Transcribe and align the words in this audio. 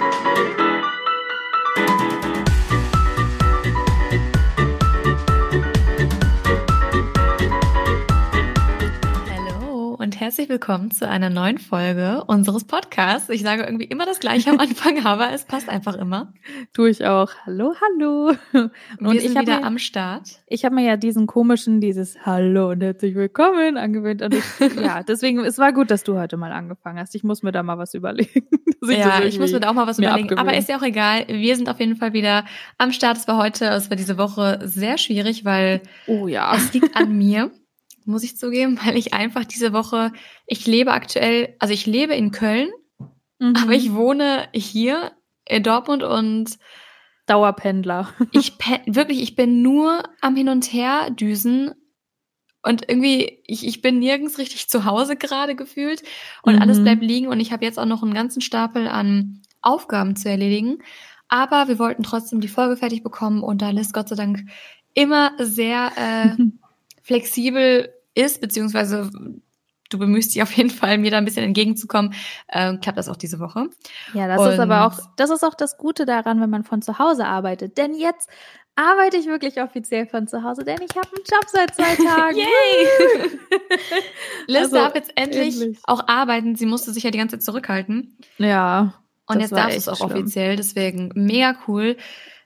thank 0.00 0.58
you. 0.58 0.59
Willkommen 10.50 10.90
zu 10.90 11.08
einer 11.08 11.30
neuen 11.30 11.58
Folge 11.58 12.24
unseres 12.26 12.64
Podcasts. 12.64 13.28
Ich 13.28 13.42
sage 13.42 13.62
irgendwie 13.62 13.84
immer 13.84 14.04
das 14.04 14.18
Gleiche 14.18 14.50
am 14.50 14.58
Anfang, 14.58 14.98
aber 15.06 15.32
es 15.32 15.44
passt 15.44 15.68
einfach 15.68 15.94
immer. 15.94 16.32
Tu 16.72 16.86
ich 16.86 17.06
auch. 17.06 17.30
Hallo, 17.46 17.72
hallo. 17.80 18.32
Und, 18.52 18.72
wir 18.98 19.20
sind 19.20 19.40
wieder 19.40 19.60
mir, 19.60 19.64
am 19.64 19.78
Start. 19.78 20.40
Ich 20.48 20.64
habe 20.64 20.74
mir 20.74 20.84
ja 20.84 20.96
diesen 20.96 21.28
komischen, 21.28 21.80
dieses 21.80 22.26
Hallo 22.26 22.70
und 22.70 22.82
herzlich 22.82 23.14
willkommen 23.14 23.76
angewöhnt. 23.76 24.22
Und 24.22 24.34
ich, 24.34 24.44
ja, 24.82 25.04
deswegen, 25.04 25.38
es 25.44 25.56
war 25.58 25.72
gut, 25.72 25.88
dass 25.88 26.02
du 26.02 26.18
heute 26.18 26.36
mal 26.36 26.50
angefangen 26.50 26.98
hast. 26.98 27.14
Ich 27.14 27.22
muss 27.22 27.44
mir 27.44 27.52
da 27.52 27.62
mal 27.62 27.78
was 27.78 27.94
überlegen. 27.94 28.48
ja, 28.88 29.22
ich 29.22 29.38
muss 29.38 29.52
mir 29.52 29.60
da 29.60 29.70
auch 29.70 29.74
mal 29.74 29.86
was 29.86 30.00
überlegen. 30.00 30.24
Abgewöhnen. 30.24 30.48
Aber 30.48 30.58
ist 30.58 30.68
ja 30.68 30.78
auch 30.78 30.82
egal. 30.82 31.28
Wir 31.28 31.54
sind 31.54 31.68
auf 31.68 31.78
jeden 31.78 31.94
Fall 31.94 32.12
wieder 32.12 32.44
am 32.76 32.90
Start. 32.90 33.18
Es 33.18 33.28
war 33.28 33.36
heute, 33.36 33.66
es 33.66 33.88
war 33.88 33.96
diese 33.96 34.18
Woche 34.18 34.58
sehr 34.64 34.98
schwierig, 34.98 35.44
weil 35.44 35.80
oh 36.08 36.26
ja. 36.26 36.52
es 36.56 36.74
liegt 36.74 36.96
an 36.96 37.16
mir 37.16 37.52
muss 38.10 38.22
ich 38.22 38.36
zugeben, 38.36 38.78
weil 38.84 38.96
ich 38.96 39.14
einfach 39.14 39.44
diese 39.44 39.72
Woche, 39.72 40.12
ich 40.46 40.66
lebe 40.66 40.92
aktuell, 40.92 41.54
also 41.58 41.72
ich 41.72 41.86
lebe 41.86 42.14
in 42.14 42.30
Köln, 42.30 42.70
mhm. 43.38 43.54
aber 43.56 43.72
ich 43.72 43.94
wohne 43.94 44.48
hier 44.52 45.12
in 45.46 45.62
Dortmund 45.62 46.02
und 46.02 46.58
Dauerpendler. 47.26 48.08
ich 48.32 48.54
wirklich, 48.86 49.22
ich 49.22 49.36
bin 49.36 49.62
nur 49.62 50.02
am 50.20 50.36
Hin 50.36 50.48
und 50.48 50.72
Her 50.72 51.10
düsen 51.10 51.72
und 52.62 52.88
irgendwie, 52.88 53.42
ich, 53.46 53.66
ich 53.66 53.80
bin 53.80 53.98
nirgends 53.98 54.38
richtig 54.38 54.68
zu 54.68 54.84
Hause 54.84 55.16
gerade 55.16 55.54
gefühlt 55.54 56.02
und 56.42 56.56
mhm. 56.56 56.62
alles 56.62 56.82
bleibt 56.82 57.02
liegen 57.02 57.28
und 57.28 57.40
ich 57.40 57.52
habe 57.52 57.64
jetzt 57.64 57.78
auch 57.78 57.86
noch 57.86 58.02
einen 58.02 58.14
ganzen 58.14 58.42
Stapel 58.42 58.86
an 58.86 59.40
Aufgaben 59.62 60.16
zu 60.16 60.28
erledigen. 60.28 60.78
Aber 61.28 61.68
wir 61.68 61.78
wollten 61.78 62.02
trotzdem 62.02 62.40
die 62.40 62.48
Folge 62.48 62.76
fertig 62.76 63.02
bekommen 63.02 63.42
und 63.42 63.62
da 63.62 63.70
lässt 63.70 63.94
Gott 63.94 64.08
sei 64.08 64.16
Dank 64.16 64.44
immer 64.94 65.32
sehr 65.38 65.92
äh, 65.96 66.42
flexibel 67.02 67.92
ist, 68.14 68.40
beziehungsweise 68.40 69.10
du 69.90 69.98
bemühst 69.98 70.34
dich 70.34 70.42
auf 70.42 70.52
jeden 70.52 70.70
Fall, 70.70 70.98
mir 70.98 71.10
da 71.10 71.18
ein 71.18 71.24
bisschen 71.24 71.44
entgegenzukommen, 71.44 72.14
äh, 72.48 72.76
klappt 72.76 72.98
das 72.98 73.08
auch 73.08 73.16
diese 73.16 73.40
Woche. 73.40 73.68
Ja, 74.14 74.28
das 74.28 74.40
Und 74.40 74.52
ist 74.52 74.58
aber 74.58 74.86
auch, 74.86 74.98
das 75.16 75.30
ist 75.30 75.44
auch 75.44 75.54
das 75.54 75.76
Gute 75.76 76.06
daran, 76.06 76.40
wenn 76.40 76.50
man 76.50 76.64
von 76.64 76.80
zu 76.80 76.98
Hause 76.98 77.26
arbeitet. 77.26 77.76
Denn 77.76 77.94
jetzt 77.94 78.30
arbeite 78.76 79.16
ich 79.16 79.26
wirklich 79.26 79.60
offiziell 79.60 80.06
von 80.06 80.26
zu 80.26 80.42
Hause, 80.42 80.64
denn 80.64 80.78
ich 80.80 80.96
habe 80.96 81.08
einen 81.08 81.24
Job 81.30 81.44
seit 81.48 81.74
zwei 81.74 81.96
Tagen. 82.04 82.38
Yay! 82.38 83.38
Liz 84.46 84.62
also, 84.62 84.76
darf 84.76 84.94
jetzt 84.94 85.12
endlich, 85.16 85.60
endlich, 85.60 85.78
auch 85.84 86.06
arbeiten. 86.08 86.56
Sie 86.56 86.66
musste 86.66 86.92
sich 86.92 87.02
ja 87.02 87.10
die 87.10 87.18
ganze 87.18 87.36
Zeit 87.36 87.44
zurückhalten. 87.44 88.16
Ja. 88.38 88.94
Und 89.26 89.40
jetzt 89.40 89.52
darf 89.52 89.74
es 89.74 89.88
auch 89.88 89.96
schlimm. 89.96 90.10
offiziell, 90.10 90.56
deswegen 90.56 91.10
mega 91.14 91.56
cool. 91.68 91.96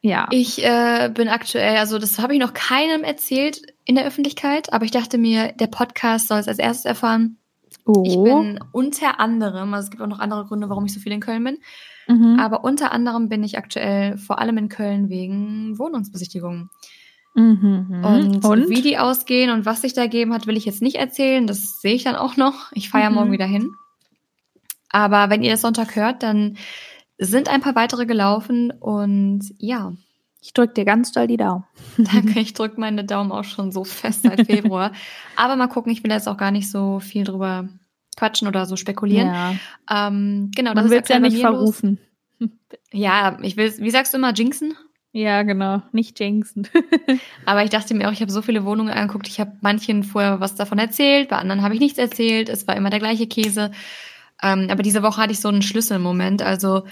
Ja. 0.03 0.27
Ich 0.31 0.62
äh, 0.62 1.11
bin 1.15 1.29
aktuell, 1.29 1.79
also 1.79 1.98
das 1.98 2.19
habe 2.19 2.35
ich 2.35 2.41
noch 2.41 2.53
keinem 2.53 3.05
erzählt 3.05 3.62
in 3.84 3.94
der 3.94 4.06
Öffentlichkeit, 4.06 4.72
aber 4.72 4.84
ich 4.84 4.90
dachte 4.90 5.18
mir, 5.18 5.52
der 5.52 5.66
Podcast 5.66 6.28
soll 6.28 6.38
es 6.38 6.48
als 6.48 6.58
erstes 6.58 6.84
erfahren. 6.84 7.38
Oh. 7.84 8.02
Ich 8.06 8.16
bin 8.16 8.60
unter 8.72 9.20
anderem, 9.20 9.74
also 9.74 9.86
es 9.86 9.90
gibt 9.90 10.02
auch 10.02 10.06
noch 10.06 10.20
andere 10.20 10.46
Gründe, 10.46 10.68
warum 10.70 10.86
ich 10.86 10.94
so 10.94 11.00
viel 11.00 11.12
in 11.12 11.20
Köln 11.20 11.44
bin, 11.44 11.58
mhm. 12.08 12.38
aber 12.38 12.64
unter 12.64 12.92
anderem 12.92 13.28
bin 13.28 13.44
ich 13.44 13.58
aktuell 13.58 14.16
vor 14.16 14.38
allem 14.38 14.56
in 14.56 14.68
Köln 14.68 15.10
wegen 15.10 15.78
Wohnungsbesichtigungen. 15.78 16.70
Mhm. 17.34 18.02
Und, 18.05 18.44
und, 18.44 18.68
wie 18.68 18.80
die 18.80 18.96
ausgehen 18.96 19.50
und 19.50 19.66
was 19.66 19.82
sich 19.82 19.92
da 19.92 20.05
gegeben 20.05 20.32
hat, 20.32 20.46
will 20.46 20.56
ich 20.56 20.64
jetzt 20.64 20.82
nicht 20.82 20.96
erzählen. 20.96 21.48
Das 21.48 21.80
sehe 21.80 21.94
ich 21.94 22.05
dann 22.05 22.14
auch 22.14 22.36
noch. 22.36 22.70
Ich 22.72 22.90
fahre 22.90 23.05
ja 23.05 23.10
mhm. 23.10 23.16
morgen 23.16 23.32
wieder 23.32 23.46
hin. 23.46 23.72
Aber 24.88 25.30
wenn 25.30 25.42
ihr 25.42 25.50
das 25.50 25.62
Sonntag 25.62 25.96
hört, 25.96 26.22
dann 26.22 26.56
sind 27.18 27.48
ein 27.48 27.60
paar 27.60 27.74
weitere 27.74 28.06
gelaufen 28.06 28.70
und 28.70 29.42
ja. 29.58 29.92
Ich 30.45 30.53
drücke 30.53 30.75
dir 30.75 30.84
ganz 30.84 31.11
doll 31.11 31.27
die 31.27 31.39
Daumen. 31.39 31.64
Danke, 31.97 32.39
ich 32.39 32.53
drücke 32.53 32.78
meine 32.78 33.05
Daumen 33.05 33.33
auch 33.33 33.45
schon 33.45 33.73
so 33.73 33.83
fest 33.83 34.24
seit 34.24 34.42
Februar. 34.46 34.92
Aber 35.36 35.57
mal 35.57 35.68
gucken, 35.68 35.91
ich 35.91 36.05
will 36.05 36.11
jetzt 36.11 36.29
auch 36.29 36.36
gar 36.36 36.51
nicht 36.51 36.70
so 36.70 37.01
viel 37.01 37.24
drüber 37.24 37.67
quatschen 38.14 38.46
oder 38.46 38.67
so 38.67 38.77
spekulieren. 38.77 39.29
Ja. 39.29 39.55
Ähm, 39.91 40.51
genau, 40.55 40.74
das 40.74 40.85
Man 40.85 40.98
ist 40.98 41.08
ja 41.08 41.18
nicht 41.18 41.39
verrufen. 41.39 41.98
Los. 42.39 42.51
Ja, 42.92 43.39
ich 43.41 43.57
will, 43.57 43.73
wie 43.79 43.91
sagst 43.91 44.13
du 44.13 44.18
immer, 44.18 44.35
jinxen? 44.35 44.74
Ja, 45.13 45.45
genau, 45.45 45.83
nicht 45.92 46.18
jinxen. 46.20 46.68
Aber 47.47 47.64
ich 47.64 47.70
dachte 47.70 47.95
mir 47.95 48.08
auch, 48.08 48.13
ich 48.13 48.20
habe 48.20 48.33
so 48.33 48.42
viele 48.42 48.64
Wohnungen 48.64 48.92
angeguckt, 48.92 49.29
ich 49.29 49.41
habe 49.41 49.52
manchen 49.63 50.02
vorher 50.02 50.41
was 50.41 50.57
davon 50.57 50.79
erzählt, 50.79 51.29
bei 51.29 51.36
anderen 51.36 51.63
habe 51.63 51.74
ich 51.74 51.80
nichts 51.80 51.98
erzählt, 51.98 52.48
es 52.48 52.67
war 52.67 52.77
immer 52.77 52.91
der 52.91 52.98
gleiche 52.98 53.29
Käse. 53.29 53.70
Ähm, 54.42 54.68
aber 54.70 54.83
diese 54.83 55.02
Woche 55.02 55.23
hatte 55.23 55.33
ich 55.33 55.41
so 55.41 55.48
einen 55.48 55.63
Schlüsselmoment. 55.63 56.42
Also 56.42 56.85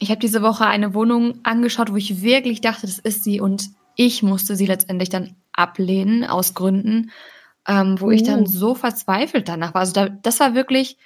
ich 0.00 0.10
habe 0.10 0.18
diese 0.18 0.42
Woche 0.42 0.66
eine 0.66 0.94
Wohnung 0.94 1.38
angeschaut, 1.44 1.92
wo 1.92 1.96
ich 1.96 2.22
wirklich 2.22 2.60
dachte, 2.60 2.86
das 2.86 2.98
ist 2.98 3.22
sie 3.22 3.40
und 3.40 3.70
ich 3.96 4.22
musste 4.22 4.56
sie 4.56 4.66
letztendlich 4.66 5.10
dann 5.10 5.36
ablehnen 5.52 6.24
aus 6.24 6.54
Gründen, 6.54 7.10
ähm, 7.68 8.00
wo 8.00 8.06
oh. 8.06 8.10
ich 8.10 8.22
dann 8.22 8.42
oh. 8.42 8.46
so 8.46 8.74
verzweifelt 8.74 9.48
danach 9.48 9.74
war. 9.74 9.82
Also 9.82 9.92
da, 9.92 10.08
das 10.08 10.40
war 10.40 10.54
wirklich. 10.54 10.96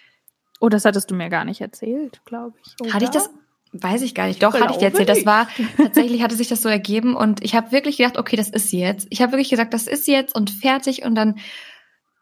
Oh, 0.61 0.69
das 0.69 0.85
hattest 0.85 1.11
du 1.11 1.15
mir 1.15 1.29
gar 1.29 1.45
nicht 1.45 1.61
erzählt, 1.61 2.23
glaube 2.25 2.57
ich. 2.65 2.75
Oder? 2.81 2.95
Hatte 2.95 3.05
ich 3.05 3.11
das? 3.11 3.29
Weiß 3.73 4.03
ich 4.03 4.15
gar 4.15 4.29
nicht. 4.29 4.41
Doch, 4.41 4.55
hatte 4.55 4.73
ich 4.73 4.79
dir 4.79 4.87
erzählt. 4.87 5.09
Das 5.09 5.27
war, 5.27 5.49
tatsächlich 5.77 6.23
hatte 6.23 6.37
sich 6.37 6.47
das 6.47 6.63
so 6.63 6.69
ergeben 6.69 7.17
und 7.17 7.43
ich 7.43 7.57
habe 7.57 7.73
wirklich 7.73 7.97
gedacht, 7.97 8.17
okay, 8.17 8.37
das 8.37 8.49
ist 8.49 8.69
sie 8.69 8.79
jetzt. 8.79 9.09
Ich 9.11 9.21
habe 9.21 9.33
wirklich 9.33 9.51
gesagt, 9.51 9.75
das 9.75 9.89
ist 9.89 10.05
sie 10.05 10.13
jetzt 10.13 10.35
und 10.35 10.51
fertig 10.51 11.05
und 11.05 11.17
dann 11.17 11.41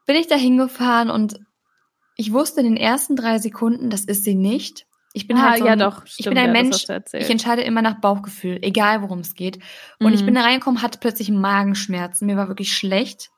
bin 0.07 0.17
ich 0.17 0.27
da 0.27 0.37
hingefahren 0.37 1.11
und 1.11 1.39
ich 2.17 2.33
wusste 2.33 2.61
in 2.61 2.67
den 2.67 2.77
ersten 2.79 3.15
drei 3.15 3.39
Sekunden, 3.39 3.91
das 3.91 4.07
ist 4.07 4.25
sie 4.25 4.35
nicht. 4.35 4.87
Ich 5.15 5.27
bin 5.27 5.37
ah, 5.37 5.51
halt 5.51 5.59
so 5.59 5.65
ein, 5.67 5.79
ja 5.79 5.91
doch, 5.91 6.07
stimmt, 6.07 6.21
ich 6.21 6.27
bin 6.27 6.39
ein 6.39 6.47
ja, 6.47 6.53
Mensch, 6.53 6.87
ich 7.13 7.31
entscheide 7.31 7.63
immer 7.63 7.83
nach 7.83 8.01
Bauchgefühl, 8.01 8.59
egal 8.63 9.03
worum 9.03 9.19
es 9.21 9.35
geht. 9.35 9.59
Und 9.99 10.09
mhm. 10.09 10.15
ich 10.15 10.25
bin 10.25 10.35
da 10.35 10.43
reingekommen, 10.43 10.83
hatte 10.83 10.99
plötzlich 10.99 11.31
Magenschmerzen, 11.31 12.27
mir 12.27 12.37
war 12.37 12.49
wirklich 12.49 12.75
schlecht. 12.77 13.31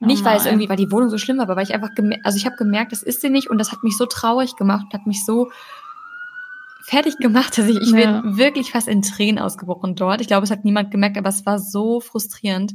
Oh 0.00 0.06
nicht, 0.06 0.24
weil 0.24 0.36
es 0.36 0.46
irgendwie, 0.46 0.68
weil 0.68 0.76
die 0.76 0.92
Wohnung 0.92 1.08
so 1.08 1.18
schlimm 1.18 1.38
war, 1.38 1.44
aber 1.44 1.56
weil 1.56 1.64
ich 1.64 1.74
einfach, 1.74 1.90
also 2.22 2.36
ich 2.36 2.46
habe 2.46 2.56
gemerkt, 2.56 2.92
das 2.92 3.02
ist 3.02 3.22
sie 3.22 3.30
nicht 3.30 3.48
und 3.48 3.58
das 3.58 3.72
hat 3.72 3.82
mich 3.82 3.96
so 3.96 4.06
traurig 4.06 4.54
gemacht, 4.56 4.86
hat 4.92 5.06
mich 5.06 5.24
so 5.24 5.50
fertig 6.84 7.16
gemacht, 7.16 7.58
dass 7.58 7.66
ich, 7.66 7.78
ich 7.80 7.90
ja. 7.90 8.20
bin 8.20 8.36
wirklich 8.36 8.70
fast 8.70 8.86
in 8.86 9.02
Tränen 9.02 9.40
ausgebrochen 9.40 9.96
dort. 9.96 10.20
Ich 10.20 10.28
glaube, 10.28 10.44
es 10.44 10.50
hat 10.50 10.64
niemand 10.64 10.92
gemerkt, 10.92 11.18
aber 11.18 11.30
es 11.30 11.44
war 11.44 11.58
so 11.58 12.00
frustrierend. 12.00 12.74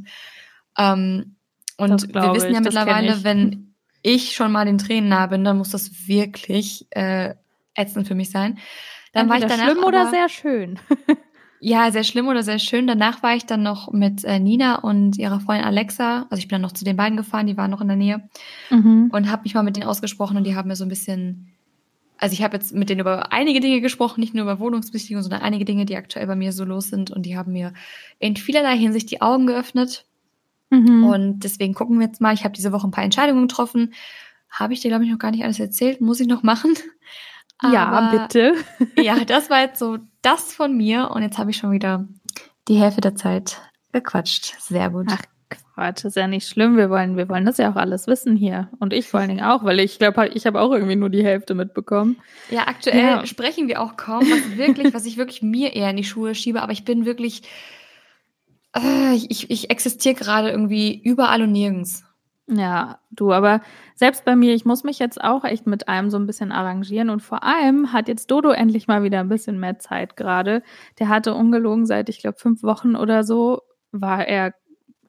Ähm, 0.76 1.36
und 1.78 2.12
wir 2.12 2.34
wissen 2.34 2.52
ja 2.52 2.58
ich, 2.58 2.64
mittlerweile, 2.64 3.24
wenn 3.24 3.74
ich 4.02 4.34
schon 4.34 4.52
mal 4.52 4.66
den 4.66 4.78
Tränen 4.78 5.08
nah 5.08 5.26
bin, 5.28 5.44
dann 5.44 5.58
muss 5.58 5.70
das 5.70 6.06
wirklich 6.06 6.86
äh, 6.90 7.34
ätzend 7.74 8.08
für 8.08 8.14
mich 8.14 8.30
sein. 8.30 8.58
Dann 9.12 9.30
Entweder 9.30 9.48
war 9.48 9.56
ich 9.56 9.58
danach 9.58 9.72
schlimm 9.72 9.84
oder 9.84 10.10
sehr 10.10 10.28
schön. 10.28 10.78
ja, 11.60 11.90
sehr 11.90 12.04
schlimm 12.04 12.28
oder 12.28 12.42
sehr 12.42 12.58
schön. 12.58 12.86
Danach 12.86 13.22
war 13.22 13.34
ich 13.34 13.46
dann 13.46 13.62
noch 13.62 13.92
mit 13.92 14.24
äh, 14.24 14.38
Nina 14.38 14.76
und 14.76 15.18
ihrer 15.18 15.40
Freundin 15.40 15.66
Alexa. 15.66 16.26
Also 16.30 16.38
ich 16.38 16.48
bin 16.48 16.56
dann 16.56 16.62
noch 16.62 16.72
zu 16.72 16.84
den 16.84 16.96
beiden 16.96 17.16
gefahren, 17.16 17.46
die 17.46 17.56
waren 17.56 17.70
noch 17.70 17.80
in 17.80 17.88
der 17.88 17.96
Nähe 17.96 18.28
mhm. 18.70 19.10
und 19.12 19.30
habe 19.30 19.42
mich 19.42 19.54
mal 19.54 19.62
mit 19.62 19.76
denen 19.76 19.86
ausgesprochen 19.86 20.36
und 20.36 20.44
die 20.44 20.56
haben 20.56 20.68
mir 20.68 20.76
so 20.76 20.84
ein 20.84 20.88
bisschen 20.88 21.52
also 22.22 22.34
ich 22.34 22.42
habe 22.44 22.56
jetzt 22.56 22.72
mit 22.72 22.88
denen 22.88 23.00
über 23.00 23.32
einige 23.32 23.58
Dinge 23.58 23.80
gesprochen, 23.80 24.20
nicht 24.20 24.32
nur 24.32 24.44
über 24.44 24.60
Wohnungsbesichtigung, 24.60 25.24
sondern 25.24 25.42
einige 25.42 25.64
Dinge, 25.64 25.86
die 25.86 25.96
aktuell 25.96 26.28
bei 26.28 26.36
mir 26.36 26.52
so 26.52 26.64
los 26.64 26.86
sind. 26.86 27.10
Und 27.10 27.26
die 27.26 27.36
haben 27.36 27.50
mir 27.50 27.72
in 28.20 28.36
vielerlei 28.36 28.78
Hinsicht 28.78 29.10
die 29.10 29.20
Augen 29.20 29.48
geöffnet. 29.48 30.06
Mhm. 30.70 31.02
Und 31.02 31.40
deswegen 31.40 31.74
gucken 31.74 31.98
wir 31.98 32.06
jetzt 32.06 32.20
mal. 32.20 32.32
Ich 32.32 32.44
habe 32.44 32.54
diese 32.54 32.70
Woche 32.70 32.86
ein 32.86 32.92
paar 32.92 33.02
Entscheidungen 33.02 33.48
getroffen. 33.48 33.92
Habe 34.48 34.72
ich 34.72 34.80
dir, 34.80 34.88
glaube 34.88 35.04
ich, 35.04 35.10
noch 35.10 35.18
gar 35.18 35.32
nicht 35.32 35.42
alles 35.42 35.58
erzählt. 35.58 36.00
Muss 36.00 36.20
ich 36.20 36.28
noch 36.28 36.44
machen. 36.44 36.74
Aber, 37.62 37.72
ja, 37.72 38.10
bitte. 38.10 38.54
ja, 39.02 39.24
das 39.24 39.50
war 39.50 39.60
jetzt 39.60 39.78
so 39.78 39.98
das 40.20 40.52
von 40.52 40.76
mir. 40.76 41.10
Und 41.10 41.22
jetzt 41.22 41.38
habe 41.38 41.50
ich 41.50 41.56
schon 41.56 41.72
wieder 41.72 42.06
die 42.68 42.76
Hälfte 42.76 43.00
der 43.00 43.14
Zeit 43.14 43.60
gequatscht. 43.92 44.54
Sehr 44.60 44.90
gut. 44.90 45.06
Ach, 45.10 45.22
Quatsch, 45.74 46.04
ist 46.04 46.16
ja 46.16 46.26
nicht 46.26 46.48
schlimm. 46.48 46.76
Wir 46.76 46.90
wollen, 46.90 47.16
wir 47.16 47.28
wollen 47.28 47.46
das 47.46 47.56
ja 47.56 47.70
auch 47.70 47.76
alles 47.76 48.06
wissen 48.06 48.36
hier. 48.36 48.68
Und 48.78 48.92
ich 48.92 49.08
vor 49.08 49.20
allen 49.20 49.30
Dingen 49.30 49.44
auch, 49.44 49.64
weil 49.64 49.80
ich 49.80 49.98
glaube, 49.98 50.28
ich 50.28 50.46
habe 50.46 50.60
auch 50.60 50.70
irgendwie 50.70 50.96
nur 50.96 51.08
die 51.08 51.24
Hälfte 51.24 51.54
mitbekommen. 51.54 52.16
Ja, 52.50 52.66
aktuell 52.66 52.98
ja. 52.98 53.26
sprechen 53.26 53.68
wir 53.68 53.80
auch 53.80 53.96
kaum, 53.96 54.20
was 54.20 54.56
wirklich, 54.56 54.92
was 54.92 55.06
ich 55.06 55.16
wirklich 55.16 55.42
mir 55.42 55.74
eher 55.74 55.90
in 55.90 55.96
die 55.96 56.04
Schuhe 56.04 56.34
schiebe. 56.34 56.62
Aber 56.62 56.72
ich 56.72 56.84
bin 56.84 57.06
wirklich, 57.06 57.42
äh, 58.76 59.14
ich, 59.14 59.50
ich 59.50 59.70
existiere 59.70 60.14
gerade 60.14 60.50
irgendwie 60.50 61.00
überall 61.02 61.42
und 61.42 61.52
nirgends. 61.52 62.04
Ja, 62.48 62.98
du, 63.10 63.32
aber 63.32 63.62
selbst 64.02 64.24
bei 64.24 64.34
mir, 64.34 64.52
ich 64.52 64.64
muss 64.64 64.82
mich 64.82 64.98
jetzt 64.98 65.22
auch 65.22 65.44
echt 65.44 65.68
mit 65.68 65.86
allem 65.86 66.10
so 66.10 66.16
ein 66.16 66.26
bisschen 66.26 66.50
arrangieren 66.50 67.08
und 67.08 67.20
vor 67.20 67.44
allem 67.44 67.92
hat 67.92 68.08
jetzt 68.08 68.32
Dodo 68.32 68.50
endlich 68.50 68.88
mal 68.88 69.04
wieder 69.04 69.20
ein 69.20 69.28
bisschen 69.28 69.60
mehr 69.60 69.78
Zeit 69.78 70.16
gerade. 70.16 70.64
Der 70.98 71.08
hatte 71.08 71.34
ungelogen 71.34 71.86
seit, 71.86 72.08
ich 72.08 72.18
glaube, 72.18 72.36
fünf 72.36 72.64
Wochen 72.64 72.96
oder 72.96 73.22
so, 73.22 73.62
war 73.92 74.26
er 74.26 74.54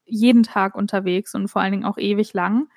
jeden 0.05 0.43
Tag 0.43 0.75
unterwegs 0.75 1.33
und 1.33 1.47
vor 1.47 1.63
allen 1.63 1.71
Dingen 1.71 1.85
auch 1.85 1.97
ewig 1.97 2.35
lang. 2.35 2.67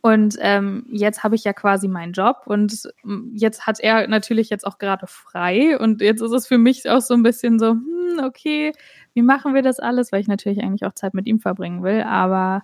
Und 0.00 0.38
ähm, 0.40 0.86
jetzt 0.88 1.22
habe 1.22 1.34
ich 1.34 1.44
ja 1.44 1.52
quasi 1.52 1.86
meinen 1.86 2.14
Job 2.14 2.44
und 2.46 2.88
jetzt 3.34 3.66
hat 3.66 3.78
er 3.78 4.08
natürlich 4.08 4.48
jetzt 4.48 4.66
auch 4.66 4.78
gerade 4.78 5.06
frei 5.06 5.78
und 5.78 6.00
jetzt 6.00 6.22
ist 6.22 6.32
es 6.32 6.46
für 6.46 6.56
mich 6.56 6.88
auch 6.88 7.02
so 7.02 7.12
ein 7.12 7.22
bisschen 7.22 7.58
so, 7.58 7.72
hm, 7.72 8.24
okay, 8.24 8.72
wie 9.12 9.20
machen 9.20 9.52
wir 9.52 9.60
das 9.60 9.80
alles, 9.80 10.12
weil 10.12 10.22
ich 10.22 10.28
natürlich 10.28 10.62
eigentlich 10.62 10.86
auch 10.86 10.94
Zeit 10.94 11.12
mit 11.12 11.26
ihm 11.26 11.40
verbringen 11.40 11.82
will, 11.82 12.04
aber 12.04 12.62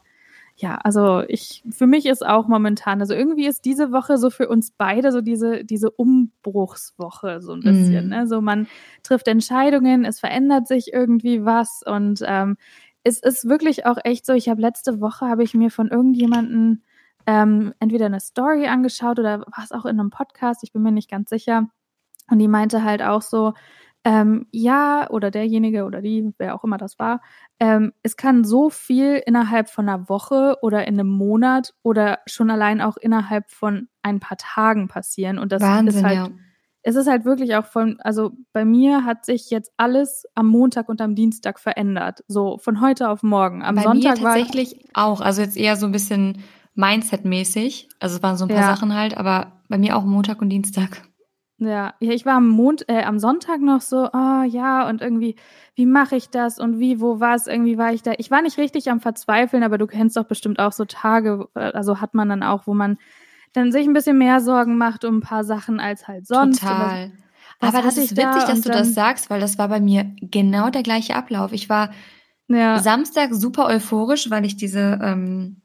ja, 0.57 0.77
also 0.77 1.23
ich, 1.27 1.65
für 1.71 1.87
mich 1.87 2.07
ist 2.07 2.25
auch 2.25 2.47
momentan, 2.47 3.01
also 3.01 3.13
irgendwie 3.13 3.47
ist 3.47 3.65
diese 3.65 3.91
Woche 3.91 4.19
so 4.19 4.31
für 4.31 4.49
uns 4.49 4.71
beide 4.71 5.11
so 5.11 5.21
diese, 5.21 5.65
diese 5.65 5.91
Umbruchswoche 5.91 7.41
so 7.41 7.55
ein 7.55 7.61
bisschen. 7.61 8.07
Mm. 8.07 8.11
Ne? 8.11 8.27
So 8.29 8.41
man 8.41 8.69
trifft 9.03 9.27
Entscheidungen, 9.27 10.05
es 10.05 10.21
verändert 10.21 10.69
sich 10.69 10.93
irgendwie 10.93 11.45
was 11.45 11.83
und 11.85 12.23
ähm, 12.25 12.57
es 13.03 13.19
ist 13.19 13.49
wirklich 13.49 13.85
auch 13.85 13.99
echt 14.05 14.25
so, 14.25 14.33
ich 14.33 14.49
habe 14.49 14.61
letzte 14.61 15.01
Woche, 15.01 15.27
habe 15.27 15.43
ich 15.43 15.55
mir 15.55 15.71
von 15.71 15.89
irgendjemanden 15.89 16.85
ähm, 17.27 17.75
entweder 17.81 18.07
eine 18.07 18.21
Story 18.21 18.69
angeschaut 18.69 19.19
oder 19.19 19.41
war 19.41 19.65
es 19.65 19.73
auch 19.73 19.87
in 19.87 19.99
einem 19.99 20.11
Podcast, 20.11 20.63
ich 20.63 20.73
bin 20.73 20.83
mir 20.83 20.93
nicht 20.93 21.11
ganz 21.11 21.31
sicher. 21.31 21.69
Und 22.31 22.39
die 22.39 22.49
meinte 22.49 22.85
halt 22.85 23.03
auch 23.03 23.23
so, 23.23 23.55
ähm, 24.05 24.47
ja, 24.53 25.09
oder 25.09 25.31
derjenige 25.31 25.85
oder 25.85 26.03
die, 26.03 26.31
wer 26.37 26.55
auch 26.55 26.63
immer 26.63 26.77
das 26.77 26.99
war, 26.99 27.23
ähm, 27.59 27.93
es 28.03 28.19
kann 28.19 28.45
so 28.45 28.69
viel 28.69 29.23
innerhalb 29.25 29.71
von 29.71 29.89
einer 29.89 30.11
Woche 30.11 30.59
oder 30.61 30.87
in 30.87 31.01
einem 31.01 31.09
Monat 31.09 31.73
oder 31.83 32.19
schon 32.27 32.51
allein 32.51 32.83
auch 32.83 32.99
innerhalb 32.99 33.51
von 33.51 33.89
ein 34.03 34.21
paar 34.21 34.37
Tagen 34.37 34.89
passieren. 34.89 35.39
Und 35.39 35.53
das 35.53 35.63
Wahnsinn, 35.63 36.01
ist 36.01 36.05
halt, 36.05 36.17
ja. 36.17 36.29
es 36.83 36.97
ist 36.97 37.09
halt 37.09 37.25
wirklich 37.25 37.57
auch 37.57 37.65
von, 37.65 37.99
also 38.01 38.33
bei 38.53 38.67
mir 38.67 39.07
hat 39.07 39.25
sich 39.25 39.49
jetzt 39.49 39.73
alles 39.79 40.27
am 40.35 40.49
Montag 40.49 40.91
und 40.91 41.01
am 41.01 41.15
Dienstag 41.15 41.59
verändert. 41.59 42.25
So 42.29 42.59
von 42.59 42.83
heute 42.83 43.09
auf 43.09 43.23
morgen. 43.23 43.63
Am 43.63 43.77
bei 43.77 43.83
Sonntag 43.83 44.19
mir 44.19 44.23
tatsächlich 44.23 44.85
war, 44.93 45.07
auch. 45.07 45.21
Also 45.23 45.41
jetzt 45.41 45.57
eher 45.57 45.77
so 45.77 45.87
ein 45.87 45.93
bisschen 45.93 46.43
Mindset-mäßig. 46.75 47.89
Also 48.01 48.17
es 48.17 48.23
waren 48.23 48.37
so 48.37 48.45
ein 48.45 48.49
paar 48.49 48.59
ja. 48.59 48.75
Sachen 48.75 48.95
halt, 48.95 49.17
aber 49.17 49.63
bei 49.71 49.79
mir 49.79 49.97
auch 49.97 50.05
Montag 50.05 50.43
und 50.43 50.51
Dienstag. 50.51 51.03
Ja, 51.59 51.95
ja, 52.01 52.13
ich 52.13 52.27
war 52.27 52.35
am 52.35 52.49
Mond, 52.49 52.89
äh, 52.89 53.05
am 53.05 53.21
Sonntag 53.21 53.61
noch 53.61 53.81
so, 53.81 54.09
oh 54.13 54.43
ja, 54.43 54.89
und 54.89 55.01
irgendwie, 55.01 55.37
wie 55.77 55.87
mache 55.87 56.17
ich 56.17 56.29
das 56.29 56.59
und 56.59 56.81
wie, 56.81 57.01
wo 57.01 57.21
war 57.21 57.37
es, 57.37 57.47
irgendwie 57.47 57.79
war 57.79 57.93
ich 57.93 58.03
da. 58.03 58.13
Ich 58.19 58.31
war 58.31 58.43
nicht 58.43 58.59
richtig 58.59 58.91
am 58.91 59.01
Verzweifeln, 59.01 59.63
aber 59.63 59.79
du 59.79 59.87
kennst 59.87 60.17
doch 60.17 60.25
bestimmt 60.25 60.59
auch 60.59 60.73
so 60.73 60.85
Tage, 60.85 61.49
äh, 61.55 61.71
also 61.73 62.01
hat 62.01 62.15
man 62.15 62.29
dann 62.29 62.43
auch, 62.43 62.67
wo 62.67 62.75
man 62.75 62.99
dann 63.53 63.71
sich 63.71 63.87
ein 63.87 63.93
bisschen 63.93 64.19
mehr 64.19 64.41
Sorgen 64.41 64.79
macht 64.79 65.05
um 65.05 65.19
ein 65.19 65.21
paar 65.21 65.45
Sachen 65.45 65.79
als 65.79 66.09
halt 66.09 66.27
sonst. 66.27 66.61
Total. 66.61 67.13
aber 67.61 67.83
das 67.83 67.99
ist 67.99 68.17
witzig, 68.17 68.43
da 68.43 68.47
dass 68.47 68.61
du 68.63 68.71
das 68.71 68.95
sagst, 68.95 69.31
weil 69.31 69.41
das 69.41 69.57
war 69.57 69.69
bei 69.69 69.81
mir 69.81 70.13
genau 70.21 70.71
der 70.71 70.83
gleiche 70.83 71.15
Ablauf. 71.15 71.53
Ich 71.53 71.69
war 71.69 71.91
ja. 72.49 72.81
Samstag 72.81 73.33
super 73.33 73.67
euphorisch, 73.67 74.29
weil 74.29 74.45
ich 74.45 74.57
diese 74.57 74.99
ähm, 75.01 75.63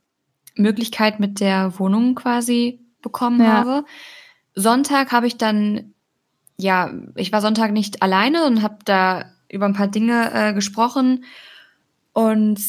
Möglichkeit 0.56 1.20
mit 1.20 1.40
der 1.40 1.80
Wohnung 1.80 2.16
quasi 2.16 2.86
bekommen 3.02 3.42
ja. 3.42 3.54
habe. 3.54 3.86
Sonntag 4.60 5.12
habe 5.12 5.28
ich 5.28 5.38
dann, 5.38 5.94
ja, 6.58 6.92
ich 7.16 7.32
war 7.32 7.42
Sonntag 7.42 7.72
nicht 7.72 8.02
alleine 8.02 8.46
und 8.46 8.62
habe 8.62 8.80
da 8.86 9.26
über 9.50 9.66
ein 9.66 9.74
paar 9.74 9.88
Dinge 9.88 10.32
äh, 10.34 10.54
gesprochen 10.54 11.24
und 12.14 12.60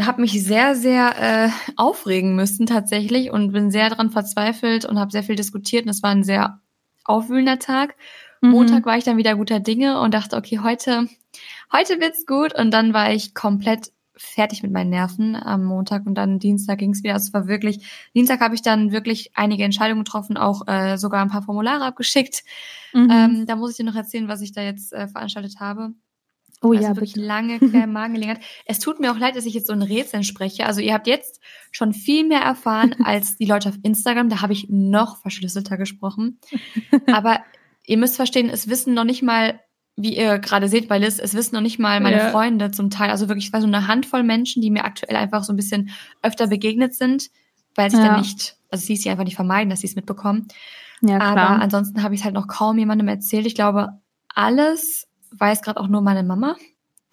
habe 0.00 0.20
mich 0.20 0.42
sehr, 0.44 0.74
sehr 0.74 1.14
äh, 1.20 1.50
aufregen 1.76 2.36
müssen 2.36 2.66
tatsächlich 2.66 3.30
und 3.30 3.52
bin 3.52 3.70
sehr 3.70 3.90
daran 3.90 4.10
verzweifelt 4.10 4.84
und 4.84 4.98
habe 4.98 5.10
sehr 5.10 5.24
viel 5.24 5.36
diskutiert 5.36 5.84
und 5.84 5.90
es 5.90 6.02
war 6.02 6.10
ein 6.10 6.24
sehr 6.24 6.60
aufwühlender 7.04 7.58
Tag. 7.58 7.96
Mhm. 8.40 8.50
Montag 8.50 8.86
war 8.86 8.96
ich 8.96 9.04
dann 9.04 9.16
wieder 9.16 9.34
guter 9.34 9.60
Dinge 9.60 10.00
und 10.00 10.14
dachte, 10.14 10.36
okay, 10.36 10.60
heute, 10.62 11.08
heute 11.72 12.00
wird's 12.00 12.26
gut 12.26 12.58
und 12.58 12.70
dann 12.70 12.94
war 12.94 13.12
ich 13.12 13.34
komplett 13.34 13.90
fertig 14.22 14.62
mit 14.62 14.72
meinen 14.72 14.90
Nerven 14.90 15.36
am 15.36 15.64
Montag 15.64 16.06
und 16.06 16.14
dann 16.14 16.38
Dienstag 16.38 16.78
ging 16.78 16.92
es 16.92 17.02
wieder. 17.02 17.14
Also 17.14 17.28
es 17.28 17.34
war 17.34 17.48
wirklich, 17.48 17.84
Dienstag 18.14 18.40
habe 18.40 18.54
ich 18.54 18.62
dann 18.62 18.92
wirklich 18.92 19.32
einige 19.34 19.64
Entscheidungen 19.64 20.04
getroffen, 20.04 20.36
auch 20.36 20.66
äh, 20.68 20.96
sogar 20.96 21.22
ein 21.22 21.30
paar 21.30 21.42
Formulare 21.42 21.84
abgeschickt. 21.84 22.44
Mhm. 22.92 23.10
Ähm, 23.10 23.46
da 23.46 23.56
muss 23.56 23.72
ich 23.72 23.76
dir 23.76 23.84
noch 23.84 23.96
erzählen, 23.96 24.28
was 24.28 24.40
ich 24.40 24.52
da 24.52 24.62
jetzt 24.62 24.92
äh, 24.92 25.08
veranstaltet 25.08 25.60
habe. 25.60 25.92
Oh 26.62 26.70
also 26.70 26.82
ja, 26.82 26.88
wirklich 26.90 27.14
bitte. 27.14 27.26
lange 27.26 27.58
quer 27.70 27.84
im 27.84 27.92
Magen 27.92 28.14
gelegen 28.14 28.32
hat. 28.32 28.40
Es 28.64 28.78
tut 28.78 29.00
mir 29.00 29.10
auch 29.12 29.18
leid, 29.18 29.36
dass 29.36 29.46
ich 29.46 29.54
jetzt 29.54 29.66
so 29.66 29.72
ein 29.72 29.82
Rätsel 29.82 30.22
spreche. 30.22 30.66
Also 30.66 30.80
ihr 30.80 30.94
habt 30.94 31.06
jetzt 31.06 31.40
schon 31.72 31.92
viel 31.92 32.26
mehr 32.26 32.40
erfahren 32.40 32.94
als 33.04 33.36
die 33.36 33.46
Leute 33.46 33.68
auf 33.68 33.78
Instagram. 33.82 34.28
Da 34.28 34.40
habe 34.40 34.52
ich 34.52 34.68
noch 34.70 35.20
verschlüsselter 35.20 35.76
gesprochen. 35.76 36.38
Aber 37.12 37.40
ihr 37.84 37.98
müsst 37.98 38.16
verstehen, 38.16 38.48
es 38.48 38.68
wissen 38.68 38.94
noch 38.94 39.04
nicht 39.04 39.22
mal 39.22 39.60
wie 39.96 40.16
ihr 40.16 40.38
gerade 40.38 40.68
seht 40.68 40.88
bei 40.88 40.98
Liz, 40.98 41.18
es 41.18 41.34
wissen 41.34 41.54
noch 41.54 41.62
nicht 41.62 41.78
mal 41.78 42.00
meine 42.00 42.18
ja. 42.18 42.30
Freunde 42.30 42.70
zum 42.70 42.90
Teil. 42.90 43.10
Also 43.10 43.28
wirklich, 43.28 43.46
es 43.46 43.52
war 43.52 43.60
so 43.60 43.66
eine 43.66 43.86
Handvoll 43.88 44.22
Menschen, 44.22 44.62
die 44.62 44.70
mir 44.70 44.84
aktuell 44.84 45.16
einfach 45.16 45.44
so 45.44 45.52
ein 45.52 45.56
bisschen 45.56 45.90
öfter 46.22 46.46
begegnet 46.46 46.94
sind, 46.94 47.30
weil 47.74 47.90
sie 47.90 47.98
ja. 47.98 48.06
dann 48.06 48.20
nicht, 48.20 48.56
also 48.70 48.84
sie 48.84 48.94
es 48.94 49.06
einfach 49.06 49.24
nicht 49.24 49.36
vermeiden, 49.36 49.70
dass 49.70 49.80
sie 49.80 49.86
es 49.86 49.96
mitbekommen. 49.96 50.48
Ja, 51.02 51.18
klar. 51.18 51.36
Aber 51.36 51.62
ansonsten 51.62 52.02
habe 52.02 52.14
ich 52.14 52.20
es 52.20 52.24
halt 52.24 52.34
noch 52.34 52.46
kaum 52.46 52.78
jemandem 52.78 53.08
erzählt. 53.08 53.46
Ich 53.46 53.54
glaube, 53.54 54.00
alles 54.34 55.08
weiß 55.32 55.62
gerade 55.62 55.80
auch 55.80 55.88
nur 55.88 56.00
meine 56.00 56.22
Mama. 56.22 56.56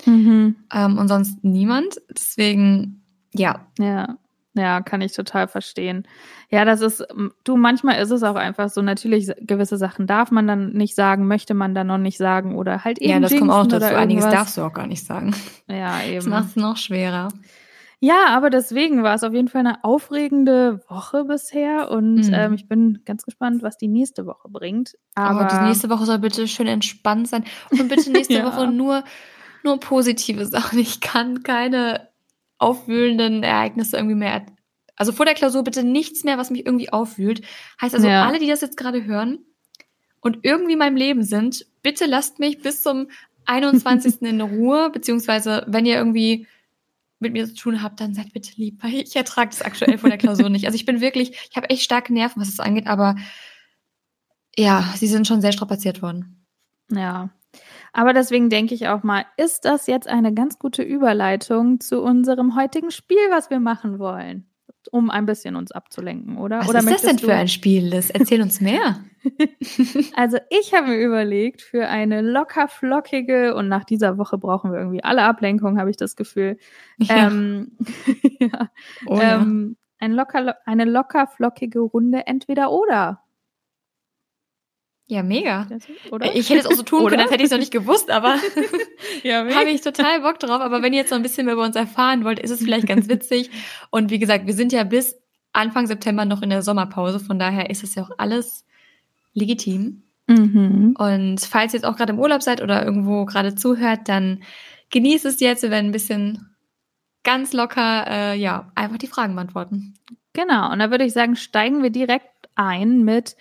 Mhm. 0.05 0.55
Ähm, 0.73 0.97
und 0.97 1.07
sonst 1.07 1.43
niemand. 1.43 2.01
Deswegen, 2.09 3.03
ja. 3.33 3.67
Ja. 3.77 4.17
Ja, 4.59 4.81
kann 4.81 5.01
ich 5.01 5.13
total 5.13 5.47
verstehen. 5.47 6.07
Ja, 6.49 6.65
das 6.65 6.81
ist, 6.81 7.05
du, 7.43 7.57
manchmal 7.57 8.01
ist 8.01 8.11
es 8.11 8.23
auch 8.23 8.35
einfach 8.35 8.69
so, 8.69 8.81
natürlich, 8.81 9.31
gewisse 9.41 9.77
Sachen 9.77 10.05
darf 10.05 10.31
man 10.31 10.47
dann 10.47 10.73
nicht 10.73 10.95
sagen, 10.95 11.27
möchte 11.27 11.53
man 11.53 11.73
dann 11.73 11.87
noch 11.87 11.97
nicht 11.97 12.17
sagen 12.17 12.55
oder 12.55 12.83
halt 12.83 12.99
eben. 12.99 13.11
Ja, 13.11 13.19
das 13.19 13.37
kommt 13.37 13.51
auch 13.51 13.67
dazu. 13.67 13.95
Einiges 13.95 14.25
darfst 14.25 14.57
du 14.57 14.61
auch 14.61 14.73
gar 14.73 14.87
nicht 14.87 15.05
sagen. 15.05 15.33
Ja, 15.67 16.03
eben. 16.03 16.15
Das 16.15 16.25
macht 16.25 16.47
es 16.49 16.55
noch 16.55 16.77
schwerer. 16.77 17.29
Ja, 18.01 18.27
aber 18.29 18.49
deswegen 18.49 19.03
war 19.03 19.15
es 19.15 19.23
auf 19.23 19.33
jeden 19.33 19.49
Fall 19.49 19.59
eine 19.59 19.83
aufregende 19.83 20.81
Woche 20.87 21.25
bisher 21.25 21.91
und 21.91 22.27
mhm. 22.27 22.33
ähm, 22.33 22.53
ich 22.53 22.67
bin 22.67 23.01
ganz 23.05 23.25
gespannt, 23.25 23.61
was 23.61 23.77
die 23.77 23.89
nächste 23.89 24.25
Woche 24.25 24.47
bringt. 24.49 24.97
Aber, 25.15 25.41
aber 25.41 25.49
die 25.49 25.67
nächste 25.67 25.89
Woche 25.89 26.05
soll 26.05 26.19
bitte 26.19 26.47
schön 26.47 26.67
entspannt 26.67 27.27
sein 27.27 27.43
und 27.71 27.89
bitte 27.89 28.09
nächste 28.11 28.35
ja. 28.35 28.45
Woche 28.45 28.67
nur, 28.67 29.03
nur 29.63 29.79
positive 29.81 30.45
Sachen. 30.45 30.79
Ich 30.79 31.01
kann 31.01 31.43
keine 31.43 32.08
aufwühlenden 32.59 33.41
Ereignisse 33.43 33.97
irgendwie 33.97 34.15
mehr. 34.15 34.45
Also 34.95 35.11
vor 35.13 35.25
der 35.25 35.33
Klausur 35.33 35.63
bitte 35.63 35.83
nichts 35.83 36.23
mehr, 36.23 36.37
was 36.37 36.51
mich 36.51 36.65
irgendwie 36.65 36.91
aufwühlt. 36.91 37.41
Heißt 37.81 37.95
also, 37.95 38.07
ja. 38.07 38.27
alle, 38.27 38.39
die 38.39 38.47
das 38.47 38.61
jetzt 38.61 38.77
gerade 38.77 39.05
hören 39.05 39.39
und 40.19 40.39
irgendwie 40.43 40.73
in 40.73 40.79
meinem 40.79 40.97
Leben 40.97 41.23
sind, 41.23 41.65
bitte 41.81 42.05
lasst 42.05 42.39
mich 42.39 42.61
bis 42.61 42.83
zum 42.83 43.07
21. 43.45 44.21
in 44.21 44.41
Ruhe, 44.41 44.89
beziehungsweise 44.91 45.63
wenn 45.67 45.85
ihr 45.85 45.95
irgendwie 45.95 46.47
mit 47.19 47.33
mir 47.33 47.45
zu 47.47 47.55
tun 47.55 47.81
habt, 47.81 47.99
dann 47.99 48.13
seid 48.13 48.31
bitte 48.33 48.51
lieb, 48.55 48.81
weil 48.81 48.93
ich 48.93 49.15
ertrage 49.15 49.49
das 49.49 49.61
aktuell 49.61 49.97
vor 49.97 50.09
der 50.09 50.17
Klausur 50.17 50.49
nicht. 50.49 50.65
Also 50.65 50.75
ich 50.75 50.85
bin 50.85 51.01
wirklich, 51.01 51.31
ich 51.49 51.57
habe 51.57 51.69
echt 51.69 51.83
starke 51.83 52.13
Nerven, 52.13 52.41
was 52.41 52.55
das 52.55 52.65
angeht, 52.65 52.87
aber 52.87 53.15
ja, 54.55 54.93
sie 54.95 55.07
sind 55.07 55.27
schon 55.27 55.41
sehr 55.41 55.51
strapaziert 55.51 56.01
worden. 56.01 56.45
Ja, 56.91 57.29
aber 57.93 58.13
deswegen 58.13 58.49
denke 58.49 58.75
ich 58.75 58.87
auch 58.87 59.03
mal, 59.03 59.25
ist 59.37 59.65
das 59.65 59.87
jetzt 59.87 60.07
eine 60.07 60.33
ganz 60.33 60.59
gute 60.59 60.83
Überleitung 60.83 61.79
zu 61.79 62.01
unserem 62.01 62.55
heutigen 62.55 62.91
Spiel, 62.91 63.17
was 63.29 63.49
wir 63.49 63.59
machen 63.59 63.99
wollen? 63.99 64.45
Um 64.91 65.09
ein 65.09 65.25
bisschen 65.25 65.55
uns 65.55 65.71
abzulenken, 65.71 66.37
oder? 66.37 66.59
Was 66.59 66.69
oder 66.69 66.79
ist 66.79 66.89
das 66.89 67.01
denn 67.01 67.19
für 67.19 67.33
ein 67.33 67.47
Spiel, 67.49 67.85
Liz? 67.85 68.09
Erzähl 68.09 68.41
uns 68.41 68.61
mehr. 68.61 69.03
also 70.15 70.37
ich 70.49 70.73
habe 70.73 70.87
mir 70.87 70.99
überlegt, 71.03 71.61
für 71.61 71.87
eine 71.87 72.21
locker 72.21 72.67
flockige, 72.67 73.55
und 73.55 73.67
nach 73.67 73.83
dieser 73.83 74.17
Woche 74.17 74.37
brauchen 74.37 74.71
wir 74.71 74.79
irgendwie 74.79 75.03
alle 75.03 75.23
Ablenkungen, 75.23 75.79
habe 75.79 75.89
ich 75.89 75.97
das 75.97 76.15
Gefühl. 76.15 76.57
Ja. 76.97 77.27
Ähm, 77.27 77.77
ja, 78.39 78.69
oh, 79.05 79.19
ähm, 79.21 79.75
ein 79.99 80.13
locker, 80.13 80.55
eine 80.65 80.85
locker 80.85 81.27
flockige 81.27 81.81
Runde 81.81 82.25
entweder 82.25 82.71
oder. 82.71 83.21
Ja, 85.09 85.23
mega. 85.23 85.67
Oder? 86.11 86.35
Ich 86.35 86.51
hätte 86.51 86.59
es 86.59 86.65
auch 86.67 86.73
so 86.73 86.83
tun 86.83 87.07
können, 87.07 87.21
als 87.21 87.31
hätte 87.31 87.41
ich 87.41 87.45
es 87.47 87.51
noch 87.51 87.57
nicht 87.57 87.73
gewusst, 87.73 88.11
aber 88.11 88.37
ja, 89.23 89.39
habe 89.55 89.69
ich 89.71 89.81
total 89.81 90.21
Bock 90.21 90.37
drauf. 90.37 90.61
Aber 90.61 90.83
wenn 90.83 90.93
ihr 90.93 90.99
jetzt 90.99 91.09
noch 91.09 91.17
ein 91.17 91.23
bisschen 91.23 91.45
mehr 91.45 91.55
über 91.55 91.65
uns 91.65 91.75
erfahren 91.75 92.23
wollt, 92.23 92.37
ist 92.37 92.51
es 92.51 92.59
vielleicht 92.59 92.85
ganz 92.85 93.09
witzig. 93.09 93.49
Und 93.89 94.11
wie 94.11 94.19
gesagt, 94.19 94.45
wir 94.45 94.53
sind 94.53 94.71
ja 94.71 94.83
bis 94.83 95.19
Anfang 95.51 95.87
September 95.87 96.25
noch 96.25 96.43
in 96.43 96.51
der 96.51 96.61
Sommerpause, 96.61 97.19
von 97.19 97.39
daher 97.39 97.71
ist 97.71 97.83
es 97.83 97.95
ja 97.95 98.03
auch 98.03 98.11
alles 98.19 98.65
legitim. 99.33 100.03
Mhm. 100.27 100.95
Und 100.95 101.41
falls 101.41 101.73
ihr 101.73 101.79
jetzt 101.79 101.85
auch 101.85 101.97
gerade 101.97 102.13
im 102.13 102.19
Urlaub 102.19 102.43
seid 102.43 102.61
oder 102.61 102.85
irgendwo 102.85 103.25
gerade 103.25 103.55
zuhört, 103.55 104.01
dann 104.05 104.43
genießt 104.91 105.25
es 105.25 105.39
jetzt. 105.39 105.63
Wir 105.63 105.71
werden 105.71 105.87
ein 105.87 105.91
bisschen 105.91 106.55
ganz 107.23 107.51
locker, 107.51 108.05
äh, 108.07 108.37
ja, 108.37 108.71
einfach 108.75 108.99
die 108.99 109.07
Fragen 109.07 109.33
beantworten. 109.33 109.95
Genau. 110.33 110.71
Und 110.71 110.77
da 110.77 110.91
würde 110.91 111.05
ich 111.05 111.13
sagen, 111.13 111.35
steigen 111.35 111.81
wir 111.81 111.89
direkt 111.89 112.29
ein 112.53 113.03
mit 113.03 113.35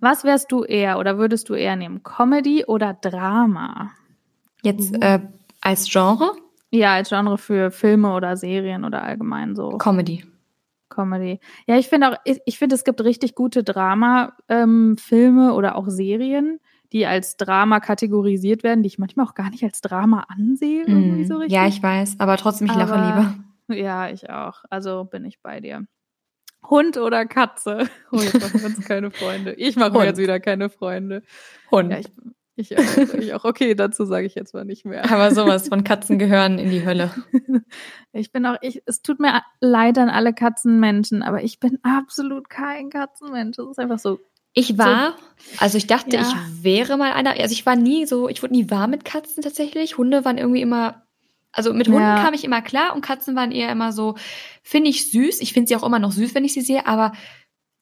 was 0.00 0.24
wärst 0.24 0.52
du 0.52 0.64
eher 0.64 0.98
oder 0.98 1.18
würdest 1.18 1.48
du 1.48 1.54
eher 1.54 1.76
nehmen? 1.76 2.02
Comedy 2.02 2.64
oder 2.64 2.94
Drama? 2.94 3.90
Jetzt 4.62 4.96
uh. 4.96 5.00
äh, 5.00 5.20
als 5.60 5.90
Genre? 5.90 6.32
Ja, 6.70 6.94
als 6.94 7.08
Genre 7.08 7.38
für 7.38 7.70
Filme 7.70 8.14
oder 8.14 8.36
Serien 8.36 8.84
oder 8.84 9.02
allgemein 9.02 9.56
so. 9.56 9.70
Comedy. 9.78 10.24
Comedy. 10.88 11.40
Ja, 11.66 11.76
ich 11.76 11.88
finde 11.88 12.10
auch, 12.10 12.16
ich, 12.24 12.58
finde, 12.58 12.74
es 12.74 12.84
gibt 12.84 13.00
richtig 13.02 13.34
gute 13.34 13.62
Drama-Filme 13.62 15.48
ähm, 15.48 15.52
oder 15.52 15.76
auch 15.76 15.88
Serien, 15.88 16.60
die 16.92 17.06
als 17.06 17.36
Drama 17.36 17.80
kategorisiert 17.80 18.62
werden, 18.62 18.82
die 18.82 18.88
ich 18.88 18.98
manchmal 18.98 19.26
auch 19.26 19.34
gar 19.34 19.50
nicht 19.50 19.62
als 19.62 19.80
Drama 19.80 20.26
ansehe. 20.28 20.88
Mm, 20.88 21.24
so 21.26 21.42
ja, 21.42 21.66
ich 21.66 21.82
weiß, 21.82 22.16
aber 22.18 22.36
trotzdem, 22.36 22.66
ich 22.66 22.74
lache 22.74 22.94
lieber. 22.94 23.34
Ja, 23.70 24.08
ich 24.08 24.30
auch. 24.30 24.64
Also 24.70 25.04
bin 25.04 25.26
ich 25.26 25.42
bei 25.42 25.60
dir. 25.60 25.86
Hund 26.68 26.96
oder 26.96 27.26
Katze? 27.26 27.88
Oh, 28.10 28.20
jetzt 28.20 28.40
machen 28.40 28.60
wir 28.60 28.66
uns 28.66 28.84
keine 28.88 29.10
Freunde. 29.10 29.54
Ich 29.54 29.76
mache 29.76 29.92
mir 29.92 30.06
jetzt 30.06 30.18
wieder 30.18 30.40
keine 30.40 30.70
Freunde. 30.70 31.22
Hund. 31.70 31.90
Ja, 31.90 31.98
ich, 31.98 32.08
Ich 32.56 32.76
auch, 32.76 33.14
ich 33.14 33.34
auch. 33.34 33.44
Okay, 33.44 33.74
dazu 33.74 34.04
sage 34.04 34.26
ich 34.26 34.34
jetzt 34.34 34.52
mal 34.52 34.64
nicht 34.64 34.84
mehr. 34.84 35.10
Aber 35.12 35.32
sowas 35.32 35.68
von 35.68 35.84
Katzen 35.84 36.18
gehören 36.18 36.58
in 36.58 36.70
die 36.70 36.84
Hölle. 36.84 37.12
Ich 38.12 38.32
bin 38.32 38.44
auch, 38.46 38.56
ich, 38.62 38.82
es 38.86 39.02
tut 39.02 39.20
mir 39.20 39.42
leid 39.60 39.96
an 39.98 40.08
alle 40.08 40.34
Katzenmenschen, 40.34 41.22
aber 41.22 41.42
ich 41.42 41.60
bin 41.60 41.78
absolut 41.84 42.50
kein 42.50 42.90
Katzenmensch. 42.90 43.58
Das 43.58 43.68
ist 43.68 43.78
einfach 43.78 44.00
so. 44.00 44.18
Ich 44.54 44.76
war, 44.76 45.14
so, 45.36 45.58
also 45.60 45.78
ich 45.78 45.86
dachte, 45.86 46.16
ja. 46.16 46.22
ich 46.22 46.64
wäre 46.64 46.96
mal 46.96 47.12
einer. 47.12 47.38
Also 47.38 47.52
ich 47.52 47.64
war 47.64 47.76
nie 47.76 48.06
so, 48.06 48.28
ich 48.28 48.42
wurde 48.42 48.54
nie 48.54 48.70
warm 48.70 48.90
mit 48.90 49.04
Katzen 49.04 49.42
tatsächlich. 49.42 49.96
Hunde 49.96 50.24
waren 50.24 50.38
irgendwie 50.38 50.62
immer 50.62 51.06
also 51.58 51.74
mit 51.74 51.88
Hunden 51.88 52.00
ja. 52.00 52.22
kam 52.22 52.34
ich 52.34 52.44
immer 52.44 52.62
klar 52.62 52.94
und 52.94 53.02
Katzen 53.02 53.34
waren 53.34 53.50
eher 53.50 53.70
immer 53.70 53.92
so, 53.92 54.14
finde 54.62 54.90
ich 54.90 55.10
süß. 55.10 55.40
Ich 55.40 55.52
finde 55.52 55.68
sie 55.68 55.76
auch 55.76 55.82
immer 55.82 55.98
noch 55.98 56.12
süß, 56.12 56.34
wenn 56.34 56.44
ich 56.44 56.54
sie 56.54 56.60
sehe, 56.60 56.86
aber 56.86 57.12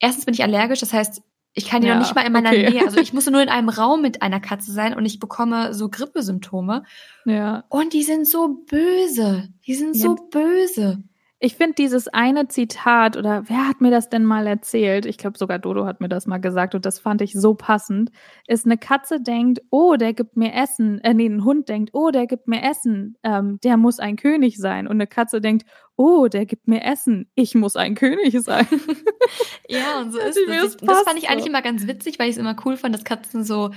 erstens 0.00 0.24
bin 0.24 0.34
ich 0.34 0.42
allergisch, 0.42 0.80
das 0.80 0.94
heißt, 0.94 1.22
ich 1.52 1.68
kann 1.68 1.82
die 1.82 1.88
ja, 1.88 1.94
noch 1.94 2.02
nicht 2.02 2.14
mal 2.14 2.26
in 2.26 2.32
meiner 2.32 2.50
okay. 2.50 2.70
Nähe. 2.70 2.84
Also 2.84 2.98
ich 2.98 3.12
musste 3.14 3.30
nur 3.30 3.42
in 3.42 3.48
einem 3.48 3.68
Raum 3.68 4.00
mit 4.00 4.22
einer 4.22 4.40
Katze 4.40 4.72
sein 4.72 4.94
und 4.94 5.04
ich 5.06 5.20
bekomme 5.20 5.74
so 5.74 5.88
Grippesymptome. 5.88 6.84
Ja. 7.26 7.64
Und 7.68 7.92
die 7.92 8.02
sind 8.02 8.26
so 8.26 8.64
böse. 8.66 9.48
Die 9.66 9.74
sind 9.74 9.94
ja. 9.94 10.02
so 10.02 10.14
böse. 10.14 11.02
Ich 11.46 11.54
finde 11.54 11.74
dieses 11.74 12.08
eine 12.08 12.48
Zitat 12.48 13.16
oder 13.16 13.48
wer 13.48 13.68
hat 13.68 13.80
mir 13.80 13.92
das 13.92 14.08
denn 14.08 14.24
mal 14.24 14.48
erzählt? 14.48 15.06
Ich 15.06 15.16
glaube 15.16 15.38
sogar 15.38 15.60
Dodo 15.60 15.86
hat 15.86 16.00
mir 16.00 16.08
das 16.08 16.26
mal 16.26 16.38
gesagt 16.38 16.74
und 16.74 16.84
das 16.84 16.98
fand 16.98 17.22
ich 17.22 17.34
so 17.34 17.54
passend. 17.54 18.10
Ist 18.48 18.66
eine 18.66 18.76
Katze 18.76 19.20
denkt, 19.20 19.60
oh, 19.70 19.94
der 19.94 20.12
gibt 20.12 20.36
mir 20.36 20.52
Essen. 20.52 21.00
Äh, 21.02 21.14
nee, 21.14 21.26
ein 21.26 21.44
Hund 21.44 21.68
denkt, 21.68 21.90
oh, 21.92 22.10
der 22.10 22.26
gibt 22.26 22.48
mir 22.48 22.68
Essen. 22.68 23.16
Ähm, 23.22 23.60
der 23.62 23.76
muss 23.76 24.00
ein 24.00 24.16
König 24.16 24.56
sein. 24.58 24.88
Und 24.88 24.94
eine 24.94 25.06
Katze 25.06 25.40
denkt, 25.40 25.64
oh, 25.94 26.26
der 26.26 26.46
gibt 26.46 26.66
mir 26.66 26.82
Essen. 26.82 27.30
Ich 27.36 27.54
muss 27.54 27.76
ein 27.76 27.94
König 27.94 28.42
sein. 28.42 28.66
ja, 29.68 30.00
und 30.00 30.10
so 30.10 30.18
ist 30.18 30.36
es. 30.36 30.46
Das, 30.48 30.76
das 30.78 31.02
fand 31.02 31.16
ich 31.16 31.30
eigentlich 31.30 31.46
immer 31.46 31.62
ganz 31.62 31.86
witzig, 31.86 32.18
weil 32.18 32.28
ich 32.28 32.34
es 32.34 32.40
immer 32.40 32.56
cool 32.64 32.76
fand, 32.76 32.92
dass 32.92 33.04
Katzen 33.04 33.44
so, 33.44 33.70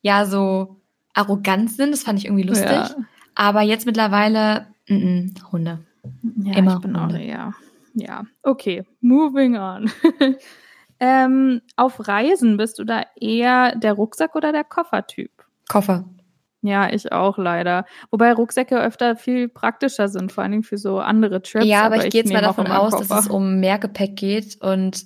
ja, 0.00 0.24
so 0.24 0.80
arrogant 1.12 1.70
sind. 1.70 1.90
Das 1.90 2.02
fand 2.02 2.18
ich 2.18 2.24
irgendwie 2.24 2.48
lustig. 2.48 2.70
Ja. 2.70 2.96
Aber 3.34 3.60
jetzt 3.60 3.84
mittlerweile, 3.84 4.68
mm 4.88 4.94
-mm, 4.94 5.52
Hunde. 5.52 5.80
Ja, 6.44 6.56
Immer 6.56 6.74
ich 6.74 6.80
bin 6.80 6.96
auch 6.96 7.14
eher. 7.14 7.54
Ja, 7.94 8.24
okay, 8.42 8.84
moving 9.00 9.56
on. 9.56 9.90
ähm, 11.00 11.60
auf 11.76 12.08
Reisen 12.08 12.56
bist 12.56 12.78
du 12.78 12.84
da 12.84 13.02
eher 13.20 13.76
der 13.76 13.92
Rucksack 13.92 14.34
oder 14.34 14.52
der 14.52 14.64
Koffertyp? 14.64 15.30
Koffer. 15.68 16.06
Ja, 16.62 16.92
ich 16.92 17.10
auch 17.10 17.38
leider. 17.38 17.84
Wobei 18.10 18.32
Rucksäcke 18.32 18.80
öfter 18.80 19.16
viel 19.16 19.48
praktischer 19.48 20.08
sind, 20.08 20.30
vor 20.30 20.44
allen 20.44 20.52
Dingen 20.52 20.62
für 20.62 20.78
so 20.78 21.00
andere 21.00 21.42
Trips. 21.42 21.66
Ja, 21.66 21.82
aber, 21.82 21.96
aber 21.96 22.06
ich, 22.06 22.12
gehe 22.12 22.22
jetzt 22.22 22.32
mal 22.32 22.40
davon 22.40 22.68
aus, 22.68 22.92
Koffer. 22.92 23.08
dass 23.08 23.24
es 23.24 23.30
um 23.30 23.58
mehr 23.58 23.78
Gepäck 23.78 24.16
geht. 24.16 24.58
Und 24.60 25.04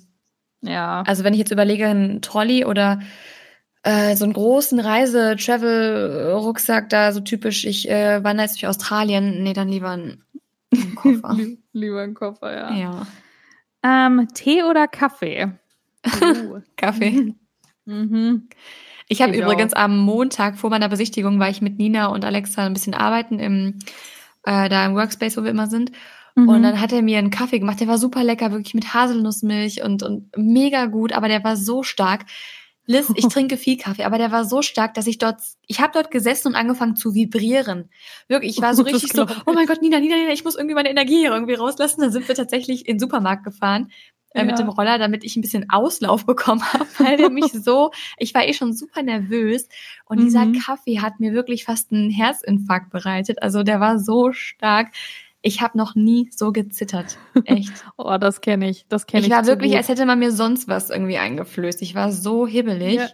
ja. 0.61 1.03
Also 1.07 1.23
wenn 1.23 1.33
ich 1.33 1.39
jetzt 1.39 1.51
überlege, 1.51 1.87
ein 1.87 2.21
Trolley 2.21 2.63
oder 2.63 2.99
äh, 3.81 4.15
so 4.15 4.25
einen 4.25 4.33
großen 4.33 4.79
Reise-Travel-Rucksack, 4.79 6.89
da 6.89 7.11
so 7.11 7.21
typisch, 7.21 7.65
ich 7.65 7.89
äh, 7.89 8.23
wandere 8.23 8.45
jetzt 8.45 8.61
durch 8.61 8.67
Australien, 8.67 9.41
nee, 9.41 9.53
dann 9.53 9.69
lieber 9.69 9.89
ein 9.89 10.23
ein 10.73 10.95
Koffer. 10.95 11.37
Lieber 11.73 12.01
ein 12.01 12.13
Koffer, 12.13 12.55
ja. 12.55 12.73
ja. 12.73 13.07
Ähm, 13.83 14.27
Tee 14.33 14.63
oder 14.63 14.87
Kaffee? 14.87 15.51
Uh. 16.21 16.61
Kaffee. 16.75 17.35
Mhm. 17.89 18.49
Ich 19.07 19.21
habe 19.21 19.33
übrigens 19.33 19.73
auch. 19.73 19.83
am 19.83 19.97
Montag 19.99 20.57
vor 20.57 20.69
meiner 20.69 20.89
Besichtigung 20.89 21.39
war 21.39 21.49
ich 21.49 21.61
mit 21.61 21.77
Nina 21.77 22.07
und 22.07 22.25
Alexa 22.25 22.65
ein 22.65 22.73
bisschen 22.73 22.93
arbeiten 22.93 23.39
im 23.39 23.79
äh, 24.47 24.69
da 24.69 24.85
im 24.85 24.95
Workspace, 24.95 25.37
wo 25.37 25.43
wir 25.43 25.51
immer 25.51 25.67
sind. 25.67 25.91
Mhm. 26.35 26.49
Und 26.49 26.63
dann 26.63 26.79
hat 26.79 26.93
er 26.93 27.01
mir 27.01 27.17
einen 27.17 27.31
Kaffee 27.31 27.59
gemacht. 27.59 27.79
Der 27.79 27.87
war 27.87 27.97
super 27.97 28.23
lecker, 28.23 28.51
wirklich 28.51 28.73
mit 28.73 28.93
Haselnussmilch 28.93 29.83
und, 29.83 30.03
und 30.03 30.35
mega 30.37 30.85
gut, 30.85 31.11
aber 31.11 31.27
der 31.27 31.43
war 31.43 31.57
so 31.57 31.83
stark. 31.83 32.25
Liz, 32.89 33.11
ich 33.15 33.27
trinke 33.27 33.57
viel 33.57 33.77
Kaffee, 33.77 34.05
aber 34.05 34.17
der 34.17 34.31
war 34.31 34.45
so 34.45 34.61
stark, 34.61 34.93
dass 34.93 35.07
ich 35.07 35.17
dort, 35.17 35.41
ich 35.67 35.81
habe 35.81 35.91
dort 35.93 36.09
gesessen 36.09 36.47
und 36.47 36.55
angefangen 36.55 36.95
zu 36.95 37.13
vibrieren. 37.13 37.89
Wirklich, 38.29 38.57
ich 38.57 38.61
war 38.61 38.73
so 38.73 38.83
richtig 38.83 39.11
so, 39.11 39.27
oh 39.45 39.53
mein 39.53 39.67
Gott, 39.67 39.81
Nina, 39.81 39.99
Nina, 39.99 40.15
Nina, 40.15 40.31
ich 40.31 40.45
muss 40.45 40.55
irgendwie 40.55 40.73
meine 40.73 40.89
Energie 40.89 41.19
hier 41.19 41.31
irgendwie 41.31 41.55
rauslassen. 41.55 41.99
Dann 41.99 42.13
sind 42.13 42.27
wir 42.29 42.35
tatsächlich 42.35 42.87
in 42.87 42.95
den 42.95 42.99
Supermarkt 42.99 43.43
gefahren 43.43 43.91
äh, 44.31 44.39
ja. 44.39 44.45
mit 44.45 44.57
dem 44.57 44.69
Roller, 44.69 44.97
damit 44.97 45.25
ich 45.25 45.35
ein 45.35 45.41
bisschen 45.41 45.69
Auslauf 45.69 46.25
bekommen 46.25 46.63
habe, 46.73 46.87
weil 46.97 47.17
der 47.17 47.29
mich 47.29 47.51
so, 47.51 47.91
ich 48.17 48.33
war 48.33 48.47
eh 48.47 48.53
schon 48.53 48.73
super 48.73 49.03
nervös 49.03 49.67
und 50.05 50.19
mhm. 50.19 50.23
dieser 50.23 50.51
Kaffee 50.53 51.01
hat 51.01 51.19
mir 51.19 51.33
wirklich 51.33 51.65
fast 51.65 51.91
einen 51.91 52.09
Herzinfarkt 52.09 52.89
bereitet. 52.89 53.41
Also 53.41 53.63
der 53.63 53.81
war 53.81 53.99
so 53.99 54.31
stark. 54.31 54.93
Ich 55.47 55.61
habe 55.61 55.77
noch 55.77 55.95
nie 55.95 56.29
so 56.31 56.51
gezittert. 56.51 57.17
Echt. 57.45 57.85
oh, 57.97 58.17
das 58.19 58.41
kenne 58.41 58.69
ich. 58.69 58.85
Das 58.89 59.07
kenne 59.07 59.21
ich. 59.21 59.27
Ich 59.27 59.33
war 59.33 59.45
wirklich, 59.45 59.71
gut. 59.71 59.77
als 59.77 59.87
hätte 59.87 60.05
man 60.05 60.19
mir 60.19 60.31
sonst 60.31 60.67
was 60.67 60.89
irgendwie 60.89 61.17
eingeflößt. 61.17 61.81
Ich 61.81 61.95
war 61.95 62.11
so 62.11 62.45
hibbelig. 62.45 62.95
Ja. 62.95 63.07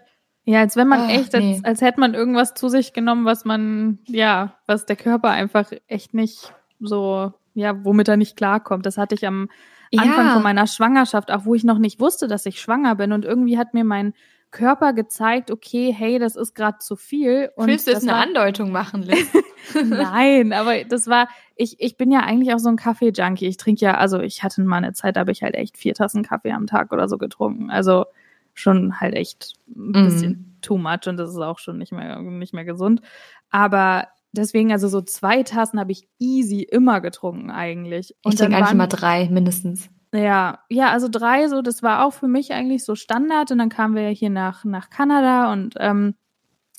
Ja, 0.46 0.60
als 0.60 0.76
wenn 0.76 0.90
man 0.90 1.02
Ach, 1.04 1.10
echt, 1.10 1.32
nee. 1.34 1.54
als, 1.54 1.64
als 1.64 1.82
hätte 1.82 2.02
man 2.02 2.14
irgendwas 2.14 2.54
zu 2.54 2.68
sich 2.68 2.92
genommen, 2.92 3.24
was 3.24 3.46
man, 3.46 4.00
ja, 4.08 4.58
was 4.68 4.86
der 4.86 4.98
Körper 4.98 5.30
einfach 5.30 5.72
echt 5.88 6.14
nicht 6.14 6.54
so, 6.82 7.32
ja, 7.54 7.86
womit 7.86 8.10
er 8.10 8.18
nicht 8.18 8.36
klarkommt. 8.36 8.86
Das 8.86 8.98
hatte 8.98 9.16
ich 9.16 9.26
am 9.26 9.48
Anfang 9.96 10.26
ja. 10.26 10.34
von 10.34 10.44
meiner 10.44 10.68
Schwangerschaft, 10.68 11.32
auch 11.32 11.46
wo 11.46 11.56
ich 11.56 11.64
noch 11.64 11.78
nicht 11.78 12.02
wusste, 12.02 12.28
dass 12.28 12.46
ich 12.46 12.60
schwanger 12.60 12.96
bin. 12.96 13.14
Und 13.14 13.24
irgendwie 13.24 13.58
hat 13.58 13.74
mir 13.74 13.86
mein 13.86 14.14
Körper 14.54 14.94
gezeigt, 14.94 15.52
okay, 15.52 15.92
hey, 15.92 16.20
das 16.20 16.38
ist 16.38 16.54
gerade 16.54 16.78
zu 16.78 16.96
viel. 16.96 17.50
Und 17.56 17.68
Willst 17.68 17.88
du 17.88 17.92
jetzt 17.92 18.08
eine 18.08 18.16
Andeutung 18.16 18.72
machen, 18.72 19.02
Liz? 19.02 19.28
Nein, 19.84 20.54
aber 20.54 20.84
das 20.86 21.08
war, 21.08 21.28
ich, 21.56 21.82
ich 21.82 21.98
bin 21.98 22.12
ja 22.12 22.22
eigentlich 22.22 22.54
auch 22.54 22.60
so 22.60 22.70
ein 22.70 22.78
Kaffee-Junkie. 22.78 23.48
Ich 23.48 23.58
trinke 23.58 23.84
ja, 23.84 23.96
also 23.96 24.20
ich 24.20 24.44
hatte 24.44 24.62
mal 24.62 24.78
eine 24.78 24.94
Zeit, 24.94 25.16
da 25.16 25.22
habe 25.22 25.32
ich 25.32 25.42
halt 25.42 25.56
echt 25.56 25.78
vier 25.78 25.96
Tassen 25.96 26.24
Kaffee 26.24 26.52
am 26.52 26.68
Tag 26.68 26.94
oder 26.94 27.10
so 27.10 27.18
getrunken. 27.18 27.72
Also 27.72 28.06
schon 28.54 29.02
halt 29.02 29.16
echt 29.16 29.56
ein 29.76 29.92
bisschen 29.92 30.32
mm. 30.32 30.62
too 30.62 30.78
much 30.78 31.08
und 31.08 31.18
das 31.18 31.32
ist 31.32 31.38
auch 31.38 31.58
schon 31.58 31.80
nicht 31.80 31.92
mehr, 31.92 32.22
nicht 32.22 32.54
mehr 32.54 32.66
gesund. 32.66 33.02
Aber 33.50 34.08
deswegen, 34.34 34.72
also 34.72 34.88
so 34.88 35.02
zwei 35.02 35.42
Tassen 35.42 35.80
habe 35.80 35.92
ich 35.92 36.08
easy 36.20 36.62
immer 36.62 37.02
getrunken 37.02 37.50
eigentlich. 37.50 38.16
Und 38.24 38.36
ich 38.36 38.40
trinke 38.40 38.58
eigentlich 38.58 38.72
immer 38.72 38.88
drei 38.88 39.30
mindestens. 39.30 39.90
Ja, 40.14 40.60
ja, 40.70 40.92
also 40.92 41.08
drei, 41.10 41.48
so, 41.48 41.64
das 41.64 41.82
war 41.82 42.06
auch 42.06 42.14
für 42.14 42.28
mich 42.28 42.54
eigentlich 42.54 42.84
so 42.84 42.94
Standard. 42.94 43.52
Und 43.52 43.58
dann 43.58 43.70
kamen 43.70 43.96
wir 43.96 44.04
ja 44.04 44.10
hier 44.10 44.30
nach, 44.30 44.64
nach 44.64 44.90
Kanada 44.92 45.52
und 45.52 45.74
ähm, 45.80 46.16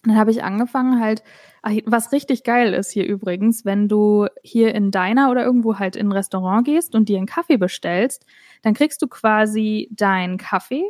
dann 0.05 0.17
habe 0.17 0.31
ich 0.31 0.45
angefangen 0.45 1.01
halt, 1.01 1.23
was 1.87 2.13
richtig 2.13 2.45
geil 2.45 2.75
ist 2.75 2.93
hier 2.93 3.07
übrigens, 3.07 3.65
wenn 3.65 3.89
du 3.89 4.27
hier 4.43 4.75
in 4.75 4.91
Diner 4.91 5.31
oder 5.31 5.45
irgendwo 5.45 5.79
halt 5.79 5.97
in 5.97 6.09
ein 6.09 6.13
Restaurant 6.13 6.67
gehst 6.67 6.95
und 6.95 7.09
dir 7.09 7.19
einen 7.19 7.27
Kaffee 7.27 7.57
bestellst, 7.57 8.27
dann 8.63 8.75
kriegst 8.75 9.03
du 9.03 9.09
quasi 9.09 9.89
deinen 9.93 10.37
Kaffee 10.39 10.85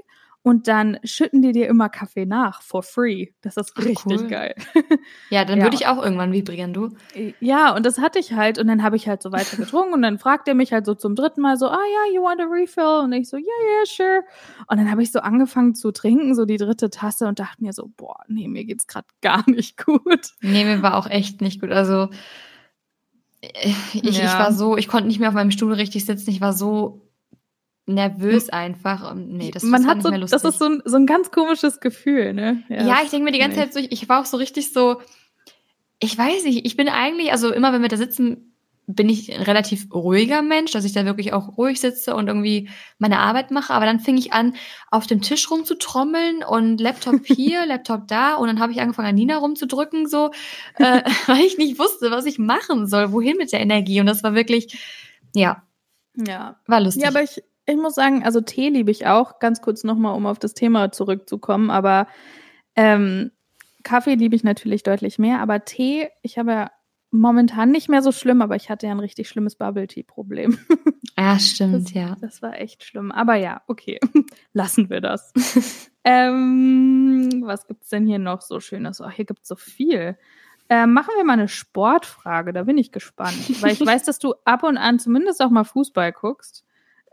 und 0.44 0.68
dann 0.68 0.98
schütten 1.04 1.40
die 1.40 1.52
dir 1.52 1.68
immer 1.68 1.88
Kaffee 1.88 2.26
nach, 2.26 2.60
for 2.60 2.82
free. 2.82 3.28
Das 3.40 3.56
ist 3.56 3.78
richtig 3.78 4.20
cool. 4.20 4.28
geil. 4.28 4.54
Ja, 5.30 5.44
dann 5.44 5.58
ja. 5.58 5.64
würde 5.64 5.74
ich 5.74 5.86
auch 5.86 6.02
irgendwann 6.02 6.32
vibrieren, 6.32 6.74
du. 6.74 6.90
Ja, 7.40 7.74
und 7.74 7.86
das 7.86 7.98
hatte 7.98 8.18
ich 8.18 8.34
halt. 8.34 8.58
Und 8.58 8.68
dann 8.68 8.82
habe 8.82 8.94
ich 8.96 9.08
halt 9.08 9.22
so 9.22 9.32
weiter 9.32 9.56
getrunken. 9.56 9.94
und 9.94 10.02
dann 10.02 10.18
fragt 10.18 10.46
er 10.46 10.54
mich 10.54 10.72
halt 10.72 10.84
so 10.84 10.94
zum 10.94 11.14
dritten 11.14 11.40
Mal 11.40 11.56
so, 11.56 11.66
ah 11.68 11.72
ja, 11.72 12.14
you 12.14 12.22
want 12.22 12.40
a 12.40 12.44
refill? 12.44 13.04
Und 13.04 13.12
ich 13.12 13.28
so, 13.28 13.38
yeah, 13.38 13.46
yeah, 13.46 13.86
sure. 13.86 14.22
Und 14.68 14.76
dann 14.76 14.90
habe 14.90 15.02
ich 15.02 15.12
so 15.12 15.20
angefangen 15.20 15.74
zu 15.74 15.92
trinken, 15.92 16.34
so 16.34 16.44
die 16.44 16.58
dritte 16.58 16.90
Tasse 16.90 17.26
und 17.26 17.38
dachte 17.38 17.62
mir 17.62 17.72
so, 17.72 17.90
boah, 17.96 18.18
nee, 18.28 18.46
mir 18.46 18.66
geht's 18.66 18.86
gerade 18.86 19.06
gar 19.22 19.48
nicht 19.48 19.82
gut. 19.82 20.34
Nee, 20.42 20.64
mir 20.64 20.82
war 20.82 20.96
auch 20.98 21.08
echt 21.08 21.40
nicht 21.40 21.62
gut. 21.62 21.70
Also 21.70 22.10
ich, 23.40 23.94
ja. 24.18 24.24
ich 24.24 24.38
war 24.38 24.52
so, 24.52 24.76
ich 24.76 24.88
konnte 24.88 25.08
nicht 25.08 25.20
mehr 25.20 25.28
auf 25.28 25.34
meinem 25.34 25.50
Stuhl 25.50 25.72
richtig 25.72 26.04
sitzen. 26.04 26.30
Ich 26.30 26.42
war 26.42 26.52
so 26.52 27.03
nervös 27.86 28.48
einfach. 28.48 29.10
Und 29.10 29.32
nee, 29.32 29.50
das, 29.50 29.62
Man 29.62 29.82
das 29.82 29.90
hat 29.90 30.02
so, 30.02 30.10
Das 30.10 30.44
ist 30.44 30.58
so 30.58 30.66
ein, 30.66 30.82
so 30.84 30.96
ein 30.96 31.06
ganz 31.06 31.30
komisches 31.30 31.80
Gefühl, 31.80 32.32
ne? 32.32 32.62
Ja, 32.68 32.86
ja 32.86 32.96
ich 33.02 33.10
denke 33.10 33.24
mir 33.24 33.32
die 33.32 33.38
ganze 33.38 33.58
Zeit 33.58 33.74
so, 33.74 33.80
ich 33.80 34.08
war 34.08 34.22
auch 34.22 34.26
so 34.26 34.36
richtig 34.36 34.72
so, 34.72 35.00
ich 36.00 36.16
weiß 36.16 36.44
nicht, 36.44 36.66
ich 36.66 36.76
bin 36.76 36.88
eigentlich, 36.88 37.32
also 37.32 37.52
immer 37.52 37.72
wenn 37.72 37.82
wir 37.82 37.88
da 37.88 37.96
sitzen, 37.96 38.54
bin 38.86 39.08
ich 39.08 39.32
ein 39.32 39.42
relativ 39.42 39.92
ruhiger 39.94 40.42
Mensch, 40.42 40.72
dass 40.72 40.84
ich 40.84 40.92
da 40.92 41.06
wirklich 41.06 41.32
auch 41.32 41.56
ruhig 41.56 41.80
sitze 41.80 42.14
und 42.14 42.28
irgendwie 42.28 42.68
meine 42.98 43.18
Arbeit 43.18 43.50
mache. 43.50 43.72
Aber 43.72 43.86
dann 43.86 44.00
fing 44.00 44.18
ich 44.18 44.34
an, 44.34 44.54
auf 44.90 45.06
dem 45.06 45.22
Tisch 45.22 45.50
rumzutrommeln 45.50 46.42
und 46.44 46.80
Laptop 46.80 47.24
hier, 47.26 47.64
Laptop 47.64 48.08
da. 48.08 48.34
Und 48.34 48.48
dann 48.48 48.60
habe 48.60 48.72
ich 48.72 48.80
angefangen, 48.80 49.08
an 49.08 49.14
Nina 49.14 49.38
rumzudrücken, 49.38 50.06
so, 50.06 50.32
äh, 50.76 51.00
weil 51.26 51.44
ich 51.44 51.56
nicht 51.56 51.78
wusste, 51.78 52.10
was 52.10 52.26
ich 52.26 52.38
machen 52.38 52.86
soll, 52.86 53.12
wohin 53.12 53.38
mit 53.38 53.52
der 53.52 53.60
Energie. 53.60 54.00
Und 54.00 54.06
das 54.06 54.22
war 54.22 54.34
wirklich, 54.34 54.76
ja. 55.34 55.62
Ja. 56.14 56.60
War 56.66 56.80
lustig. 56.80 57.02
Ja, 57.04 57.08
aber 57.08 57.22
ich, 57.22 57.42
ich 57.66 57.76
muss 57.76 57.94
sagen, 57.94 58.24
also 58.24 58.40
Tee 58.40 58.68
liebe 58.68 58.90
ich 58.90 59.06
auch. 59.06 59.38
Ganz 59.38 59.62
kurz 59.62 59.84
nochmal, 59.84 60.14
um 60.14 60.26
auf 60.26 60.38
das 60.38 60.54
Thema 60.54 60.92
zurückzukommen. 60.92 61.70
Aber 61.70 62.06
ähm, 62.76 63.30
Kaffee 63.82 64.14
liebe 64.14 64.36
ich 64.36 64.44
natürlich 64.44 64.82
deutlich 64.82 65.18
mehr. 65.18 65.40
Aber 65.40 65.64
Tee, 65.64 66.08
ich 66.22 66.38
habe 66.38 66.52
ja 66.52 66.70
momentan 67.10 67.70
nicht 67.70 67.88
mehr 67.88 68.02
so 68.02 68.10
schlimm, 68.12 68.42
aber 68.42 68.56
ich 68.56 68.68
hatte 68.68 68.86
ja 68.86 68.92
ein 68.92 69.00
richtig 69.00 69.28
schlimmes 69.28 69.54
Bubble 69.54 69.86
Tea 69.86 70.02
Problem. 70.02 70.58
Ja, 71.16 71.38
stimmt, 71.38 71.86
das, 71.86 71.94
ja. 71.94 72.16
Das 72.20 72.42
war 72.42 72.60
echt 72.60 72.82
schlimm. 72.84 73.12
Aber 73.12 73.36
ja, 73.36 73.62
okay, 73.68 74.00
lassen 74.52 74.90
wir 74.90 75.00
das. 75.00 75.32
ähm, 76.04 77.42
was 77.44 77.66
gibt's 77.66 77.88
denn 77.88 78.06
hier 78.06 78.18
noch 78.18 78.42
so 78.42 78.60
Schönes? 78.60 79.00
Oh, 79.00 79.08
hier 79.08 79.24
gibt's 79.24 79.48
so 79.48 79.56
viel. 79.56 80.18
Ähm, 80.68 80.92
machen 80.92 81.12
wir 81.16 81.24
mal 81.24 81.34
eine 81.34 81.48
Sportfrage, 81.48 82.52
da 82.52 82.64
bin 82.64 82.78
ich 82.78 82.90
gespannt. 82.90 83.62
Weil 83.62 83.72
ich 83.72 83.84
weiß, 83.84 84.02
dass 84.04 84.18
du 84.18 84.34
ab 84.44 84.62
und 84.62 84.78
an 84.78 84.98
zumindest 84.98 85.42
auch 85.42 85.50
mal 85.50 85.64
Fußball 85.64 86.12
guckst. 86.12 86.64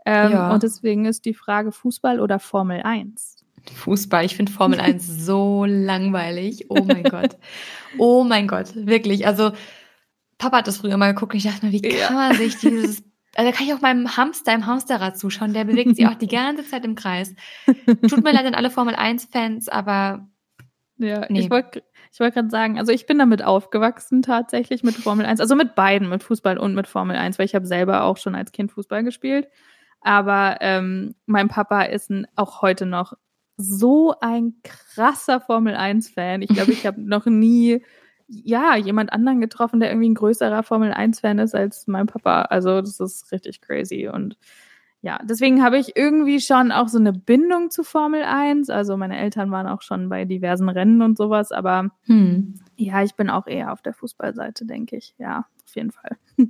Ähm, 0.04 0.32
ja. 0.32 0.52
Und 0.52 0.62
deswegen 0.62 1.04
ist 1.04 1.24
die 1.24 1.34
Frage 1.34 1.72
Fußball 1.72 2.20
oder 2.20 2.38
Formel 2.38 2.82
1? 2.82 3.44
Fußball. 3.74 4.24
Ich 4.24 4.36
finde 4.36 4.52
Formel 4.52 4.80
1 4.80 5.06
so 5.24 5.64
langweilig. 5.64 6.66
Oh 6.68 6.82
mein 6.84 7.04
Gott. 7.04 7.36
Oh 7.98 8.24
mein 8.24 8.48
Gott. 8.48 8.74
Wirklich. 8.74 9.26
Also, 9.26 9.52
Papa 10.38 10.58
hat 10.58 10.66
das 10.66 10.78
früher 10.78 10.96
mal 10.96 11.14
geguckt 11.14 11.34
und 11.34 11.38
ich 11.38 11.44
dachte 11.44 11.66
mir, 11.66 11.72
wie 11.72 11.82
kann 11.82 12.14
man 12.14 12.34
sich 12.34 12.58
dieses 12.58 13.04
also 13.36 13.50
da 13.50 13.56
kann 13.56 13.66
ich 13.66 13.72
auch 13.72 13.80
meinem 13.80 14.16
Hamster 14.16 14.52
im 14.54 14.66
Hamsterrad 14.66 15.16
zuschauen. 15.16 15.54
Der 15.54 15.64
bewegt 15.64 15.96
sich 15.96 16.06
auch 16.06 16.14
die 16.14 16.28
ganze 16.28 16.66
Zeit 16.66 16.84
im 16.84 16.94
Kreis. 16.94 17.34
Tut 17.86 18.22
mir 18.22 18.32
leid 18.32 18.44
an 18.44 18.54
alle 18.54 18.70
Formel 18.70 18.94
1-Fans, 18.94 19.68
aber. 19.68 20.28
Ja, 20.98 21.26
nee. 21.28 21.40
ich 21.40 21.50
wollte 21.50 21.82
ich 22.12 22.20
wollte 22.20 22.34
gerade 22.34 22.50
sagen, 22.50 22.78
also 22.78 22.92
ich 22.92 23.06
bin 23.06 23.18
damit 23.18 23.42
aufgewachsen 23.42 24.20
tatsächlich 24.20 24.82
mit 24.82 24.94
Formel 24.94 25.24
1, 25.24 25.40
also 25.40 25.56
mit 25.56 25.74
beiden, 25.74 26.10
mit 26.10 26.22
Fußball 26.22 26.58
und 26.58 26.74
mit 26.74 26.86
Formel 26.86 27.16
1, 27.16 27.38
weil 27.38 27.46
ich 27.46 27.54
habe 27.54 27.66
selber 27.66 28.04
auch 28.04 28.18
schon 28.18 28.34
als 28.34 28.52
Kind 28.52 28.70
Fußball 28.70 29.02
gespielt. 29.02 29.48
Aber 30.02 30.58
ähm, 30.60 31.14
mein 31.26 31.48
Papa 31.48 31.82
ist 31.82 32.10
ein, 32.10 32.26
auch 32.36 32.62
heute 32.62 32.86
noch 32.86 33.14
so 33.56 34.14
ein 34.20 34.54
krasser 34.64 35.40
Formel 35.40 35.74
1-Fan. 35.74 36.42
Ich 36.42 36.48
glaube, 36.48 36.72
ich 36.72 36.86
habe 36.86 37.00
noch 37.06 37.26
nie 37.26 37.82
ja, 38.26 38.76
jemand 38.76 39.12
anderen 39.12 39.40
getroffen, 39.40 39.80
der 39.80 39.90
irgendwie 39.90 40.08
ein 40.08 40.14
größerer 40.14 40.62
Formel 40.62 40.92
1-Fan 40.92 41.38
ist 41.38 41.54
als 41.54 41.86
mein 41.86 42.06
Papa. 42.06 42.42
Also 42.42 42.80
das 42.80 42.98
ist 42.98 43.30
richtig 43.30 43.60
crazy. 43.60 44.08
Und 44.08 44.36
ja, 45.02 45.20
deswegen 45.24 45.62
habe 45.62 45.78
ich 45.78 45.96
irgendwie 45.96 46.40
schon 46.40 46.72
auch 46.72 46.88
so 46.88 46.98
eine 46.98 47.12
Bindung 47.12 47.70
zu 47.70 47.82
Formel 47.82 48.22
1. 48.22 48.70
Also 48.70 48.96
meine 48.96 49.18
Eltern 49.18 49.50
waren 49.50 49.66
auch 49.66 49.82
schon 49.82 50.08
bei 50.08 50.24
diversen 50.24 50.68
Rennen 50.68 51.02
und 51.02 51.18
sowas, 51.18 51.52
aber 51.52 51.90
hm. 52.04 52.60
ja, 52.76 53.02
ich 53.02 53.14
bin 53.16 53.28
auch 53.28 53.46
eher 53.46 53.72
auf 53.72 53.82
der 53.82 53.94
Fußballseite, 53.94 54.64
denke 54.64 54.96
ich. 54.96 55.14
Ja, 55.18 55.46
auf 55.66 55.74
jeden 55.74 55.90
Fall. 55.90 56.16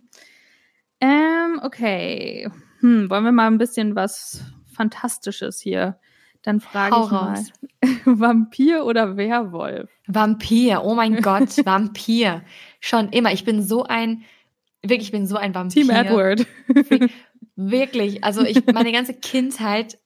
ähm, 1.01 1.61
okay. 1.63 2.49
Hm, 2.83 3.09
wollen 3.11 3.25
wir 3.25 3.33
mal 3.33 3.47
ein 3.47 3.59
bisschen 3.59 3.97
was 3.97 4.45
Fantastisches 4.75 5.61
hier 5.61 5.99
dann 6.43 6.61
frage 6.61 6.97
ich 7.05 7.11
mal. 7.11 7.45
Vampir 8.05 8.85
oder 8.85 9.17
Werwolf? 9.17 9.91
Vampir, 10.07 10.83
oh 10.85 10.95
mein 10.95 11.17
Gott, 11.23 11.65
Vampir. 11.65 12.43
Schon 12.81 13.11
immer. 13.11 13.33
Ich 13.33 13.45
bin 13.45 13.63
so 13.63 13.85
ein, 13.85 14.25
wirklich, 14.83 15.09
ich 15.09 15.13
bin 15.13 15.27
so 15.27 15.37
ein 15.37 15.55
Vampir. 15.55 15.83
Team 15.83 15.91
Edward. 15.91 16.47
wirklich. 17.57 18.25
Also 18.25 18.43
ich, 18.43 18.67
meine 18.67 18.93
ganze 18.93 19.15
Kindheit 19.15 19.99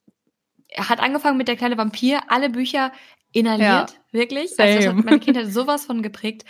hat 0.77 1.01
angefangen 1.01 1.39
mit 1.39 1.49
der 1.49 1.57
kleine 1.57 1.79
Vampir, 1.79 2.21
alle 2.29 2.51
Bücher 2.51 2.93
inhaliert, 3.33 3.63
ja, 3.63 3.87
wirklich. 4.13 4.51
Same. 4.55 4.69
Also 4.69 4.79
das 4.79 4.97
hat 4.97 5.05
meine 5.05 5.21
Kindheit 5.21 5.53
sowas 5.53 5.87
von 5.87 6.03
geprägt. 6.03 6.45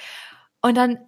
Und 0.63 0.77
dann, 0.77 0.99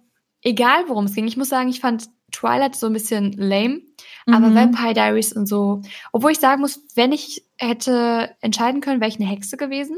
egal 0.41 0.87
worum 0.87 1.05
es 1.05 1.15
ging, 1.15 1.27
ich 1.27 1.37
muss 1.37 1.49
sagen, 1.49 1.69
ich 1.69 1.81
fand 1.81 2.07
Twilight 2.31 2.75
so 2.75 2.87
ein 2.87 2.93
bisschen 2.93 3.33
lame, 3.33 3.81
mhm. 4.25 4.33
aber 4.33 4.53
Vampire 4.53 4.93
Diaries 4.93 5.33
und 5.33 5.47
so. 5.47 5.81
Obwohl 6.11 6.31
ich 6.31 6.39
sagen 6.39 6.61
muss, 6.61 6.81
wenn 6.95 7.11
ich 7.11 7.43
hätte 7.57 8.35
entscheiden 8.41 8.81
können, 8.81 9.01
wäre 9.01 9.09
ich 9.09 9.19
eine 9.19 9.29
Hexe 9.29 9.57
gewesen. 9.57 9.97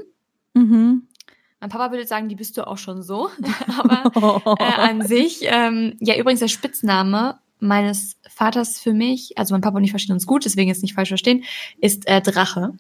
Mhm. 0.54 1.08
Mein 1.60 1.70
Papa 1.70 1.92
würde 1.92 2.08
sagen, 2.08 2.28
die 2.28 2.36
bist 2.36 2.58
du 2.58 2.68
auch 2.68 2.78
schon 2.78 3.04
so. 3.04 3.30
aber 3.78 4.58
äh, 4.60 4.64
an 4.64 5.06
sich, 5.06 5.42
ähm, 5.44 5.96
ja, 6.00 6.18
übrigens 6.18 6.40
der 6.40 6.48
Spitzname 6.48 7.40
meines 7.60 8.18
Vaters 8.28 8.80
für 8.80 8.94
mich, 8.94 9.38
also 9.38 9.54
mein 9.54 9.62
Papa 9.62 9.78
und 9.78 9.84
ich 9.84 9.92
verstehen 9.92 10.14
uns 10.14 10.26
gut, 10.26 10.46
deswegen 10.46 10.70
jetzt 10.70 10.82
nicht 10.82 10.96
falsch 10.96 11.10
verstehen, 11.10 11.44
ist 11.80 12.08
äh, 12.08 12.20
Drache. 12.22 12.74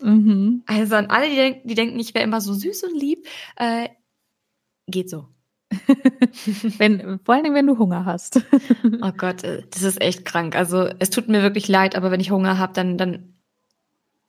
Mhm. 0.00 0.62
Also 0.66 0.94
an 0.94 1.06
alle, 1.06 1.28
die, 1.28 1.34
denk 1.34 1.62
die 1.64 1.74
denken, 1.74 1.98
ich 1.98 2.14
wäre 2.14 2.24
immer 2.24 2.40
so 2.40 2.54
süß 2.54 2.84
und 2.84 2.98
lieb, 2.98 3.26
äh, 3.56 3.88
geht 4.86 5.10
so. 5.10 5.26
wenn, 6.78 7.20
vor 7.24 7.34
allen 7.34 7.44
Dingen, 7.44 7.54
wenn 7.54 7.66
du 7.66 7.78
Hunger 7.78 8.04
hast. 8.04 8.40
oh 9.02 9.12
Gott, 9.16 9.44
äh, 9.44 9.62
das 9.70 9.82
ist 9.82 10.00
echt 10.00 10.24
krank. 10.24 10.56
Also 10.56 10.88
es 10.98 11.10
tut 11.10 11.28
mir 11.28 11.42
wirklich 11.42 11.68
leid, 11.68 11.96
aber 11.96 12.10
wenn 12.10 12.20
ich 12.20 12.30
Hunger 12.30 12.58
habe, 12.58 12.72
dann, 12.72 12.98
dann 12.98 13.34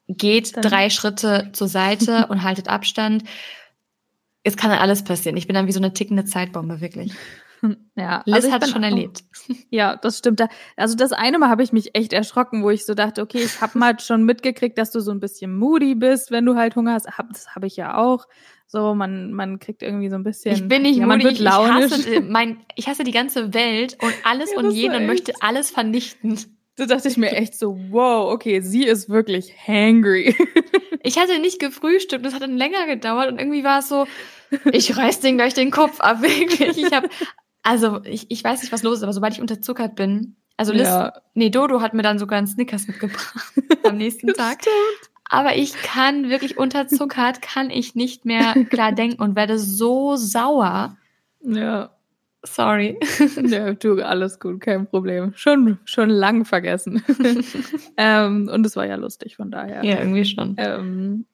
geht 0.08 0.56
dann. 0.56 0.64
drei 0.64 0.90
Schritte 0.90 1.50
zur 1.54 1.68
Seite 1.68 2.28
und 2.30 2.44
haltet 2.44 2.68
Abstand. 2.68 3.24
Es 4.44 4.58
kann 4.58 4.72
dann 4.72 4.80
alles 4.80 5.04
passieren. 5.04 5.38
Ich 5.38 5.48
bin 5.48 5.54
dann 5.56 5.68
wie 5.68 5.72
so 5.72 5.80
eine 5.80 5.94
tickende 5.94 6.26
Zeitbombe, 6.26 6.82
wirklich. 6.82 7.14
Ja, 7.96 8.24
Liz 8.26 8.36
also 8.36 8.52
hat 8.52 8.68
schon 8.68 8.84
erlebt. 8.84 9.24
Ja, 9.70 9.96
das 9.96 10.18
stimmt. 10.18 10.42
Also 10.76 10.96
das 10.96 11.12
eine 11.12 11.40
Mal 11.40 11.50
habe 11.50 11.64
ich 11.64 11.72
mich 11.72 11.96
echt 11.96 12.14
erschrocken, 12.14 12.64
wo 12.64 12.70
ich 12.70 12.86
so 12.86 12.94
dachte, 12.94 13.22
okay, 13.22 13.40
ich 13.44 13.62
habe 13.62 13.78
mal 13.78 14.00
schon 14.00 14.24
mitgekriegt, 14.24 14.78
dass 14.78 14.92
du 14.92 15.00
so 15.00 15.12
ein 15.12 15.20
bisschen 15.20 15.58
moody 15.58 15.96
bist, 15.96 16.32
wenn 16.32 16.46
du 16.46 16.56
halt 16.56 16.76
Hunger 16.76 16.94
hast. 16.94 17.06
Das 17.06 17.56
habe 17.56 17.68
ich 17.68 17.76
ja 17.76 17.98
auch. 17.98 18.28
So, 18.68 18.96
man, 18.96 19.34
man 19.34 19.60
kriegt 19.60 19.84
irgendwie 19.84 20.10
so 20.10 20.16
ein 20.16 20.24
bisschen. 20.24 20.56
Ich 20.56 20.68
bin 20.68 20.84
nicht 20.84 20.98
ja, 20.98 21.06
man 21.06 21.22
wird 21.22 21.40
launisch. 21.40 21.92
Ich 21.92 22.08
hasse, 22.08 22.22
mein, 22.22 22.62
ich 22.76 22.88
hasse 22.88 23.04
die 23.04 23.12
ganze 23.12 23.54
Welt 23.54 23.98
und 24.02 24.14
alles 24.24 24.52
ja, 24.54 24.60
und 24.60 24.72
jeden 24.72 24.96
und 24.96 25.08
möchte 25.08 25.34
alles 25.42 25.70
vernichten. 25.70 26.40
Da 26.78 26.86
dachte 26.86 27.10
ich 27.10 27.18
mir 27.18 27.32
echt 27.32 27.54
so, 27.54 27.78
wow, 27.90 28.32
okay, 28.32 28.62
sie 28.62 28.86
ist 28.86 29.10
wirklich 29.10 29.54
hangry. 29.68 30.36
ich 31.04 31.20
hatte 31.20 31.40
nicht 31.40 31.60
gefrühstückt, 31.60 32.26
das 32.26 32.34
hat 32.34 32.42
dann 32.42 32.56
länger 32.56 32.88
gedauert 32.88 33.30
und 33.30 33.40
irgendwie 33.40 33.64
war 33.64 33.80
es 33.80 33.90
so, 33.90 34.08
ich 34.72 34.96
reiß 34.96 35.20
den 35.20 35.38
gleich 35.38 35.54
den 35.54 35.72
Kopf 35.72 36.00
ab, 36.00 36.22
wirklich. 36.22 36.78
Ich 36.78 36.94
habe, 36.94 37.10
also 37.64 38.02
ich, 38.04 38.30
ich 38.30 38.44
weiß 38.44 38.62
nicht, 38.62 38.72
was 38.72 38.84
los 38.84 38.98
ist, 38.98 39.04
aber 39.04 39.14
sobald 39.14 39.34
ich 39.34 39.42
unterzuckert 39.42 39.96
bin, 39.96 40.36
also 40.58 40.74
Liz, 40.74 40.84
ja. 40.84 41.14
nee, 41.34 41.50
Dodo 41.50 41.82
hat 41.82 41.94
mir 41.94 42.04
dann 42.04 42.20
sogar 42.20 42.38
einen 42.38 42.48
Snickers 42.48 42.88
mitgebracht 42.88 43.54
am 43.84 43.98
nächsten 43.98 44.28
Tag. 44.34 44.62
Stimmt. 44.62 45.12
Aber 45.26 45.56
ich 45.56 45.74
kann 45.74 46.30
wirklich 46.30 46.58
unterzuckert, 46.58 47.42
kann 47.42 47.70
ich 47.70 47.96
nicht 47.96 48.26
mehr 48.26 48.54
klar 48.70 48.92
denken 48.92 49.22
und 49.22 49.36
werde 49.36 49.58
so 49.58 50.18
sauer. 50.18 50.98
Ja. 51.42 51.90
Sorry. 52.44 53.00
Ja, 53.48 53.74
du, 53.74 54.02
alles 54.02 54.40
gut, 54.40 54.62
kein 54.62 54.88
Problem. 54.88 55.34
Schon, 55.36 55.80
schon 55.86 56.10
lang 56.10 56.46
vergessen. 56.46 57.04
ähm, 57.98 58.50
und 58.52 58.66
es 58.66 58.76
war 58.76 58.86
ja 58.86 58.96
lustig, 58.96 59.36
von 59.36 59.52
daher. 59.52 59.84
Ja, 59.84 60.00
irgendwie 60.00 60.26
schon. 60.26 60.56
Ähm, 60.58 61.26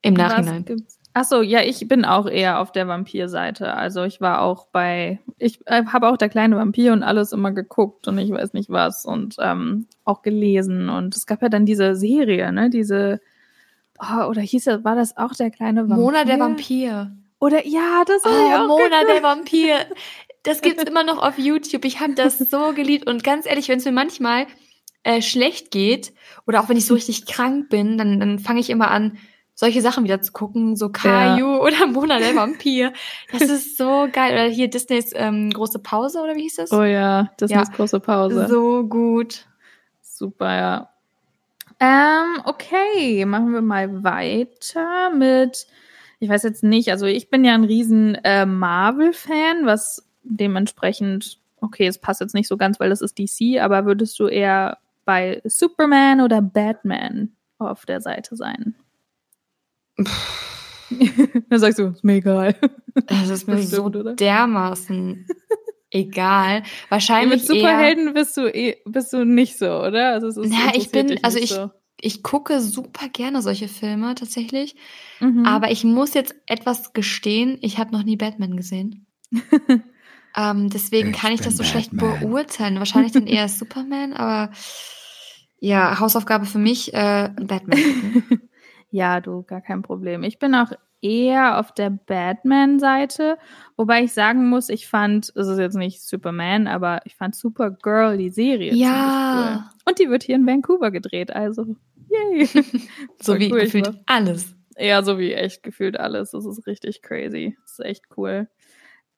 Im 0.00 0.14
Nachhinein. 0.14 0.64
Ach 1.14 1.24
so, 1.24 1.42
ja, 1.42 1.60
ich 1.60 1.86
bin 1.88 2.06
auch 2.06 2.26
eher 2.26 2.58
auf 2.58 2.72
der 2.72 2.88
Vampir-Seite. 2.88 3.74
Also 3.74 4.04
ich 4.04 4.22
war 4.22 4.40
auch 4.40 4.66
bei, 4.68 5.18
ich 5.38 5.60
äh, 5.66 5.84
habe 5.84 6.08
auch 6.08 6.16
der 6.16 6.30
kleine 6.30 6.56
Vampir 6.56 6.94
und 6.94 7.02
alles 7.02 7.32
immer 7.32 7.52
geguckt 7.52 8.08
und 8.08 8.16
ich 8.16 8.30
weiß 8.30 8.54
nicht 8.54 8.70
was 8.70 9.04
und 9.04 9.36
ähm, 9.38 9.86
auch 10.04 10.22
gelesen. 10.22 10.88
Und 10.88 11.14
es 11.14 11.26
gab 11.26 11.42
ja 11.42 11.50
dann 11.50 11.66
diese 11.66 11.96
Serie, 11.96 12.50
ne, 12.50 12.70
diese, 12.70 13.20
oh, 14.00 14.24
oder 14.24 14.40
hieß 14.40 14.64
das, 14.64 14.84
war 14.84 14.96
das 14.96 15.16
auch 15.18 15.34
der 15.34 15.50
kleine 15.50 15.82
Vampir? 15.82 16.02
Mona 16.02 16.24
der 16.24 16.40
Vampir. 16.40 17.12
Oder 17.40 17.66
ja, 17.66 18.04
das 18.06 18.24
war 18.24 18.32
oh, 18.32 18.50
ja 18.50 18.66
Mona 18.66 19.04
der 19.06 19.22
Vampir. 19.22 19.74
Das 20.44 20.60
gibt's 20.62 20.84
immer 20.84 21.04
noch 21.04 21.22
auf 21.22 21.38
YouTube. 21.38 21.84
Ich 21.84 22.00
habe 22.00 22.14
das 22.14 22.38
so 22.38 22.72
geliebt 22.72 23.06
und 23.06 23.22
ganz 23.22 23.44
ehrlich, 23.44 23.68
wenn 23.68 23.78
es 23.78 23.84
mir 23.84 23.92
manchmal 23.92 24.46
äh, 25.02 25.20
schlecht 25.20 25.70
geht 25.70 26.14
oder 26.46 26.60
auch 26.60 26.70
wenn 26.70 26.78
ich 26.78 26.86
so 26.86 26.94
richtig 26.94 27.26
krank 27.26 27.68
bin, 27.68 27.98
dann, 27.98 28.18
dann 28.18 28.38
fange 28.38 28.60
ich 28.60 28.70
immer 28.70 28.90
an 28.90 29.18
solche 29.62 29.80
Sachen 29.80 30.02
wieder 30.02 30.20
zu 30.20 30.32
gucken, 30.32 30.74
so 30.74 30.88
Caillou 30.88 31.54
ja. 31.54 31.60
oder 31.60 31.86
Mona 31.86 32.18
der 32.18 32.34
Vampir. 32.34 32.92
Das 33.30 33.42
ist 33.48 33.76
so 33.76 34.08
geil. 34.10 34.32
Oder 34.32 34.46
hier 34.46 34.68
Disneys 34.68 35.12
ähm, 35.14 35.50
große 35.50 35.78
Pause, 35.78 36.20
oder 36.20 36.34
wie 36.34 36.42
hieß 36.42 36.56
das? 36.56 36.72
Oh 36.72 36.82
ja, 36.82 37.30
Disneys 37.40 37.68
ja. 37.68 37.76
große 37.76 38.00
Pause. 38.00 38.48
So 38.48 38.82
gut. 38.82 39.46
Super, 40.00 40.56
ja. 40.56 40.88
Ähm, 41.78 42.42
okay, 42.44 43.24
machen 43.24 43.52
wir 43.52 43.62
mal 43.62 44.02
weiter 44.02 45.10
mit, 45.14 45.68
ich 46.18 46.28
weiß 46.28 46.42
jetzt 46.42 46.64
nicht, 46.64 46.90
also 46.90 47.06
ich 47.06 47.30
bin 47.30 47.44
ja 47.44 47.54
ein 47.54 47.64
riesen 47.64 48.16
äh, 48.24 48.44
Marvel-Fan, 48.44 49.64
was 49.64 50.08
dementsprechend, 50.24 51.38
okay, 51.60 51.86
es 51.86 51.98
passt 51.98 52.20
jetzt 52.20 52.34
nicht 52.34 52.48
so 52.48 52.56
ganz, 52.56 52.80
weil 52.80 52.90
das 52.90 53.00
ist 53.00 53.16
DC, 53.16 53.60
aber 53.60 53.84
würdest 53.84 54.18
du 54.18 54.26
eher 54.26 54.78
bei 55.04 55.40
Superman 55.44 56.20
oder 56.20 56.42
Batman 56.42 57.30
auf 57.58 57.86
der 57.86 58.00
Seite 58.00 58.34
sein? 58.34 58.74
Dann 59.96 61.58
sagst 61.58 61.78
du, 61.78 61.88
ist 61.88 62.04
mir 62.04 62.14
egal. 62.14 62.56
Das 63.06 63.28
ist 63.28 63.46
mir 63.48 63.56
das 63.56 63.70
so 63.70 63.88
stimmt, 63.88 64.20
dermaßen 64.20 65.26
egal. 65.90 66.62
Wahrscheinlich. 66.88 67.40
mit 67.40 67.46
Superhelden 67.46 68.08
eher, 68.08 68.12
bist 68.12 68.36
du 68.36 68.46
eh, 68.46 68.76
bist 68.84 69.12
du 69.12 69.24
nicht 69.24 69.58
so, 69.58 69.66
oder? 69.66 70.12
Also 70.12 70.28
es 70.28 70.36
ist, 70.36 70.52
ja, 70.52 70.72
ich 70.74 70.90
bin, 70.90 71.22
also 71.22 71.38
ich, 71.38 71.50
so. 71.50 71.70
ich 72.00 72.22
gucke 72.22 72.60
super 72.60 73.08
gerne 73.08 73.42
solche 73.42 73.68
Filme 73.68 74.14
tatsächlich. 74.14 74.74
Mhm. 75.20 75.44
Aber 75.46 75.70
ich 75.70 75.84
muss 75.84 76.14
jetzt 76.14 76.34
etwas 76.46 76.92
gestehen, 76.92 77.58
ich 77.60 77.78
habe 77.78 77.92
noch 77.92 78.02
nie 78.02 78.16
Batman 78.16 78.56
gesehen. 78.56 79.06
ähm, 80.36 80.68
deswegen 80.70 81.10
ich 81.10 81.16
kann 81.16 81.32
ich 81.32 81.40
das 81.40 81.56
so 81.56 81.62
Batman. 81.62 81.70
schlecht 81.70 81.96
beurteilen. 81.96 82.78
Wahrscheinlich 82.78 83.12
dann 83.12 83.26
eher 83.26 83.48
Superman, 83.48 84.12
aber 84.12 84.52
ja, 85.60 86.00
Hausaufgabe 86.00 86.44
für 86.44 86.58
mich, 86.58 86.92
äh, 86.92 87.30
Batman. 87.40 87.78
Ja, 88.92 89.20
du, 89.20 89.42
gar 89.42 89.62
kein 89.62 89.82
Problem. 89.82 90.22
Ich 90.22 90.38
bin 90.38 90.54
auch 90.54 90.70
eher 91.00 91.58
auf 91.58 91.72
der 91.72 91.90
Batman-Seite, 91.90 93.38
wobei 93.76 94.04
ich 94.04 94.12
sagen 94.12 94.48
muss, 94.48 94.68
ich 94.68 94.86
fand, 94.86 95.32
es 95.34 95.48
ist 95.48 95.58
jetzt 95.58 95.76
nicht 95.76 96.02
Superman, 96.02 96.68
aber 96.68 97.00
ich 97.06 97.16
fand 97.16 97.34
Supergirl, 97.34 98.18
die 98.18 98.30
Serie, 98.30 98.74
ja. 98.74 99.64
cool. 99.64 99.80
Und 99.86 99.98
die 99.98 100.10
wird 100.10 100.22
hier 100.22 100.36
in 100.36 100.46
Vancouver 100.46 100.90
gedreht, 100.90 101.32
also 101.32 101.74
yay. 102.08 102.46
so 103.20 103.38
wie 103.38 103.50
cool, 103.50 103.62
gefühlt 103.62 103.90
alles. 104.06 104.54
Ja, 104.76 105.02
so 105.02 105.18
wie 105.18 105.32
echt 105.32 105.62
gefühlt 105.62 105.98
alles. 105.98 106.30
Das 106.30 106.44
ist 106.44 106.66
richtig 106.66 107.02
crazy. 107.02 107.56
Das 107.62 107.72
ist 107.72 107.84
echt 107.84 108.04
cool. 108.16 108.48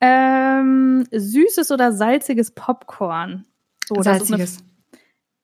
Ähm, 0.01 1.07
süßes 1.11 1.71
oder 1.71 1.93
salziges 1.93 2.53
Popcorn? 2.53 3.45
Oh, 3.91 4.03
salziges. 4.03 4.59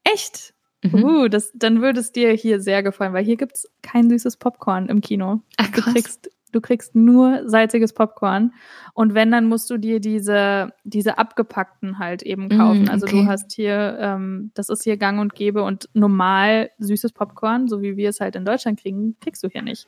Echt? 0.04 0.54
Mhm. 0.82 1.04
Uh, 1.04 1.28
das, 1.28 1.52
dann 1.54 1.82
würde 1.82 2.00
es 2.00 2.12
dir 2.12 2.32
hier 2.32 2.60
sehr 2.60 2.82
gefallen, 2.82 3.12
weil 3.12 3.24
hier 3.24 3.36
gibt 3.36 3.56
es 3.56 3.70
kein 3.82 4.08
süßes 4.08 4.36
Popcorn 4.36 4.88
im 4.88 5.00
Kino. 5.00 5.40
Ach, 5.58 5.70
krass. 5.70 5.84
Du 5.84 5.92
kriegst, 5.92 6.30
du 6.52 6.60
kriegst 6.60 6.94
nur 6.94 7.48
salziges 7.48 7.92
Popcorn. 7.92 8.54
Und 8.94 9.14
wenn, 9.14 9.30
dann 9.30 9.46
musst 9.46 9.68
du 9.70 9.76
dir 9.76 10.00
diese, 10.00 10.72
diese 10.84 11.18
abgepackten 11.18 11.98
halt 11.98 12.22
eben 12.22 12.48
kaufen. 12.48 12.82
Mm, 12.82 12.84
okay. 12.84 12.92
Also 12.92 13.06
du 13.06 13.26
hast 13.26 13.52
hier, 13.52 13.98
ähm, 14.00 14.52
das 14.54 14.68
ist 14.68 14.84
hier 14.84 14.96
gang 14.96 15.20
und 15.20 15.34
gäbe 15.34 15.62
und 15.62 15.88
normal 15.92 16.70
süßes 16.78 17.12
Popcorn, 17.12 17.68
so 17.68 17.82
wie 17.82 17.96
wir 17.96 18.08
es 18.08 18.20
halt 18.20 18.36
in 18.36 18.44
Deutschland 18.44 18.80
kriegen, 18.80 19.16
kriegst 19.20 19.42
du 19.42 19.48
hier 19.48 19.62
nicht. 19.62 19.86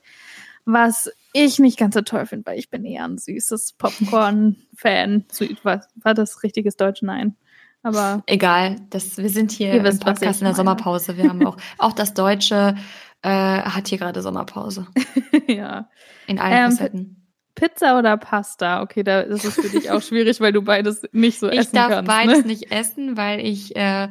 Was 0.65 1.11
ich 1.33 1.59
nicht 1.59 1.79
ganz 1.79 1.95
so 1.95 2.03
toll 2.03 2.27
finde, 2.27 2.47
weil 2.47 2.59
ich 2.59 2.71
bin 2.71 2.85
eher 2.85 3.05
ein 3.05 3.19
süßes 3.19 3.73
Popcorn-Fan. 3.79 5.25
war, 5.63 5.85
war 5.97 6.15
das 6.15 6.43
richtiges 6.43 6.77
Deutsch? 6.77 7.03
Nein. 7.03 7.37
Aber 7.83 8.23
egal, 8.27 8.77
das, 8.91 9.19
wir 9.19 9.29
sind 9.29 9.51
hier 9.51 9.73
im 9.73 9.99
Podcast 9.99 10.41
in 10.41 10.47
der 10.47 10.55
Sommerpause. 10.55 11.17
Wir 11.17 11.29
haben 11.29 11.45
auch, 11.47 11.57
auch 11.79 11.93
das 11.93 12.15
Deutsche 12.15 12.77
äh, 13.23 13.29
hat 13.29 13.89
hier 13.89 13.99
gerade 13.99 14.23
Sommerpause. 14.23 14.87
ja. 15.49 15.89
In 16.27 16.39
allen 16.39 16.65
ähm, 16.65 16.71
Facetten. 16.71 17.23
Pizza 17.55 17.99
oder 17.99 18.17
Pasta? 18.17 18.83
Okay, 18.83 19.03
da 19.03 19.21
ist 19.21 19.45
es 19.45 19.55
für 19.55 19.69
dich 19.69 19.91
auch 19.91 20.03
schwierig, 20.03 20.41
weil 20.41 20.53
du 20.53 20.63
beides 20.63 21.03
nicht 21.13 21.39
so 21.39 21.49
ich 21.49 21.59
essen 21.59 21.73
kannst. 21.75 21.91
Ich 21.91 21.97
darf 21.97 22.07
beides 22.07 22.39
ne? 22.43 22.47
nicht 22.47 22.73
essen, 22.73 23.17
weil 23.17 23.41
ich 23.41 23.77
äh, 23.77 24.09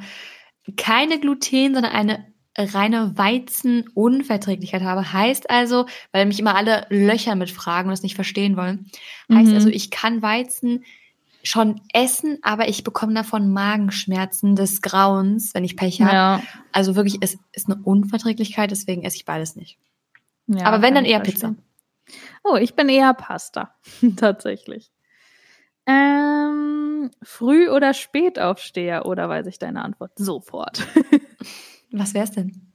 keine 0.78 1.20
Gluten, 1.20 1.74
sondern 1.74 1.92
eine 1.92 2.26
reine 2.58 3.18
Weizenunverträglichkeit 3.18 4.84
habe. 4.84 5.14
Heißt 5.14 5.50
also, 5.50 5.86
weil 6.12 6.26
mich 6.26 6.40
immer 6.40 6.56
alle 6.56 6.86
löchern 6.90 7.40
mit 7.40 7.50
Fragen 7.50 7.88
und 7.88 7.92
das 7.92 8.04
nicht 8.04 8.16
verstehen 8.16 8.58
wollen. 8.58 8.92
Heißt 9.34 9.50
mhm. 9.50 9.56
also, 9.56 9.70
ich 9.70 9.90
kann 9.90 10.22
Weizen 10.22 10.84
schon 11.44 11.82
essen, 11.94 12.40
aber 12.42 12.68
ich 12.70 12.84
bekomme 12.84 13.14
davon 13.14 13.52
Magenschmerzen 13.52 14.56
des 14.56 14.82
Grauens, 14.82 15.54
wenn 15.54 15.64
ich 15.64 15.76
Pech 15.76 16.02
habe. 16.02 16.14
Ja. 16.14 16.44
Also 16.72 16.96
wirklich, 16.96 17.18
es 17.22 17.38
ist 17.52 17.70
eine 17.70 17.82
Unverträglichkeit, 17.84 18.72
deswegen 18.72 19.04
esse 19.04 19.18
ich 19.18 19.26
beides 19.26 19.56
nicht. 19.56 19.78
Ja, 20.48 20.66
aber 20.66 20.82
wenn, 20.82 20.96
dann 20.96 21.06
eher 21.06 21.20
Pizza. 21.20 21.56
Oh, 22.44 22.56
ich 22.56 22.76
bin 22.76 22.90
eher 22.90 23.14
Pasta, 23.14 23.76
tatsächlich. 24.18 24.92
Ähm, 25.86 27.12
Früh- 27.24 27.70
oder 27.70 27.94
Spätaufsteher? 27.94 29.06
Oder 29.06 29.30
weiß 29.30 29.48
ich 29.48 29.60
deine 29.60 29.84
Antwort 29.84 30.12
sofort? 30.16 30.86
Was 31.92 32.14
wär's 32.14 32.32
denn? 32.32 32.72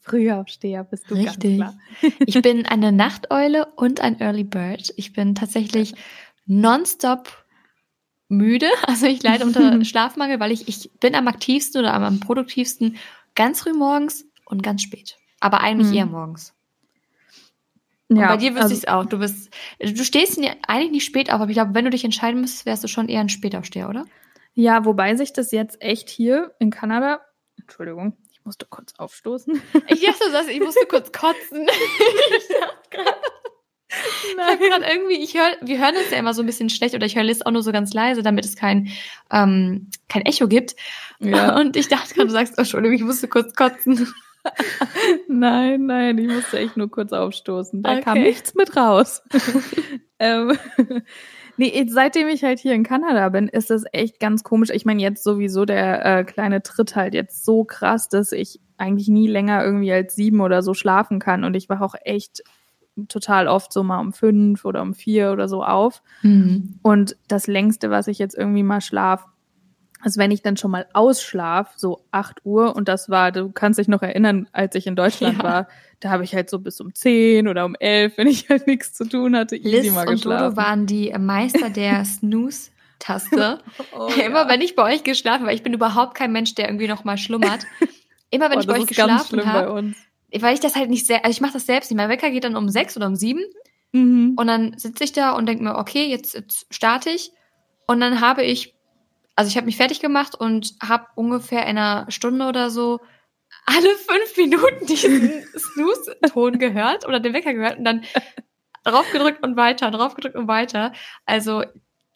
Frühaufsteher 0.00 0.84
bist 0.84 1.10
du 1.10 1.14
Richtig. 1.14 1.58
ganz 1.58 1.76
klar. 2.00 2.12
ich 2.24 2.40
bin 2.40 2.64
eine 2.66 2.92
Nachteule 2.92 3.66
und 3.76 4.00
ein 4.00 4.20
Early 4.20 4.44
Bird. 4.44 4.92
Ich 4.96 5.12
bin 5.12 5.34
tatsächlich 5.34 5.94
nonstop 6.46 7.28
müde. 8.28 8.68
Also 8.86 9.06
ich 9.06 9.22
leide 9.22 9.44
unter 9.44 9.84
Schlafmangel, 9.84 10.40
weil 10.40 10.52
ich, 10.52 10.68
ich 10.68 10.90
bin 11.00 11.14
am 11.14 11.28
aktivsten 11.28 11.80
oder 11.80 11.94
am, 11.94 12.02
am 12.02 12.20
produktivsten 12.20 12.96
ganz 13.34 13.60
früh 13.60 13.72
morgens 13.72 14.26
und 14.44 14.62
ganz 14.62 14.82
spät. 14.82 15.16
Aber 15.40 15.60
eigentlich 15.60 15.88
mhm. 15.88 15.94
eher 15.94 16.06
morgens. 16.06 16.54
Und 18.08 18.16
ja, 18.16 18.28
bei 18.28 18.38
dir 18.38 18.52
wüsste 18.52 18.62
also, 18.62 18.74
ich 18.74 18.80
es 18.80 18.88
auch. 18.88 19.04
Du 19.04 19.18
bist, 19.18 19.54
du 19.78 20.04
stehst 20.04 20.40
eigentlich 20.66 20.90
nicht 20.90 21.04
spät 21.04 21.30
auf, 21.30 21.40
aber 21.40 21.50
ich 21.50 21.56
glaube, 21.56 21.74
wenn 21.74 21.84
du 21.84 21.90
dich 21.90 22.04
entscheiden 22.04 22.40
müsstest, 22.40 22.66
wärst 22.66 22.82
du 22.82 22.88
schon 22.88 23.08
eher 23.08 23.20
ein 23.20 23.28
Spätaufsteher, 23.28 23.88
oder? 23.88 24.06
Ja, 24.54 24.84
wobei 24.84 25.14
sich 25.14 25.32
das 25.32 25.52
jetzt 25.52 25.80
echt 25.82 26.08
hier 26.08 26.54
in 26.58 26.70
Kanada, 26.70 27.20
Entschuldigung, 27.60 28.16
ich 28.32 28.44
musste 28.44 28.66
kurz 28.66 28.94
aufstoßen. 28.96 29.60
Ich 29.88 30.04
dachte, 30.04 30.32
das, 30.32 30.48
ich 30.48 30.60
musste 30.60 30.86
kurz 30.86 31.12
kotzen. 31.16 31.68
ich 31.68 32.48
dachte 32.48 32.90
gerade. 32.90 33.37
Nein. 34.36 34.58
Ich 34.60 34.68
gerade 34.68 34.84
irgendwie, 34.84 35.22
ich 35.22 35.34
höre, 35.34 35.56
wir 35.62 35.78
hören 35.78 35.94
es 35.96 36.10
ja 36.10 36.18
immer 36.18 36.34
so 36.34 36.42
ein 36.42 36.46
bisschen 36.46 36.68
schlecht 36.68 36.94
oder 36.94 37.06
ich 37.06 37.16
höre 37.16 37.24
Liz 37.24 37.42
auch 37.42 37.50
nur 37.50 37.62
so 37.62 37.72
ganz 37.72 37.94
leise, 37.94 38.22
damit 38.22 38.44
es 38.44 38.56
kein, 38.56 38.88
ähm, 39.30 39.88
kein 40.08 40.22
Echo 40.22 40.48
gibt. 40.48 40.76
Ja. 41.20 41.56
Und 41.60 41.76
ich 41.76 41.88
dachte 41.88 42.14
gerade, 42.14 42.28
du 42.28 42.32
sagst, 42.32 42.54
oh, 42.56 42.60
Entschuldigung, 42.60 42.96
ich 42.96 43.04
musste 43.04 43.28
kurz 43.28 43.54
kotzen. 43.54 44.12
nein, 45.28 45.86
nein, 45.86 46.18
ich 46.18 46.28
musste 46.28 46.58
echt 46.58 46.76
nur 46.76 46.90
kurz 46.90 47.12
aufstoßen. 47.12 47.82
Da 47.82 47.92
okay. 47.92 48.02
kam 48.02 48.18
nichts 48.18 48.54
mit 48.54 48.76
raus. 48.76 49.22
ähm, 50.18 50.56
nee, 51.56 51.86
seitdem 51.88 52.28
ich 52.28 52.44
halt 52.44 52.58
hier 52.58 52.74
in 52.74 52.84
Kanada 52.84 53.30
bin, 53.30 53.48
ist 53.48 53.70
das 53.70 53.84
echt 53.92 54.20
ganz 54.20 54.44
komisch. 54.44 54.70
Ich 54.70 54.84
meine, 54.84 55.02
jetzt 55.02 55.24
sowieso 55.24 55.64
der 55.64 56.04
äh, 56.04 56.24
kleine 56.24 56.62
Tritt 56.62 56.94
halt 56.94 57.14
jetzt 57.14 57.44
so 57.44 57.64
krass, 57.64 58.08
dass 58.08 58.32
ich 58.32 58.60
eigentlich 58.76 59.08
nie 59.08 59.28
länger 59.28 59.64
irgendwie 59.64 59.92
als 59.92 60.14
sieben 60.14 60.40
oder 60.40 60.62
so 60.62 60.74
schlafen 60.74 61.18
kann. 61.18 61.44
Und 61.44 61.54
ich 61.54 61.68
war 61.68 61.82
auch 61.82 61.94
echt 62.04 62.42
total 63.06 63.48
oft 63.48 63.72
so 63.72 63.82
mal 63.82 64.00
um 64.00 64.12
fünf 64.12 64.64
oder 64.64 64.82
um 64.82 64.94
vier 64.94 65.32
oder 65.32 65.48
so 65.48 65.62
auf. 65.62 66.02
Mhm. 66.22 66.78
Und 66.82 67.16
das 67.28 67.46
längste, 67.46 67.90
was 67.90 68.08
ich 68.08 68.18
jetzt 68.18 68.36
irgendwie 68.36 68.62
mal 68.62 68.80
schlaf, 68.80 69.26
also 70.00 70.20
wenn 70.20 70.30
ich 70.30 70.42
dann 70.42 70.56
schon 70.56 70.70
mal 70.70 70.86
ausschlaf, 70.92 71.72
so 71.76 72.04
acht 72.12 72.44
Uhr, 72.44 72.76
und 72.76 72.88
das 72.88 73.10
war, 73.10 73.32
du 73.32 73.50
kannst 73.50 73.78
dich 73.78 73.88
noch 73.88 74.02
erinnern, 74.02 74.48
als 74.52 74.74
ich 74.74 74.86
in 74.86 74.96
Deutschland 74.96 75.38
ja. 75.38 75.44
war, 75.44 75.68
da 76.00 76.10
habe 76.10 76.24
ich 76.24 76.34
halt 76.34 76.48
so 76.50 76.60
bis 76.60 76.80
um 76.80 76.94
zehn 76.94 77.48
oder 77.48 77.64
um 77.64 77.74
elf, 77.74 78.16
wenn 78.16 78.28
ich 78.28 78.48
halt 78.48 78.66
nichts 78.66 78.92
zu 78.92 79.08
tun 79.08 79.36
hatte, 79.36 79.56
easy 79.56 79.88
Liz 79.88 79.92
mal 79.92 80.06
geschlafen. 80.06 80.46
und 80.46 80.50
Dodo 80.50 80.56
waren 80.56 80.86
die 80.86 81.12
Meister 81.18 81.70
der 81.70 82.04
Snooze-Taste. 82.04 83.58
oh, 83.92 84.08
Immer 84.24 84.42
ja. 84.42 84.48
wenn 84.48 84.60
ich 84.60 84.76
bei 84.76 84.94
euch 84.94 85.02
geschlafen 85.02 85.42
habe, 85.42 85.54
ich 85.54 85.62
bin 85.62 85.72
überhaupt 85.72 86.14
kein 86.14 86.30
Mensch, 86.30 86.54
der 86.54 86.68
irgendwie 86.68 86.88
noch 86.88 87.04
mal 87.04 87.18
schlummert. 87.18 87.66
Immer 88.30 88.50
wenn 88.50 88.58
oh, 88.58 88.60
ich 88.60 88.66
bei 88.66 88.78
euch 88.78 88.86
geschlafen 88.86 89.44
habe, 89.44 89.94
weil 90.40 90.54
ich 90.54 90.60
das 90.60 90.76
halt 90.76 90.90
nicht 90.90 91.06
sehr, 91.06 91.24
also 91.24 91.30
ich 91.30 91.40
mache 91.40 91.54
das 91.54 91.66
selbst 91.66 91.90
nicht. 91.90 91.96
Mein 91.96 92.08
Wecker 92.08 92.30
geht 92.30 92.44
dann 92.44 92.56
um 92.56 92.68
sechs 92.68 92.96
oder 92.96 93.06
um 93.06 93.16
sieben 93.16 93.42
mhm. 93.92 94.34
und 94.36 94.46
dann 94.46 94.76
sitze 94.78 95.04
ich 95.04 95.12
da 95.12 95.32
und 95.32 95.46
denke 95.46 95.64
mir, 95.64 95.76
okay, 95.76 96.06
jetzt, 96.06 96.34
jetzt 96.34 96.66
starte 96.70 97.10
ich 97.10 97.32
und 97.86 98.00
dann 98.00 98.20
habe 98.20 98.44
ich, 98.44 98.74
also 99.34 99.48
ich 99.48 99.56
habe 99.56 99.66
mich 99.66 99.76
fertig 99.76 100.00
gemacht 100.00 100.34
und 100.34 100.74
habe 100.82 101.06
ungefähr 101.14 101.62
in 101.62 101.78
einer 101.78 102.10
Stunde 102.10 102.46
oder 102.46 102.70
so 102.70 103.00
alle 103.66 103.94
fünf 103.94 104.36
Minuten 104.36 104.86
diesen 104.86 105.44
Snooze-Ton 105.56 106.58
gehört 106.58 107.06
oder 107.06 107.20
den 107.20 107.32
Wecker 107.32 107.54
gehört 107.54 107.78
und 107.78 107.84
dann 107.84 108.04
draufgedrückt 108.84 109.42
und 109.42 109.56
weiter, 109.56 109.90
draufgedrückt 109.90 110.36
und 110.36 110.48
weiter. 110.48 110.92
Also 111.26 111.64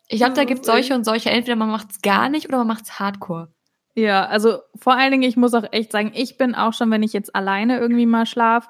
ich 0.09 0.18
glaube, 0.18 0.35
da 0.35 0.44
gibt 0.44 0.61
es 0.61 0.66
solche 0.66 0.94
und 0.94 1.05
solche. 1.05 1.31
Entweder 1.31 1.57
man 1.57 1.70
macht 1.70 1.90
es 1.90 2.03
gar 2.03 2.29
nicht 2.29 2.46
oder 2.48 2.59
man 2.59 2.66
macht 2.66 2.85
es 2.85 2.98
hardcore. 2.98 3.53
Ja, 3.94 4.26
also 4.26 4.59
vor 4.74 4.96
allen 4.96 5.11
Dingen, 5.11 5.22
ich 5.22 5.37
muss 5.37 5.55
auch 5.55 5.64
echt 5.70 5.92
sagen, 5.92 6.12
ich 6.14 6.38
bin 6.38 6.55
auch 6.55 6.72
schon, 6.72 6.90
wenn 6.90 7.02
ich 7.02 7.12
jetzt 7.12 7.35
alleine 7.35 7.78
irgendwie 7.78 8.07
mal 8.07 8.24
schlaf 8.24 8.68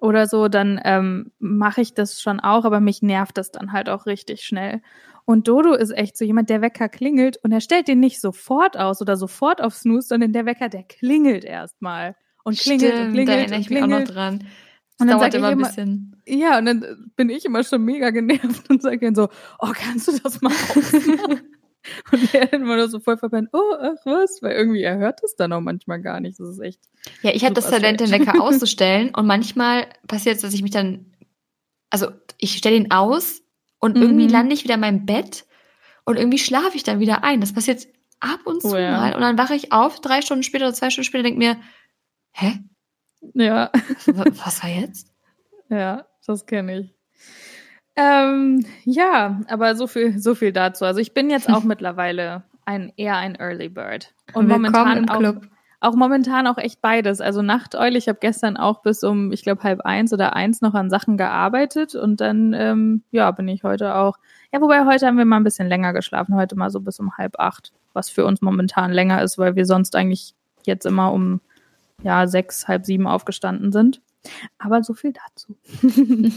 oder 0.00 0.26
so, 0.26 0.48
dann 0.48 0.80
ähm, 0.84 1.32
mache 1.38 1.82
ich 1.82 1.94
das 1.94 2.22
schon 2.22 2.40
auch, 2.40 2.64
aber 2.64 2.80
mich 2.80 3.02
nervt 3.02 3.36
das 3.36 3.52
dann 3.52 3.72
halt 3.72 3.88
auch 3.88 4.06
richtig 4.06 4.42
schnell. 4.42 4.80
Und 5.26 5.48
Dodo 5.48 5.74
ist 5.74 5.90
echt 5.90 6.16
so 6.16 6.24
jemand, 6.24 6.50
der 6.50 6.60
Wecker 6.60 6.88
klingelt 6.88 7.38
und 7.42 7.52
er 7.52 7.60
stellt 7.60 7.88
den 7.88 8.00
nicht 8.00 8.20
sofort 8.20 8.76
aus 8.76 9.00
oder 9.00 9.16
sofort 9.16 9.62
auf 9.62 9.74
Snooze, 9.74 10.08
sondern 10.08 10.32
der 10.32 10.46
Wecker, 10.46 10.68
der 10.68 10.82
klingelt 10.82 11.44
erstmal 11.44 12.16
und 12.44 12.58
klingelt 12.58 12.92
Stimmt, 12.92 13.06
und 13.08 13.12
klingelt 13.14 13.50
da 13.50 13.56
und 13.56 13.64
klingelt. 13.64 13.66
Ich 13.66 13.70
mich 13.70 13.82
auch 13.82 13.86
noch 13.86 14.04
dran. 14.04 14.38
Das 14.40 15.00
und 15.00 15.08
dann 15.08 15.18
dauert 15.18 15.34
immer 15.34 15.48
ein 15.48 15.58
bisschen. 15.58 16.22
Ja, 16.26 16.58
und 16.58 16.66
dann 16.66 17.10
bin 17.16 17.28
ich 17.30 17.44
immer 17.44 17.64
schon 17.64 17.84
mega 17.84 18.10
genervt 18.10 18.68
und 18.70 18.82
sage 18.82 18.98
dann 18.98 19.14
so, 19.14 19.28
oh, 19.58 19.72
kannst 19.74 20.08
du 20.08 20.18
das 20.22 20.40
mal 20.40 20.52
ausmachen? 20.52 21.40
Und 22.12 22.34
er 22.34 22.46
dann 22.46 22.62
immer 22.62 22.88
so 22.88 23.00
voll 23.00 23.16
verpennt, 23.16 23.50
oh, 23.52 23.74
ach 23.78 23.96
was, 24.04 24.42
weil 24.42 24.52
irgendwie 24.52 24.82
er 24.82 24.98
hört 24.98 25.22
es 25.22 25.36
dann 25.36 25.52
auch 25.52 25.60
manchmal 25.60 26.00
gar 26.00 26.20
nicht. 26.20 26.38
Das 26.38 26.48
ist 26.48 26.60
echt. 26.60 26.80
Ja, 27.22 27.32
ich 27.34 27.44
habe 27.44 27.54
das 27.54 27.68
Talent, 27.68 28.00
den 28.00 28.10
Wecker 28.10 28.40
auszustellen 28.42 29.14
und 29.14 29.26
manchmal 29.26 29.86
passiert 30.06 30.36
es, 30.36 30.42
dass 30.42 30.54
ich 30.54 30.62
mich 30.62 30.70
dann, 30.70 31.12
also 31.90 32.08
ich 32.38 32.56
stelle 32.56 32.76
ihn 32.76 32.90
aus 32.90 33.42
und 33.78 33.96
mhm. 33.96 34.02
irgendwie 34.02 34.28
lande 34.28 34.54
ich 34.54 34.64
wieder 34.64 34.74
in 34.74 34.80
meinem 34.80 35.06
Bett 35.06 35.44
und 36.04 36.18
irgendwie 36.18 36.38
schlafe 36.38 36.76
ich 36.76 36.84
dann 36.84 37.00
wieder 37.00 37.24
ein. 37.24 37.40
Das 37.40 37.52
passiert 37.52 37.86
ab 38.20 38.40
und 38.44 38.62
zu 38.62 38.72
oh, 38.72 38.76
ja. 38.76 38.92
mal 38.92 39.14
und 39.14 39.20
dann 39.20 39.38
wache 39.38 39.54
ich 39.54 39.72
auf, 39.72 40.00
drei 40.00 40.22
Stunden 40.22 40.42
später 40.42 40.66
oder 40.66 40.74
zwei 40.74 40.90
Stunden 40.90 41.06
später, 41.06 41.24
denke 41.24 41.38
mir, 41.38 41.56
hä? 42.32 42.58
Ja. 43.34 43.70
Was 44.06 44.62
war 44.62 44.70
jetzt? 44.70 45.10
Ja, 45.70 46.06
das 46.26 46.44
kenne 46.44 46.80
ich. 46.80 46.94
Ähm, 47.96 48.64
ja, 48.84 49.40
aber 49.48 49.76
so 49.76 49.86
viel, 49.86 50.18
so 50.18 50.34
viel 50.34 50.52
dazu. 50.52 50.84
Also 50.84 51.00
ich 51.00 51.14
bin 51.14 51.30
jetzt 51.30 51.48
auch 51.48 51.62
mittlerweile 51.64 52.42
ein 52.64 52.92
eher 52.96 53.16
ein 53.16 53.36
Early 53.36 53.68
Bird. 53.68 54.12
Und 54.32 54.48
momentan 54.48 55.08
auch, 55.08 55.34
auch 55.80 55.94
momentan 55.94 56.46
auch 56.46 56.58
echt 56.58 56.80
beides. 56.80 57.20
Also 57.20 57.42
Nachteule, 57.42 57.98
ich 57.98 58.08
habe 58.08 58.18
gestern 58.20 58.56
auch 58.56 58.82
bis 58.82 59.04
um, 59.04 59.32
ich 59.32 59.42
glaube, 59.42 59.62
halb 59.62 59.82
eins 59.82 60.12
oder 60.12 60.34
eins 60.34 60.60
noch 60.62 60.74
an 60.74 60.90
Sachen 60.90 61.16
gearbeitet 61.16 61.94
und 61.94 62.20
dann, 62.20 62.52
ähm, 62.54 63.02
ja, 63.10 63.30
bin 63.30 63.48
ich 63.48 63.64
heute 63.64 63.94
auch. 63.94 64.18
Ja, 64.52 64.60
wobei 64.60 64.86
heute 64.86 65.06
haben 65.06 65.18
wir 65.18 65.24
mal 65.24 65.36
ein 65.36 65.44
bisschen 65.44 65.68
länger 65.68 65.92
geschlafen, 65.92 66.34
heute 66.34 66.56
mal 66.56 66.70
so 66.70 66.80
bis 66.80 66.98
um 67.00 67.16
halb 67.16 67.38
acht, 67.38 67.72
was 67.92 68.08
für 68.08 68.24
uns 68.24 68.40
momentan 68.40 68.92
länger 68.92 69.22
ist, 69.22 69.36
weil 69.36 69.56
wir 69.56 69.66
sonst 69.66 69.94
eigentlich 69.94 70.34
jetzt 70.64 70.86
immer 70.86 71.12
um 71.12 71.40
ja, 72.02 72.26
sechs, 72.26 72.66
halb 72.66 72.86
sieben 72.86 73.06
aufgestanden 73.06 73.70
sind. 73.70 74.00
Aber 74.58 74.82
so 74.82 74.94
viel 74.94 75.12
dazu. 75.12 75.56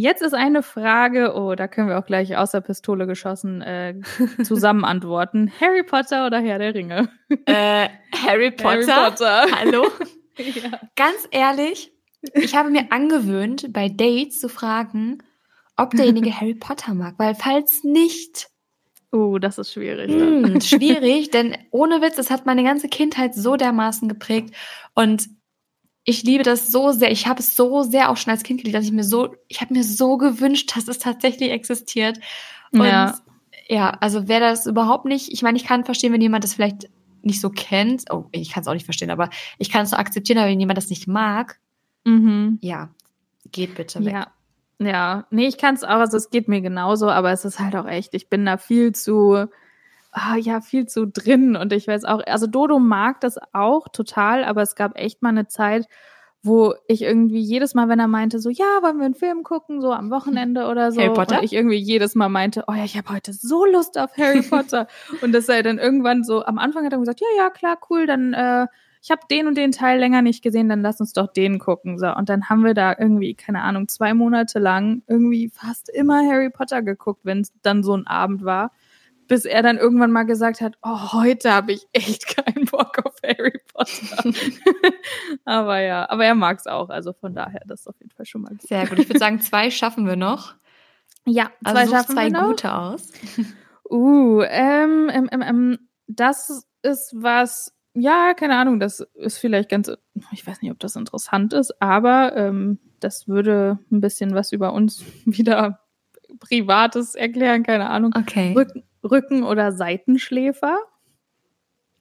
Jetzt 0.00 0.22
ist 0.22 0.32
eine 0.32 0.62
Frage, 0.62 1.34
oh, 1.34 1.56
da 1.56 1.66
können 1.66 1.88
wir 1.88 1.98
auch 1.98 2.06
gleich 2.06 2.36
aus 2.36 2.52
der 2.52 2.60
Pistole 2.60 3.08
geschossen 3.08 3.62
äh, 3.62 3.96
zusammen 4.44 4.84
antworten. 4.84 5.50
Harry 5.60 5.82
Potter 5.82 6.24
oder 6.24 6.38
Herr 6.38 6.60
der 6.60 6.72
Ringe? 6.72 7.08
Äh, 7.46 7.88
Harry 8.14 8.52
Potter. 8.52 8.94
Harry 8.94 9.10
Potter. 9.10 9.46
Hallo? 9.56 9.88
ja. 10.38 10.78
Ganz 10.94 11.26
ehrlich, 11.32 11.90
ich 12.32 12.54
habe 12.54 12.70
mir 12.70 12.92
angewöhnt, 12.92 13.72
bei 13.72 13.88
Dates 13.88 14.38
zu 14.38 14.48
fragen, 14.48 15.18
ob 15.76 15.90
derjenige 15.90 16.30
Harry 16.30 16.54
Potter 16.54 16.94
mag, 16.94 17.14
weil 17.18 17.34
falls 17.34 17.82
nicht, 17.82 18.50
Uh, 19.10 19.38
das 19.38 19.56
ist 19.56 19.72
schwierig. 19.72 20.10
Mm, 20.10 20.60
schwierig, 20.60 21.30
denn 21.30 21.56
ohne 21.70 22.02
Witz, 22.02 22.18
es 22.18 22.30
hat 22.30 22.44
meine 22.44 22.62
ganze 22.62 22.88
Kindheit 22.88 23.34
so 23.34 23.56
dermaßen 23.56 24.06
geprägt 24.06 24.54
und 24.94 25.28
ich 26.08 26.22
liebe 26.22 26.42
das 26.42 26.72
so 26.72 26.92
sehr. 26.92 27.12
Ich 27.12 27.26
habe 27.26 27.40
es 27.40 27.54
so 27.54 27.82
sehr 27.82 28.08
auch 28.08 28.16
schon 28.16 28.30
als 28.30 28.42
Kind 28.42 28.60
geliebt, 28.60 28.74
dass 28.74 28.86
ich 28.86 28.92
mir 28.92 29.04
so, 29.04 29.36
ich 29.46 29.60
habe 29.60 29.74
mir 29.74 29.84
so 29.84 30.16
gewünscht, 30.16 30.74
dass 30.74 30.88
es 30.88 30.98
tatsächlich 30.98 31.50
existiert. 31.50 32.18
Und 32.72 32.86
ja, 32.86 33.18
ja 33.68 33.90
also 34.00 34.26
wer 34.26 34.40
das 34.40 34.64
überhaupt 34.64 35.04
nicht, 35.04 35.30
ich 35.30 35.42
meine, 35.42 35.58
ich 35.58 35.64
kann 35.64 35.84
verstehen, 35.84 36.14
wenn 36.14 36.22
jemand 36.22 36.44
das 36.44 36.54
vielleicht 36.54 36.88
nicht 37.20 37.42
so 37.42 37.50
kennt. 37.50 38.04
Oh, 38.10 38.24
ich 38.32 38.52
kann 38.52 38.62
es 38.62 38.68
auch 38.68 38.72
nicht 38.72 38.86
verstehen, 38.86 39.10
aber 39.10 39.28
ich 39.58 39.68
kann 39.68 39.82
es 39.82 39.90
so 39.90 39.96
akzeptieren, 39.96 40.38
aber 40.38 40.48
wenn 40.48 40.58
jemand 40.58 40.78
das 40.78 40.88
nicht 40.88 41.08
mag, 41.08 41.60
mhm. 42.04 42.58
ja, 42.62 42.88
geht 43.52 43.74
bitte 43.74 44.02
weg. 44.02 44.14
Ja. 44.14 44.32
Ja, 44.80 45.26
nee, 45.30 45.46
ich 45.46 45.58
kann 45.58 45.74
es 45.74 45.82
auch, 45.84 45.98
also 45.98 46.16
es 46.16 46.30
geht 46.30 46.48
mir 46.48 46.62
genauso, 46.62 47.10
aber 47.10 47.32
es 47.32 47.44
ist 47.44 47.58
halt 47.58 47.74
auch 47.76 47.86
echt, 47.86 48.14
ich 48.14 48.30
bin 48.30 48.46
da 48.46 48.56
viel 48.56 48.94
zu, 48.94 49.48
ah, 50.18 50.36
ja, 50.36 50.60
viel 50.60 50.86
zu 50.86 51.06
drin 51.06 51.56
und 51.56 51.72
ich 51.72 51.86
weiß 51.86 52.04
auch, 52.04 52.20
also 52.26 52.46
Dodo 52.46 52.78
mag 52.78 53.20
das 53.20 53.36
auch 53.52 53.88
total, 53.88 54.44
aber 54.44 54.62
es 54.62 54.74
gab 54.74 54.98
echt 54.98 55.22
mal 55.22 55.30
eine 55.30 55.46
Zeit, 55.46 55.86
wo 56.42 56.74
ich 56.86 57.02
irgendwie 57.02 57.40
jedes 57.40 57.74
Mal, 57.74 57.88
wenn 57.88 57.98
er 57.98 58.08
meinte, 58.08 58.38
so, 58.38 58.48
ja, 58.48 58.64
wollen 58.82 58.98
wir 58.98 59.06
einen 59.06 59.14
Film 59.14 59.42
gucken, 59.42 59.80
so 59.80 59.92
am 59.92 60.10
Wochenende 60.10 60.66
oder 60.66 60.92
so, 60.92 61.00
Harry 61.00 61.14
Potter? 61.14 61.38
und 61.38 61.44
ich 61.44 61.52
irgendwie 61.52 61.76
jedes 61.76 62.14
Mal 62.14 62.28
meinte, 62.28 62.64
oh 62.68 62.72
ja, 62.72 62.84
ich 62.84 62.96
habe 62.96 63.12
heute 63.12 63.32
so 63.32 63.64
Lust 63.64 63.98
auf 63.98 64.16
Harry 64.16 64.42
Potter 64.42 64.86
und 65.22 65.32
dass 65.32 65.48
er 65.48 65.62
dann 65.62 65.78
irgendwann 65.78 66.24
so, 66.24 66.44
am 66.44 66.58
Anfang 66.58 66.84
hat 66.84 66.92
er 66.92 66.98
gesagt, 66.98 67.20
ja, 67.20 67.26
ja, 67.36 67.50
klar, 67.50 67.78
cool, 67.90 68.06
dann 68.06 68.34
äh, 68.34 68.66
ich 69.02 69.10
habe 69.10 69.22
den 69.30 69.46
und 69.46 69.56
den 69.56 69.72
Teil 69.72 69.98
länger 69.98 70.22
nicht 70.22 70.42
gesehen, 70.42 70.68
dann 70.68 70.82
lass 70.82 71.00
uns 71.00 71.12
doch 71.12 71.32
den 71.32 71.58
gucken. 71.58 71.98
So, 71.98 72.12
und 72.14 72.28
dann 72.28 72.48
haben 72.48 72.64
wir 72.64 72.74
da 72.74 72.94
irgendwie, 72.98 73.34
keine 73.34 73.62
Ahnung, 73.62 73.88
zwei 73.88 74.12
Monate 74.14 74.58
lang 74.58 75.02
irgendwie 75.06 75.50
fast 75.50 75.88
immer 75.88 76.26
Harry 76.26 76.50
Potter 76.50 76.82
geguckt, 76.82 77.20
wenn 77.24 77.40
es 77.40 77.52
dann 77.62 77.82
so 77.82 77.96
ein 77.96 78.06
Abend 78.06 78.44
war. 78.44 78.72
Bis 79.28 79.44
er 79.44 79.62
dann 79.62 79.76
irgendwann 79.76 80.10
mal 80.10 80.24
gesagt 80.24 80.60
hat, 80.60 80.76
oh, 80.82 81.12
heute 81.12 81.52
habe 81.52 81.72
ich 81.72 81.86
echt 81.92 82.26
keinen 82.36 82.64
Bock 82.64 82.98
auf 83.04 83.14
Harry 83.22 83.60
Potter. 83.72 84.24
aber 85.44 85.80
ja, 85.80 86.08
aber 86.10 86.24
er 86.24 86.34
mag 86.34 86.58
es 86.58 86.66
auch. 86.66 86.88
Also 86.88 87.12
von 87.12 87.34
daher, 87.34 87.62
das 87.66 87.80
ist 87.80 87.86
auf 87.86 88.00
jeden 88.00 88.10
Fall 88.10 88.26
schon 88.26 88.42
mal 88.42 88.50
gut. 88.50 88.62
Sehr 88.62 88.86
gut. 88.86 88.98
Ich 88.98 89.08
würde 89.08 89.18
sagen, 89.18 89.40
zwei 89.40 89.70
schaffen 89.70 90.06
wir 90.06 90.16
noch. 90.16 90.54
Ja, 91.26 91.50
zwei 91.62 91.80
also 91.80 91.92
schaffen 91.92 92.14
zwei 92.14 92.24
wir 92.24 92.40
noch. 92.40 92.48
gute 92.48 92.74
aus. 92.74 93.12
Uh, 93.90 94.42
ähm, 94.42 95.10
ähm, 95.12 95.28
ähm, 95.30 95.42
ähm, 95.42 95.78
das 96.06 96.66
ist 96.82 97.14
was, 97.16 97.72
ja, 97.94 98.34
keine 98.34 98.56
Ahnung, 98.56 98.80
das 98.80 99.00
ist 99.14 99.38
vielleicht 99.38 99.68
ganz, 99.68 99.90
ich 100.32 100.46
weiß 100.46 100.62
nicht, 100.62 100.70
ob 100.70 100.78
das 100.78 100.96
interessant 100.96 101.52
ist, 101.52 101.80
aber 101.80 102.36
ähm, 102.36 102.78
das 103.00 103.28
würde 103.28 103.78
ein 103.90 104.00
bisschen 104.00 104.34
was 104.34 104.52
über 104.52 104.72
uns 104.72 105.04
wieder 105.24 105.80
Privates 106.40 107.14
erklären, 107.14 107.62
keine 107.62 107.88
Ahnung. 107.88 108.12
Okay. 108.16 108.52
Rücken, 108.54 108.84
Rücken 109.02 109.42
oder 109.42 109.72
Seitenschläfer? 109.72 110.78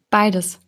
Beides. 0.09 0.59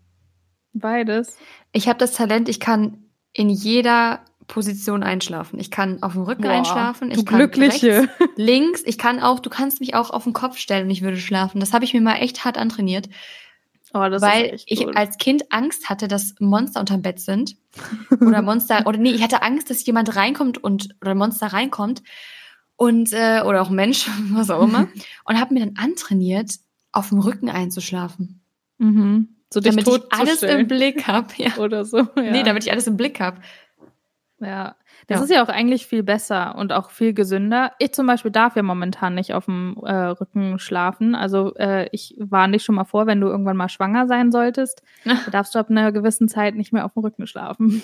Beides. 0.73 1.37
Ich 1.71 1.87
habe 1.87 1.99
das 1.99 2.13
Talent, 2.13 2.49
ich 2.49 2.59
kann 2.59 3.05
in 3.33 3.49
jeder 3.49 4.21
Position 4.47 5.03
einschlafen. 5.03 5.59
Ich 5.59 5.71
kann 5.71 6.03
auf 6.03 6.13
dem 6.13 6.23
Rücken 6.23 6.43
Boah, 6.43 6.51
einschlafen. 6.51 7.11
Ich 7.11 7.25
kann 7.25 7.37
Glückliche. 7.37 8.01
Rechts, 8.01 8.13
links. 8.35 8.83
Ich 8.85 8.97
kann 8.97 9.21
auch, 9.21 9.39
du 9.39 9.49
kannst 9.49 9.79
mich 9.79 9.93
auch 9.95 10.09
auf 10.09 10.23
den 10.23 10.33
Kopf 10.33 10.57
stellen 10.57 10.85
und 10.85 10.91
ich 10.91 11.01
würde 11.01 11.17
schlafen. 11.17 11.59
Das 11.59 11.71
habe 11.71 11.85
ich 11.85 11.93
mir 11.93 12.01
mal 12.01 12.15
echt 12.15 12.43
hart 12.43 12.57
antrainiert. 12.57 13.07
Oh, 13.93 13.99
weil 13.99 14.59
ich 14.67 14.95
als 14.95 15.17
Kind 15.17 15.51
Angst 15.51 15.89
hatte, 15.89 16.07
dass 16.07 16.35
Monster 16.39 16.79
unterm 16.79 17.01
Bett 17.01 17.19
sind. 17.19 17.55
Oder 18.21 18.41
Monster, 18.43 18.85
oder 18.85 18.99
nee, 18.99 19.11
ich 19.11 19.23
hatte 19.23 19.41
Angst, 19.41 19.69
dass 19.69 19.85
jemand 19.85 20.15
reinkommt 20.15 20.63
und, 20.63 20.89
oder 21.01 21.15
Monster 21.15 21.47
reinkommt. 21.47 22.03
Und, 22.79 23.11
äh, 23.11 23.41
oder 23.45 23.61
auch 23.61 23.69
Mensch, 23.69 24.09
was 24.31 24.49
auch 24.49 24.63
immer. 24.63 24.87
und 25.25 25.39
habe 25.39 25.53
mir 25.53 25.59
dann 25.59 25.75
antrainiert, 25.75 26.51
auf 26.93 27.09
dem 27.09 27.19
Rücken 27.19 27.49
einzuschlafen. 27.49 28.41
Mhm. 28.77 29.35
So 29.53 29.59
damit 29.59 29.85
ich 29.85 30.01
alles 30.11 30.43
im 30.43 30.65
Blick 30.65 31.05
habe. 31.05 31.27
Ja. 31.35 31.57
Oder 31.57 31.83
so. 31.83 31.97
Ja. 31.97 32.31
Nee, 32.31 32.43
damit 32.43 32.63
ich 32.63 32.71
alles 32.71 32.87
im 32.87 32.95
Blick 32.95 33.19
habe. 33.19 33.41
Ja, 34.41 34.75
das 35.07 35.19
ja. 35.19 35.23
ist 35.23 35.31
ja 35.31 35.43
auch 35.43 35.49
eigentlich 35.49 35.85
viel 35.85 36.03
besser 36.03 36.55
und 36.55 36.71
auch 36.71 36.91
viel 36.91 37.13
gesünder. 37.13 37.73
Ich 37.79 37.93
zum 37.93 38.07
Beispiel 38.07 38.31
darf 38.31 38.55
ja 38.55 38.63
momentan 38.63 39.15
nicht 39.15 39.33
auf 39.33 39.45
dem 39.45 39.77
äh, 39.83 39.93
Rücken 39.93 40.59
schlafen. 40.59 41.15
Also 41.15 41.53
äh, 41.55 41.89
ich 41.91 42.15
warne 42.17 42.53
dich 42.53 42.63
schon 42.63 42.75
mal 42.75 42.85
vor, 42.85 43.05
wenn 43.05 43.19
du 43.19 43.27
irgendwann 43.27 43.57
mal 43.57 43.69
schwanger 43.69 44.07
sein 44.07 44.31
solltest, 44.31 44.81
darfst 45.31 45.55
du 45.55 45.59
ab 45.59 45.69
einer 45.69 45.91
gewissen 45.91 46.27
Zeit 46.27 46.55
nicht 46.55 46.71
mehr 46.71 46.85
auf 46.85 46.93
dem 46.93 47.03
Rücken 47.03 47.27
schlafen. 47.27 47.81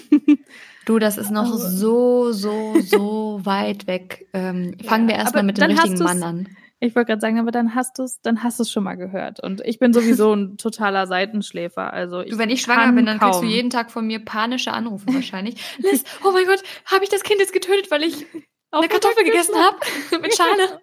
du, 0.86 1.00
das 1.00 1.18
ist 1.18 1.32
noch 1.32 1.54
so, 1.54 2.32
so, 2.32 2.80
so 2.82 3.42
weit 3.44 3.88
weg. 3.88 4.28
Ähm, 4.34 4.76
fangen 4.84 5.08
wir 5.08 5.16
erstmal 5.16 5.44
mit 5.44 5.58
dem 5.58 5.66
richtigen 5.66 6.04
Mann 6.04 6.24
an. 6.24 6.48
Ich 6.80 6.96
wollte 6.96 7.08
gerade 7.08 7.22
sagen, 7.22 7.40
aber 7.40 7.52
dann 7.52 7.74
hast 7.74 8.00
du 8.00 8.04
es, 8.04 8.22
dann 8.22 8.44
hast 8.44 8.60
du 8.60 8.64
es 8.64 8.72
schon 8.72 8.84
mal 8.84 8.96
gehört. 8.96 9.40
Und 9.40 9.62
ich 9.66 9.80
bin 9.80 9.94
sowieso 9.94 10.34
ein 10.36 10.58
totaler 10.58 11.08
Seitenschläfer. 11.08 11.94
Also 11.94 12.22
ich 12.22 12.32
du, 12.32 12.38
wenn 12.38 12.50
ich 12.50 12.62
schwanger 12.62 12.92
bin, 12.92 13.06
dann 13.06 13.20
kaum. 13.20 13.32
kriegst 13.32 13.44
du 13.44 13.48
jeden 13.48 13.70
Tag 13.70 13.92
von 13.92 14.06
mir 14.06 14.24
panische 14.24 14.74
Anrufe 14.74 15.06
wahrscheinlich. 15.14 15.56
Liz, 15.78 16.04
oh 16.24 16.32
mein 16.32 16.46
Gott, 16.46 16.62
habe 16.86 17.04
ich 17.04 17.10
das 17.10 17.24
Kind 17.24 17.40
jetzt 17.40 17.54
getötet, 17.54 17.92
weil 17.92 18.04
ich 18.04 18.26
eine 18.72 18.88
Kartoffel 18.90 19.24
gegessen 19.24 19.56
habe 19.56 19.78
mit 20.22 20.36
Schale? 20.36 20.82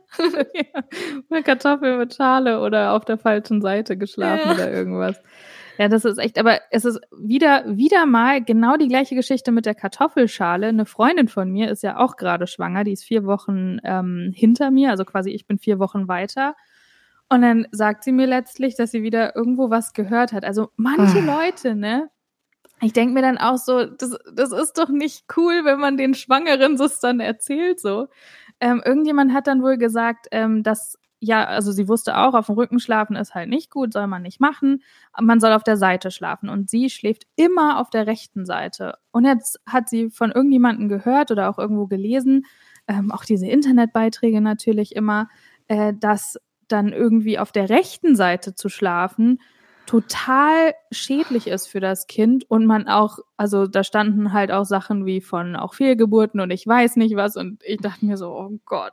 ja, 0.55 0.83
eine 1.31 1.43
Kartoffel 1.43 1.99
mit 1.99 2.15
Schale 2.15 2.61
oder 2.61 2.95
auf 2.95 3.05
der 3.05 3.19
falschen 3.19 3.61
Seite 3.61 3.97
geschlafen 3.99 4.49
ja. 4.49 4.55
oder 4.55 4.73
irgendwas. 4.73 5.21
Ja, 5.83 5.89
das 5.89 6.05
ist 6.05 6.19
echt, 6.19 6.39
aber 6.39 6.61
es 6.71 6.85
ist 6.85 7.01
wieder, 7.11 7.65
wieder 7.67 8.07
mal 8.07 8.41
genau 8.41 8.77
die 8.77 8.87
gleiche 8.87 9.17
Geschichte 9.17 9.51
mit 9.51 9.67
der 9.67 9.75
Kartoffelschale. 9.75 10.69
Eine 10.69 10.87
Freundin 10.87 11.27
von 11.27 11.51
mir 11.51 11.73
ist 11.73 11.83
ja 11.83 11.99
auch 11.99 12.15
gerade 12.15 12.47
schwanger, 12.47 12.85
die 12.85 12.93
ist 12.93 13.03
vier 13.03 13.25
Wochen 13.25 13.79
ähm, 13.83 14.31
hinter 14.33 14.71
mir, 14.71 14.91
also 14.91 15.05
quasi 15.05 15.31
ich 15.31 15.45
bin 15.45 15.59
vier 15.59 15.81
Wochen 15.81 16.07
weiter. 16.07 16.55
Und 17.29 17.43
dann 17.43 17.67
sagt 17.73 18.05
sie 18.05 18.13
mir 18.13 18.29
letztlich, 18.29 18.77
dass 18.77 18.93
sie 18.93 19.03
wieder 19.03 19.35
irgendwo 19.35 19.71
was 19.71 19.93
gehört 19.93 20.33
hat. 20.33 20.45
Also 20.45 20.71
manche 20.77 21.19
ah. 21.29 21.41
Leute, 21.41 21.75
ne? 21.75 22.11
Ich 22.81 22.93
denke 22.93 23.15
mir 23.15 23.23
dann 23.23 23.39
auch 23.39 23.59
so, 23.59 23.85
das, 23.85 24.17
das 24.33 24.53
ist 24.53 24.79
doch 24.79 24.89
nicht 24.89 25.25
cool, 25.37 25.65
wenn 25.65 25.81
man 25.81 25.97
den 25.97 26.15
Schwangeren 26.15 26.79
dann 27.03 27.19
erzählt 27.19 27.81
so. 27.81 28.07
Ähm, 28.61 28.81
irgendjemand 28.85 29.33
hat 29.33 29.49
dann 29.49 29.65
wohl 29.65 29.79
gesagt, 29.79 30.29
ähm, 30.31 30.63
dass 30.63 30.97
ja, 31.25 31.45
also 31.45 31.71
sie 31.71 31.87
wusste 31.87 32.17
auch, 32.19 32.35
auf 32.35 32.47
dem 32.47 32.57
Rücken 32.57 32.81
schlafen 32.81 33.15
ist 33.15 33.33
halt 33.33 33.49
nicht 33.49 33.71
gut, 33.71 33.93
soll 33.93 34.09
man 34.09 34.23
nicht 34.23 34.41
machen. 34.41 34.83
Man 35.21 35.39
soll 35.39 35.53
auf 35.53 35.63
der 35.63 35.77
Seite 35.77 36.11
schlafen. 36.11 36.49
Und 36.49 36.69
sie 36.69 36.91
schläft 36.91 37.29
immer 37.37 37.79
auf 37.81 37.91
der 37.91 38.09
rechten 38.09 38.45
Seite. 38.45 38.99
Und 39.13 39.25
jetzt 39.25 39.61
hat 39.65 39.89
sie 39.89 40.11
von 40.11 40.33
irgendjemandem 40.33 40.89
gehört 40.89 41.31
oder 41.31 41.49
auch 41.49 41.59
irgendwo 41.59 41.87
gelesen, 41.87 42.45
ähm, 42.89 43.13
auch 43.13 43.25
diese 43.25 43.47
Internetbeiträge 43.47 44.41
natürlich 44.41 44.97
immer, 44.97 45.29
äh, 45.69 45.95
dass 45.95 46.41
dann 46.67 46.93
irgendwie 46.93 47.39
auf 47.39 47.53
der 47.53 47.69
rechten 47.71 48.17
Seite 48.17 48.57
zu 48.57 48.69
schlafen 48.69 49.39
total 49.87 50.75
schädlich 50.91 51.47
ist 51.47 51.67
für 51.67 51.81
das 51.81 52.07
Kind 52.07 52.49
und 52.51 52.67
man 52.67 52.89
auch, 52.89 53.19
also 53.37 53.67
da 53.67 53.85
standen 53.85 54.33
halt 54.33 54.51
auch 54.51 54.65
Sachen 54.65 55.07
wie 55.07 55.21
von 55.21 55.57
auch 55.57 55.75
Fehlgeburten 55.75 56.41
und 56.41 56.51
ich 56.51 56.67
weiß 56.67 56.97
nicht 56.97 57.17
was 57.17 57.37
und 57.37 57.63
ich 57.65 57.79
dachte 57.79 58.05
mir 58.07 58.17
so, 58.17 58.31
oh 58.31 58.59
Gott, 58.65 58.93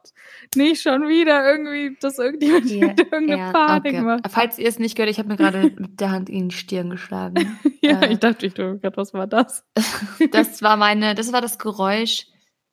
nicht 0.56 0.82
schon 0.82 1.08
wieder 1.08 1.49
irgendwie, 1.49 1.97
dass 2.02 2.19
irgendjemand 2.19 2.65
yeah, 2.69 2.95
irgendeine 3.12 3.38
yeah, 3.38 3.52
Panik 3.52 3.93
okay. 3.93 4.02
macht. 4.02 4.21
Falls 4.30 4.58
ihr 4.58 4.67
es 4.67 4.80
nicht 4.80 4.95
gehört, 4.95 5.12
ich 5.12 5.19
habe 5.19 5.30
mir 5.30 5.38
gerade 5.38 5.71
mit 5.78 5.99
der 5.99 6.12
Hand 6.12 6.30
in 6.30 6.49
die 6.49 6.56
Stirn 6.56 6.89
geschlagen. 6.89 7.60
ja, 7.82 8.02
äh, 8.02 8.13
ich 8.13 8.19
dachte, 8.19 8.45
ich 8.45 8.54
dachte, 8.54 8.80
oh 8.84 8.91
was 8.95 9.13
war 9.13 9.28
das? 9.28 9.65
das 10.32 10.62
war 10.62 10.78
meine, 10.78 11.15
das 11.15 11.32
war 11.32 11.41
das 11.41 11.60
Geräusch 11.60 12.28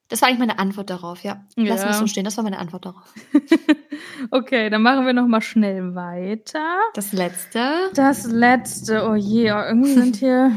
das 0.08 0.22
war 0.22 0.28
eigentlich 0.28 0.38
meine 0.38 0.58
Antwort 0.58 0.90
darauf, 0.90 1.24
ja. 1.24 1.44
Lass 1.56 1.82
ja. 1.82 1.88
mich 1.88 1.96
so 1.96 2.06
stehen, 2.06 2.24
das 2.24 2.36
war 2.36 2.44
meine 2.44 2.58
Antwort 2.58 2.86
darauf. 2.86 3.12
okay, 4.30 4.70
dann 4.70 4.82
machen 4.82 5.04
wir 5.04 5.12
nochmal 5.12 5.42
schnell 5.42 5.94
weiter. 5.94 6.78
Das 6.94 7.12
letzte. 7.12 7.90
Das 7.94 8.24
letzte, 8.26 9.08
oh 9.08 9.14
je, 9.14 9.52
oh, 9.52 9.62
irgendwie 9.66 9.94
sind 9.94 10.16
hier 10.16 10.52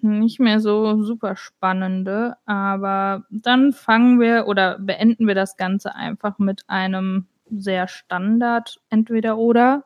nicht 0.00 0.40
mehr 0.40 0.60
so 0.60 1.02
super 1.02 1.36
spannende, 1.36 2.36
aber 2.46 3.24
dann 3.30 3.72
fangen 3.72 4.20
wir 4.20 4.46
oder 4.46 4.78
beenden 4.78 5.26
wir 5.26 5.34
das 5.34 5.56
Ganze 5.56 5.94
einfach 5.94 6.38
mit 6.38 6.62
einem 6.68 7.26
sehr 7.50 7.88
Standard, 7.88 8.80
entweder 8.88 9.36
oder, 9.36 9.84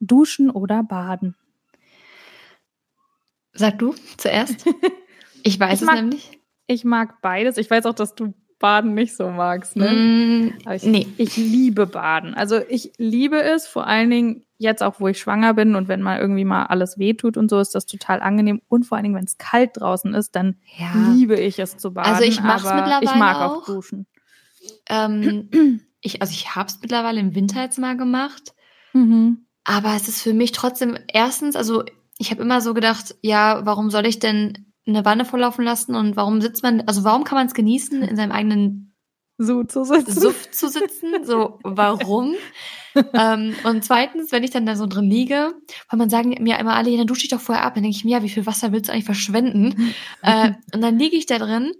duschen 0.00 0.50
oder 0.50 0.82
baden. 0.82 1.34
Sag 3.52 3.78
du 3.78 3.94
zuerst. 4.16 4.64
Ich 5.42 5.58
weiß 5.58 5.80
ich 5.80 5.88
es 5.88 5.94
nämlich. 5.94 6.39
Ich 6.70 6.84
mag 6.84 7.20
beides. 7.20 7.56
Ich 7.56 7.68
weiß 7.68 7.84
auch, 7.86 7.94
dass 7.94 8.14
du 8.14 8.32
Baden 8.60 8.94
nicht 8.94 9.16
so 9.16 9.28
magst, 9.28 9.74
ne? 9.74 9.90
Mm, 9.90 10.70
ich, 10.70 10.84
nee. 10.84 11.08
ich 11.16 11.36
liebe 11.36 11.86
Baden. 11.86 12.34
Also 12.34 12.60
ich 12.68 12.92
liebe 12.96 13.42
es, 13.42 13.66
vor 13.66 13.88
allen 13.88 14.08
Dingen 14.08 14.44
jetzt 14.56 14.80
auch, 14.80 15.00
wo 15.00 15.08
ich 15.08 15.18
schwanger 15.18 15.54
bin 15.54 15.74
und 15.74 15.88
wenn 15.88 16.00
mal 16.00 16.20
irgendwie 16.20 16.44
mal 16.44 16.66
alles 16.66 16.96
wehtut 16.96 17.36
und 17.36 17.50
so, 17.50 17.58
ist 17.58 17.74
das 17.74 17.86
total 17.86 18.20
angenehm. 18.20 18.62
Und 18.68 18.84
vor 18.84 18.96
allen 18.96 19.02
Dingen, 19.02 19.16
wenn 19.16 19.24
es 19.24 19.36
kalt 19.36 19.80
draußen 19.80 20.14
ist, 20.14 20.36
dann 20.36 20.58
ja. 20.78 20.92
liebe 21.12 21.34
ich 21.34 21.58
es 21.58 21.76
zu 21.76 21.92
baden. 21.92 22.12
Also 22.12 22.22
ich 22.22 22.40
mache 22.40 22.72
mittlerweile 22.72 23.04
Ich 23.04 23.14
mag 23.16 23.36
auch, 23.38 23.62
auch 23.62 23.66
duschen. 23.66 24.06
Ähm, 24.88 25.80
ich, 26.00 26.22
also 26.22 26.32
ich 26.32 26.54
habe 26.54 26.68
es 26.68 26.78
mittlerweile 26.80 27.18
im 27.18 27.34
Winter 27.34 27.62
jetzt 27.62 27.80
mal 27.80 27.96
gemacht. 27.96 28.54
Mhm. 28.92 29.46
Aber 29.64 29.96
es 29.96 30.06
ist 30.06 30.22
für 30.22 30.34
mich 30.34 30.52
trotzdem 30.52 30.96
erstens, 31.08 31.56
also 31.56 31.82
ich 32.18 32.30
habe 32.30 32.42
immer 32.42 32.60
so 32.60 32.74
gedacht, 32.74 33.16
ja, 33.22 33.62
warum 33.64 33.90
soll 33.90 34.06
ich 34.06 34.20
denn 34.20 34.69
eine 34.86 35.04
Wanne 35.04 35.24
volllaufen 35.24 35.64
lassen 35.64 35.94
und 35.94 36.16
warum 36.16 36.40
sitzt 36.40 36.62
man, 36.62 36.82
also 36.82 37.04
warum 37.04 37.24
kann 37.24 37.36
man 37.36 37.46
es 37.46 37.54
genießen, 37.54 38.02
in 38.02 38.16
seinem 38.16 38.32
eigenen 38.32 38.90
so 39.40 39.64
zu 39.64 39.84
sitzen. 39.84 40.20
Suff 40.20 40.50
zu 40.50 40.68
sitzen? 40.68 41.24
So, 41.24 41.58
warum? 41.62 42.34
ähm, 43.14 43.54
und 43.64 43.84
zweitens, 43.84 44.32
wenn 44.32 44.44
ich 44.44 44.50
dann 44.50 44.66
da 44.66 44.76
so 44.76 44.86
drin 44.86 45.08
liege, 45.08 45.54
weil 45.88 45.98
man 45.98 46.10
sagen 46.10 46.36
mir 46.40 46.58
immer 46.58 46.74
alle, 46.74 46.90
ja, 46.90 46.98
dann 46.98 47.06
dusche 47.06 47.24
ich 47.24 47.30
doch 47.30 47.40
vorher 47.40 47.64
ab. 47.64 47.74
Dann 47.74 47.82
denke 47.82 47.96
ich 47.96 48.04
mir, 48.04 48.18
ja, 48.18 48.22
wie 48.22 48.28
viel 48.28 48.46
Wasser 48.46 48.70
willst 48.70 48.88
du 48.88 48.92
eigentlich 48.92 49.06
verschwenden? 49.06 49.94
äh, 50.22 50.52
und 50.74 50.82
dann 50.82 50.98
liege 50.98 51.16
ich 51.16 51.26
da 51.26 51.38
drin 51.38 51.72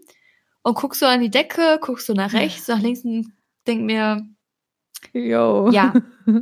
und 0.62 0.74
guckst 0.74 1.00
so 1.00 1.06
an 1.06 1.20
die 1.20 1.30
Decke, 1.30 1.78
guckst 1.82 2.06
so 2.06 2.14
nach 2.14 2.32
rechts, 2.32 2.66
nach 2.68 2.80
links 2.80 3.04
und 3.04 3.32
denk 3.66 3.82
mir, 3.82 4.26
Jo. 5.12 5.70
Ja. 5.70 5.92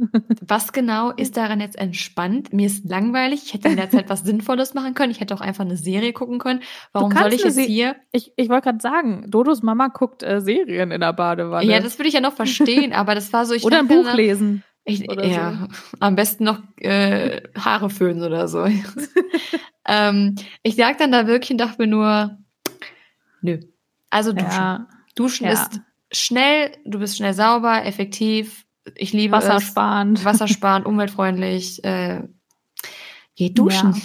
Was 0.46 0.72
genau 0.72 1.10
ist 1.12 1.36
daran 1.36 1.60
jetzt 1.60 1.78
entspannt? 1.78 2.52
Mir 2.52 2.66
ist 2.66 2.84
langweilig. 2.88 3.42
Ich 3.46 3.54
hätte 3.54 3.68
in 3.68 3.76
der 3.76 3.88
Zeit 3.88 4.10
was 4.10 4.20
Sinnvolles 4.20 4.74
machen 4.74 4.94
können. 4.94 5.10
Ich 5.10 5.20
hätte 5.20 5.34
auch 5.34 5.40
einfach 5.40 5.64
eine 5.64 5.76
Serie 5.76 6.12
gucken 6.12 6.38
können. 6.38 6.60
Warum 6.92 7.12
soll 7.12 7.32
ich 7.32 7.42
jetzt 7.42 7.58
hier? 7.58 7.96
Ich, 8.12 8.32
ich 8.36 8.48
wollte 8.50 8.64
gerade 8.64 8.80
sagen, 8.80 9.24
Dodos 9.28 9.62
Mama 9.62 9.88
guckt 9.88 10.22
äh, 10.22 10.40
Serien 10.40 10.90
in 10.90 11.00
der 11.00 11.14
Badewanne. 11.14 11.70
Ja, 11.70 11.80
das 11.80 11.98
würde 11.98 12.08
ich 12.08 12.14
ja 12.14 12.20
noch 12.20 12.34
verstehen, 12.34 12.92
aber 12.92 13.14
das 13.14 13.32
war 13.32 13.46
so. 13.46 13.54
Ich 13.54 13.64
oder 13.64 13.78
ein 13.78 13.88
Buch 13.88 14.12
lesen. 14.12 14.62
Ich, 14.84 15.00
ja, 15.00 15.68
so. 15.70 15.98
am 16.00 16.16
besten 16.16 16.44
noch 16.44 16.60
äh, 16.78 17.42
Haare 17.58 17.90
föhnen 17.90 18.22
oder 18.22 18.48
so. 18.48 18.66
ähm, 19.86 20.34
ich 20.62 20.76
lag 20.76 20.96
dann 20.96 21.12
da 21.12 21.26
wirklich 21.26 21.50
und 21.50 21.58
dachte 21.58 21.82
mir 21.82 21.88
nur, 21.88 22.38
nö. 23.42 23.60
Also 24.10 24.32
duschen. 24.32 24.48
Ja. 24.50 24.88
Duschen 25.14 25.46
ja. 25.46 25.52
ist 25.52 25.80
schnell, 26.12 26.72
du 26.84 26.98
bist 26.98 27.16
schnell 27.16 27.34
sauber, 27.34 27.84
effektiv. 27.84 28.66
Ich 28.94 29.12
liebe 29.12 29.32
Wassersparend. 29.32 30.18
es. 30.18 30.24
Wassersparend, 30.24 30.86
umweltfreundlich. 30.86 31.84
Äh, 31.84 32.22
geh 33.34 33.50
duschen. 33.50 33.94
Ja. 33.94 34.00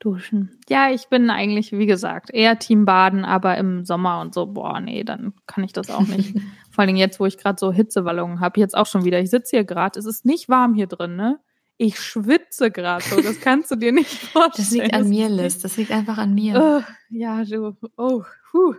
Duschen. 0.00 0.60
Ja, 0.68 0.90
ich 0.92 1.08
bin 1.08 1.28
eigentlich, 1.28 1.72
wie 1.72 1.86
gesagt, 1.86 2.30
eher 2.32 2.58
Team 2.58 2.84
Baden, 2.84 3.24
aber 3.24 3.56
im 3.58 3.84
Sommer 3.84 4.20
und 4.20 4.32
so, 4.32 4.46
boah, 4.46 4.80
nee, 4.80 5.02
dann 5.02 5.34
kann 5.46 5.64
ich 5.64 5.72
das 5.72 5.90
auch 5.90 6.06
nicht. 6.06 6.34
Vor 6.70 6.84
allem 6.84 6.94
jetzt, 6.94 7.18
wo 7.18 7.26
ich 7.26 7.36
gerade 7.36 7.58
so 7.58 7.72
Hitzewallungen 7.72 8.38
habe, 8.38 8.60
jetzt 8.60 8.76
auch 8.76 8.86
schon 8.86 9.04
wieder. 9.04 9.18
Ich 9.18 9.30
sitze 9.30 9.56
hier 9.56 9.64
gerade, 9.64 9.98
es 9.98 10.06
ist 10.06 10.24
nicht 10.24 10.48
warm 10.48 10.74
hier 10.74 10.86
drin, 10.86 11.16
ne? 11.16 11.40
Ich 11.78 12.00
schwitze 12.00 12.70
gerade 12.70 13.04
so, 13.04 13.20
das 13.20 13.40
kannst 13.40 13.70
du 13.70 13.76
dir 13.76 13.92
nicht 13.92 14.10
vorstellen. 14.10 14.52
Das 14.56 14.70
liegt 14.70 14.94
an 14.94 15.08
mir, 15.08 15.28
Liz, 15.28 15.58
das 15.58 15.76
liegt 15.76 15.90
einfach 15.90 16.18
an 16.18 16.34
mir. 16.34 16.60
Oh, 16.60 16.92
ja, 17.08 17.44
du, 17.44 17.76
oh, 17.96 18.22
puh. 18.50 18.74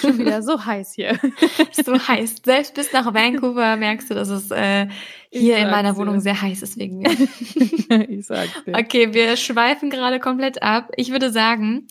Schon 0.00 0.18
wieder 0.18 0.42
so 0.42 0.64
heiß 0.64 0.92
hier. 0.94 1.18
so 1.72 1.98
heiß. 1.98 2.36
Selbst 2.44 2.74
bis 2.74 2.92
nach 2.92 3.12
Vancouver 3.12 3.76
merkst 3.76 4.10
du, 4.10 4.14
dass 4.14 4.28
es 4.28 4.50
äh, 4.50 4.88
hier 5.30 5.58
in 5.58 5.70
meiner 5.70 5.96
Wohnung 5.96 6.16
dir. 6.16 6.20
sehr 6.20 6.42
heiß 6.42 6.62
ist 6.62 6.78
wegen 6.78 6.98
mir. 6.98 7.10
ich 8.08 8.26
sag's 8.26 8.64
dir. 8.64 8.74
Okay, 8.74 9.12
wir 9.14 9.36
schweifen 9.36 9.90
gerade 9.90 10.20
komplett 10.20 10.62
ab. 10.62 10.90
Ich 10.96 11.10
würde 11.10 11.30
sagen, 11.30 11.88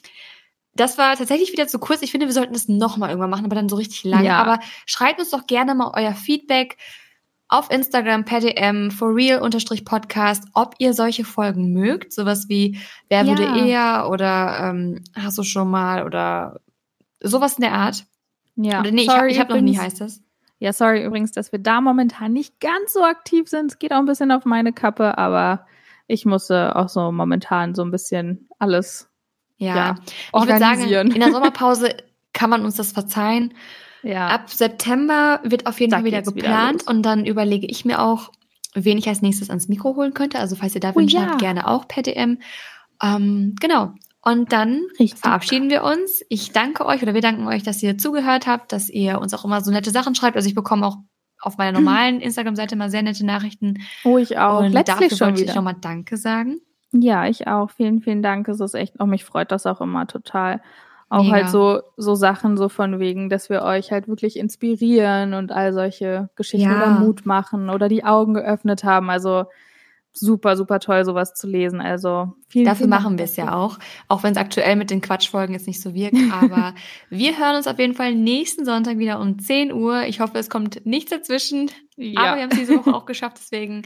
das 0.74 0.98
war 0.98 1.16
tatsächlich 1.16 1.52
wieder 1.52 1.68
zu 1.68 1.80
kurz. 1.80 2.02
Ich 2.02 2.12
finde, 2.12 2.28
wir 2.28 2.34
sollten 2.34 2.54
das 2.54 2.68
nochmal 2.68 3.10
irgendwann 3.10 3.30
machen, 3.30 3.46
aber 3.46 3.56
dann 3.56 3.70
so 3.70 3.76
richtig 3.76 4.04
lang. 4.04 4.24
Ja. 4.24 4.42
Aber 4.42 4.60
schreibt 4.86 5.20
uns 5.20 5.32
doch 5.32 5.48
gerne 5.48 5.76
mal 5.76 5.92
euer 5.96 6.14
Feedback 6.14 6.78
auf 7.50 7.72
Instagram 7.72 8.26
per 8.26 8.42
DM 8.42 8.92
for 8.92 9.16
real 9.16 9.40
Podcast, 9.86 10.44
ob 10.54 10.76
ihr 10.80 10.94
solche 10.94 11.24
Folgen 11.24 11.72
mögt, 11.74 12.12
sowas 12.12 12.50
wie 12.50 12.80
wer 13.10 13.24
ja. 13.24 13.38
würde 13.38 13.68
eher 13.68 14.10
oder 14.12 14.60
ähm, 14.62 15.04
hast 15.16 15.38
du 15.38 15.44
schon 15.44 15.70
mal 15.70 16.06
oder 16.06 16.60
Sowas 17.22 17.56
in 17.58 17.62
der 17.62 17.74
Art. 17.74 18.06
Ja. 18.56 18.80
Oder 18.80 18.92
nee, 18.92 19.06
sorry, 19.06 19.32
ich 19.32 19.40
habe 19.40 19.54
hab 19.54 19.58
noch 19.58 19.64
nie 19.64 19.78
heißt 19.78 20.02
das. 20.02 20.22
Ja, 20.60 20.74
sorry 20.74 21.04
übrigens, 21.04 21.32
dass 21.32 21.52
wir 21.52 21.60
da 21.60 21.82
momentan 21.82 22.34
nicht 22.34 22.60
ganz 22.60 22.94
so 22.94 23.04
aktiv 23.04 23.48
sind. 23.48 23.72
Es 23.72 23.80
geht 23.80 23.94
auch 23.94 24.00
ein 24.00 24.06
bisschen 24.06 24.32
auf 24.32 24.46
meine 24.46 24.74
Kappe, 24.74 25.18
aber 25.18 25.68
ich 26.08 26.26
musste 26.26 26.76
auch 26.76 26.90
so 26.90 27.12
momentan 27.12 27.76
so 27.76 27.84
ein 27.84 27.92
bisschen 27.92 28.48
alles 28.58 29.10
ja, 29.58 29.76
ja 29.76 29.96
ich 30.08 30.34
würde 30.34 30.60
sagen, 30.60 30.84
in 30.84 31.20
der 31.20 31.32
Sommerpause 31.32 31.96
kann 32.34 32.50
man 32.50 32.64
uns 32.64 32.76
das 32.76 32.92
verzeihen. 32.92 33.54
Ja. 34.04 34.28
Ab 34.28 34.50
September 34.50 35.40
wird 35.44 35.66
auf 35.66 35.80
jeden 35.80 35.92
Fall 35.92 36.04
wieder 36.04 36.22
geplant 36.22 36.82
wieder 36.82 36.92
und 36.92 37.04
dann 37.04 37.26
überlege 37.26 37.68
ich 37.68 37.84
mir 37.84 38.02
auch, 38.02 38.32
wen 38.74 38.98
ich 38.98 39.08
als 39.08 39.22
nächstes 39.22 39.50
ans 39.50 39.68
Mikro 39.68 39.96
holen 39.96 40.14
könnte. 40.14 40.40
Also 40.40 40.56
falls 40.56 40.76
ihr 40.76 40.82
da 40.82 40.92
oh, 40.92 40.96
wünscht, 40.96 41.16
ja. 41.16 41.36
gerne 41.38 41.68
auch 41.68 41.88
per 41.88 42.04
DM. 42.04 42.40
Ähm, 43.02 43.56
genau. 43.60 43.94
Und 44.28 44.52
dann 44.52 44.82
Richtig. 45.00 45.22
verabschieden 45.22 45.70
wir 45.70 45.84
uns. 45.84 46.22
Ich 46.28 46.52
danke 46.52 46.86
euch 46.86 47.02
oder 47.02 47.14
wir 47.14 47.22
danken 47.22 47.48
euch, 47.48 47.64
dass 47.64 47.82
ihr 47.82 47.98
zugehört 47.98 48.46
habt, 48.46 48.74
dass 48.74 48.90
ihr 48.90 49.22
uns 49.22 49.34
auch 49.34 49.46
immer 49.46 49.62
so 49.62 49.72
nette 49.72 49.90
Sachen 49.90 50.16
schreibt. 50.16 50.36
Also 50.36 50.50
ich 50.50 50.56
bekomme 50.56 50.86
auch 50.86 50.98
auf 51.40 51.58
meiner 51.58 51.72
normalen 51.80 52.20
Instagram-Seite 52.20 52.76
mal 52.76 52.90
sehr 52.90 53.04
nette 53.04 53.26
Nachrichten. 53.26 53.78
Oh, 54.04 54.18
ich 54.18 54.38
auch. 54.38 54.60
Und 54.60 54.74
Letztlich 54.74 55.12
dafür 55.12 55.28
wollte 55.28 55.46
ich 55.46 55.56
nochmal 55.56 55.78
Danke 55.80 56.18
sagen. 56.18 56.60
Ja, 56.92 57.26
ich 57.26 57.48
auch. 57.48 57.72
Vielen, 57.72 58.02
vielen 58.02 58.22
Dank. 58.22 58.50
Es 58.50 58.60
ist 58.60 58.74
echt, 58.74 59.00
auch 59.00 59.06
mich 59.06 59.24
freut 59.24 59.50
das 59.54 59.66
auch 59.66 59.80
immer 59.80 60.08
total. 60.08 60.62
Auch 61.08 61.24
Mega. 61.24 61.36
halt 61.36 61.50
so, 61.50 61.80
so 61.96 62.16
Sachen 62.16 62.58
so 62.58 62.68
von 62.68 63.00
wegen, 63.00 63.30
dass 63.30 63.50
wir 63.50 63.62
euch 63.62 63.94
halt 63.94 64.10
wirklich 64.10 64.38
inspirieren 64.38 65.36
und 65.36 65.54
all 65.54 65.72
solche 65.72 66.30
Geschichten 66.36 66.70
ja. 66.70 66.76
oder 66.76 67.00
Mut 67.00 67.26
machen 67.26 67.70
oder 67.70 67.88
die 67.88 68.04
Augen 68.04 68.34
geöffnet 68.34 68.84
haben. 68.84 69.10
Also 69.10 69.46
super, 70.20 70.58
super 70.58 70.80
toll, 70.80 71.06
sowas 71.06 71.34
zu 71.34 71.48
lesen. 71.48 71.82
Also 71.82 72.34
vielen 72.50 72.66
Dafür 72.66 72.78
vielen 72.78 72.90
machen 72.90 73.18
wir 73.18 73.26
es 73.26 73.36
ja 73.36 73.56
auch, 73.56 73.80
auch 74.08 74.24
wenn 74.24 74.32
es 74.32 74.38
aktuell 74.38 74.76
mit 74.76 74.90
den 74.90 75.02
Quatschfolgen 75.02 75.54
jetzt 75.54 75.68
nicht 75.68 75.82
so 75.82 75.94
wirkt. 75.94 76.18
Aber 76.32 76.74
wir 77.10 77.38
hören 77.38 77.56
uns 77.56 77.68
auf 77.68 77.80
jeden 77.80 77.94
Fall 77.94 78.16
nächsten 78.16 78.66
Sonntag 78.66 78.98
wieder 78.98 79.20
um 79.20 79.40
10 79.40 79.74
Uhr. 79.74 80.04
Ich 80.04 80.20
hoffe, 80.20 80.38
es 80.38 80.50
kommt 80.50 80.86
nichts 80.86 81.12
dazwischen. 81.12 81.72
Ja. 81.96 82.22
Aber 82.22 82.36
wir 82.36 82.44
haben 82.44 82.52
es 82.52 82.60
diese 82.60 82.78
Woche 82.78 82.94
auch 82.94 83.06
geschafft, 83.08 83.38
deswegen 83.40 83.84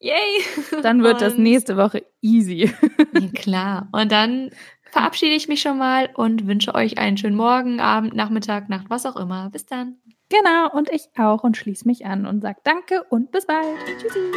yay! 0.00 0.82
Dann 0.82 1.02
wird 1.02 1.14
Und, 1.14 1.22
das 1.22 1.38
nächste 1.38 1.76
Woche 1.76 2.04
easy. 2.20 2.72
ja, 3.14 3.28
klar. 3.34 3.88
Und 3.92 4.12
dann 4.12 4.50
verabschiede 4.94 5.34
ich 5.34 5.48
mich 5.48 5.60
schon 5.60 5.78
mal 5.78 6.08
und 6.14 6.46
wünsche 6.46 6.74
euch 6.74 6.98
einen 6.98 7.16
schönen 7.16 7.36
Morgen, 7.36 7.80
Abend, 7.80 8.14
Nachmittag, 8.14 8.68
Nacht, 8.68 8.90
was 8.90 9.06
auch 9.06 9.16
immer. 9.16 9.50
Bis 9.50 9.66
dann. 9.66 9.96
Genau, 10.34 10.68
und 10.72 10.90
ich 10.90 11.10
auch 11.16 11.44
und 11.44 11.56
schließe 11.56 11.86
mich 11.86 12.06
an 12.06 12.26
und 12.26 12.40
sage 12.40 12.58
Danke 12.64 13.04
und 13.04 13.30
bis 13.30 13.46
bald. 13.46 13.78
Tschüssi. 14.00 14.32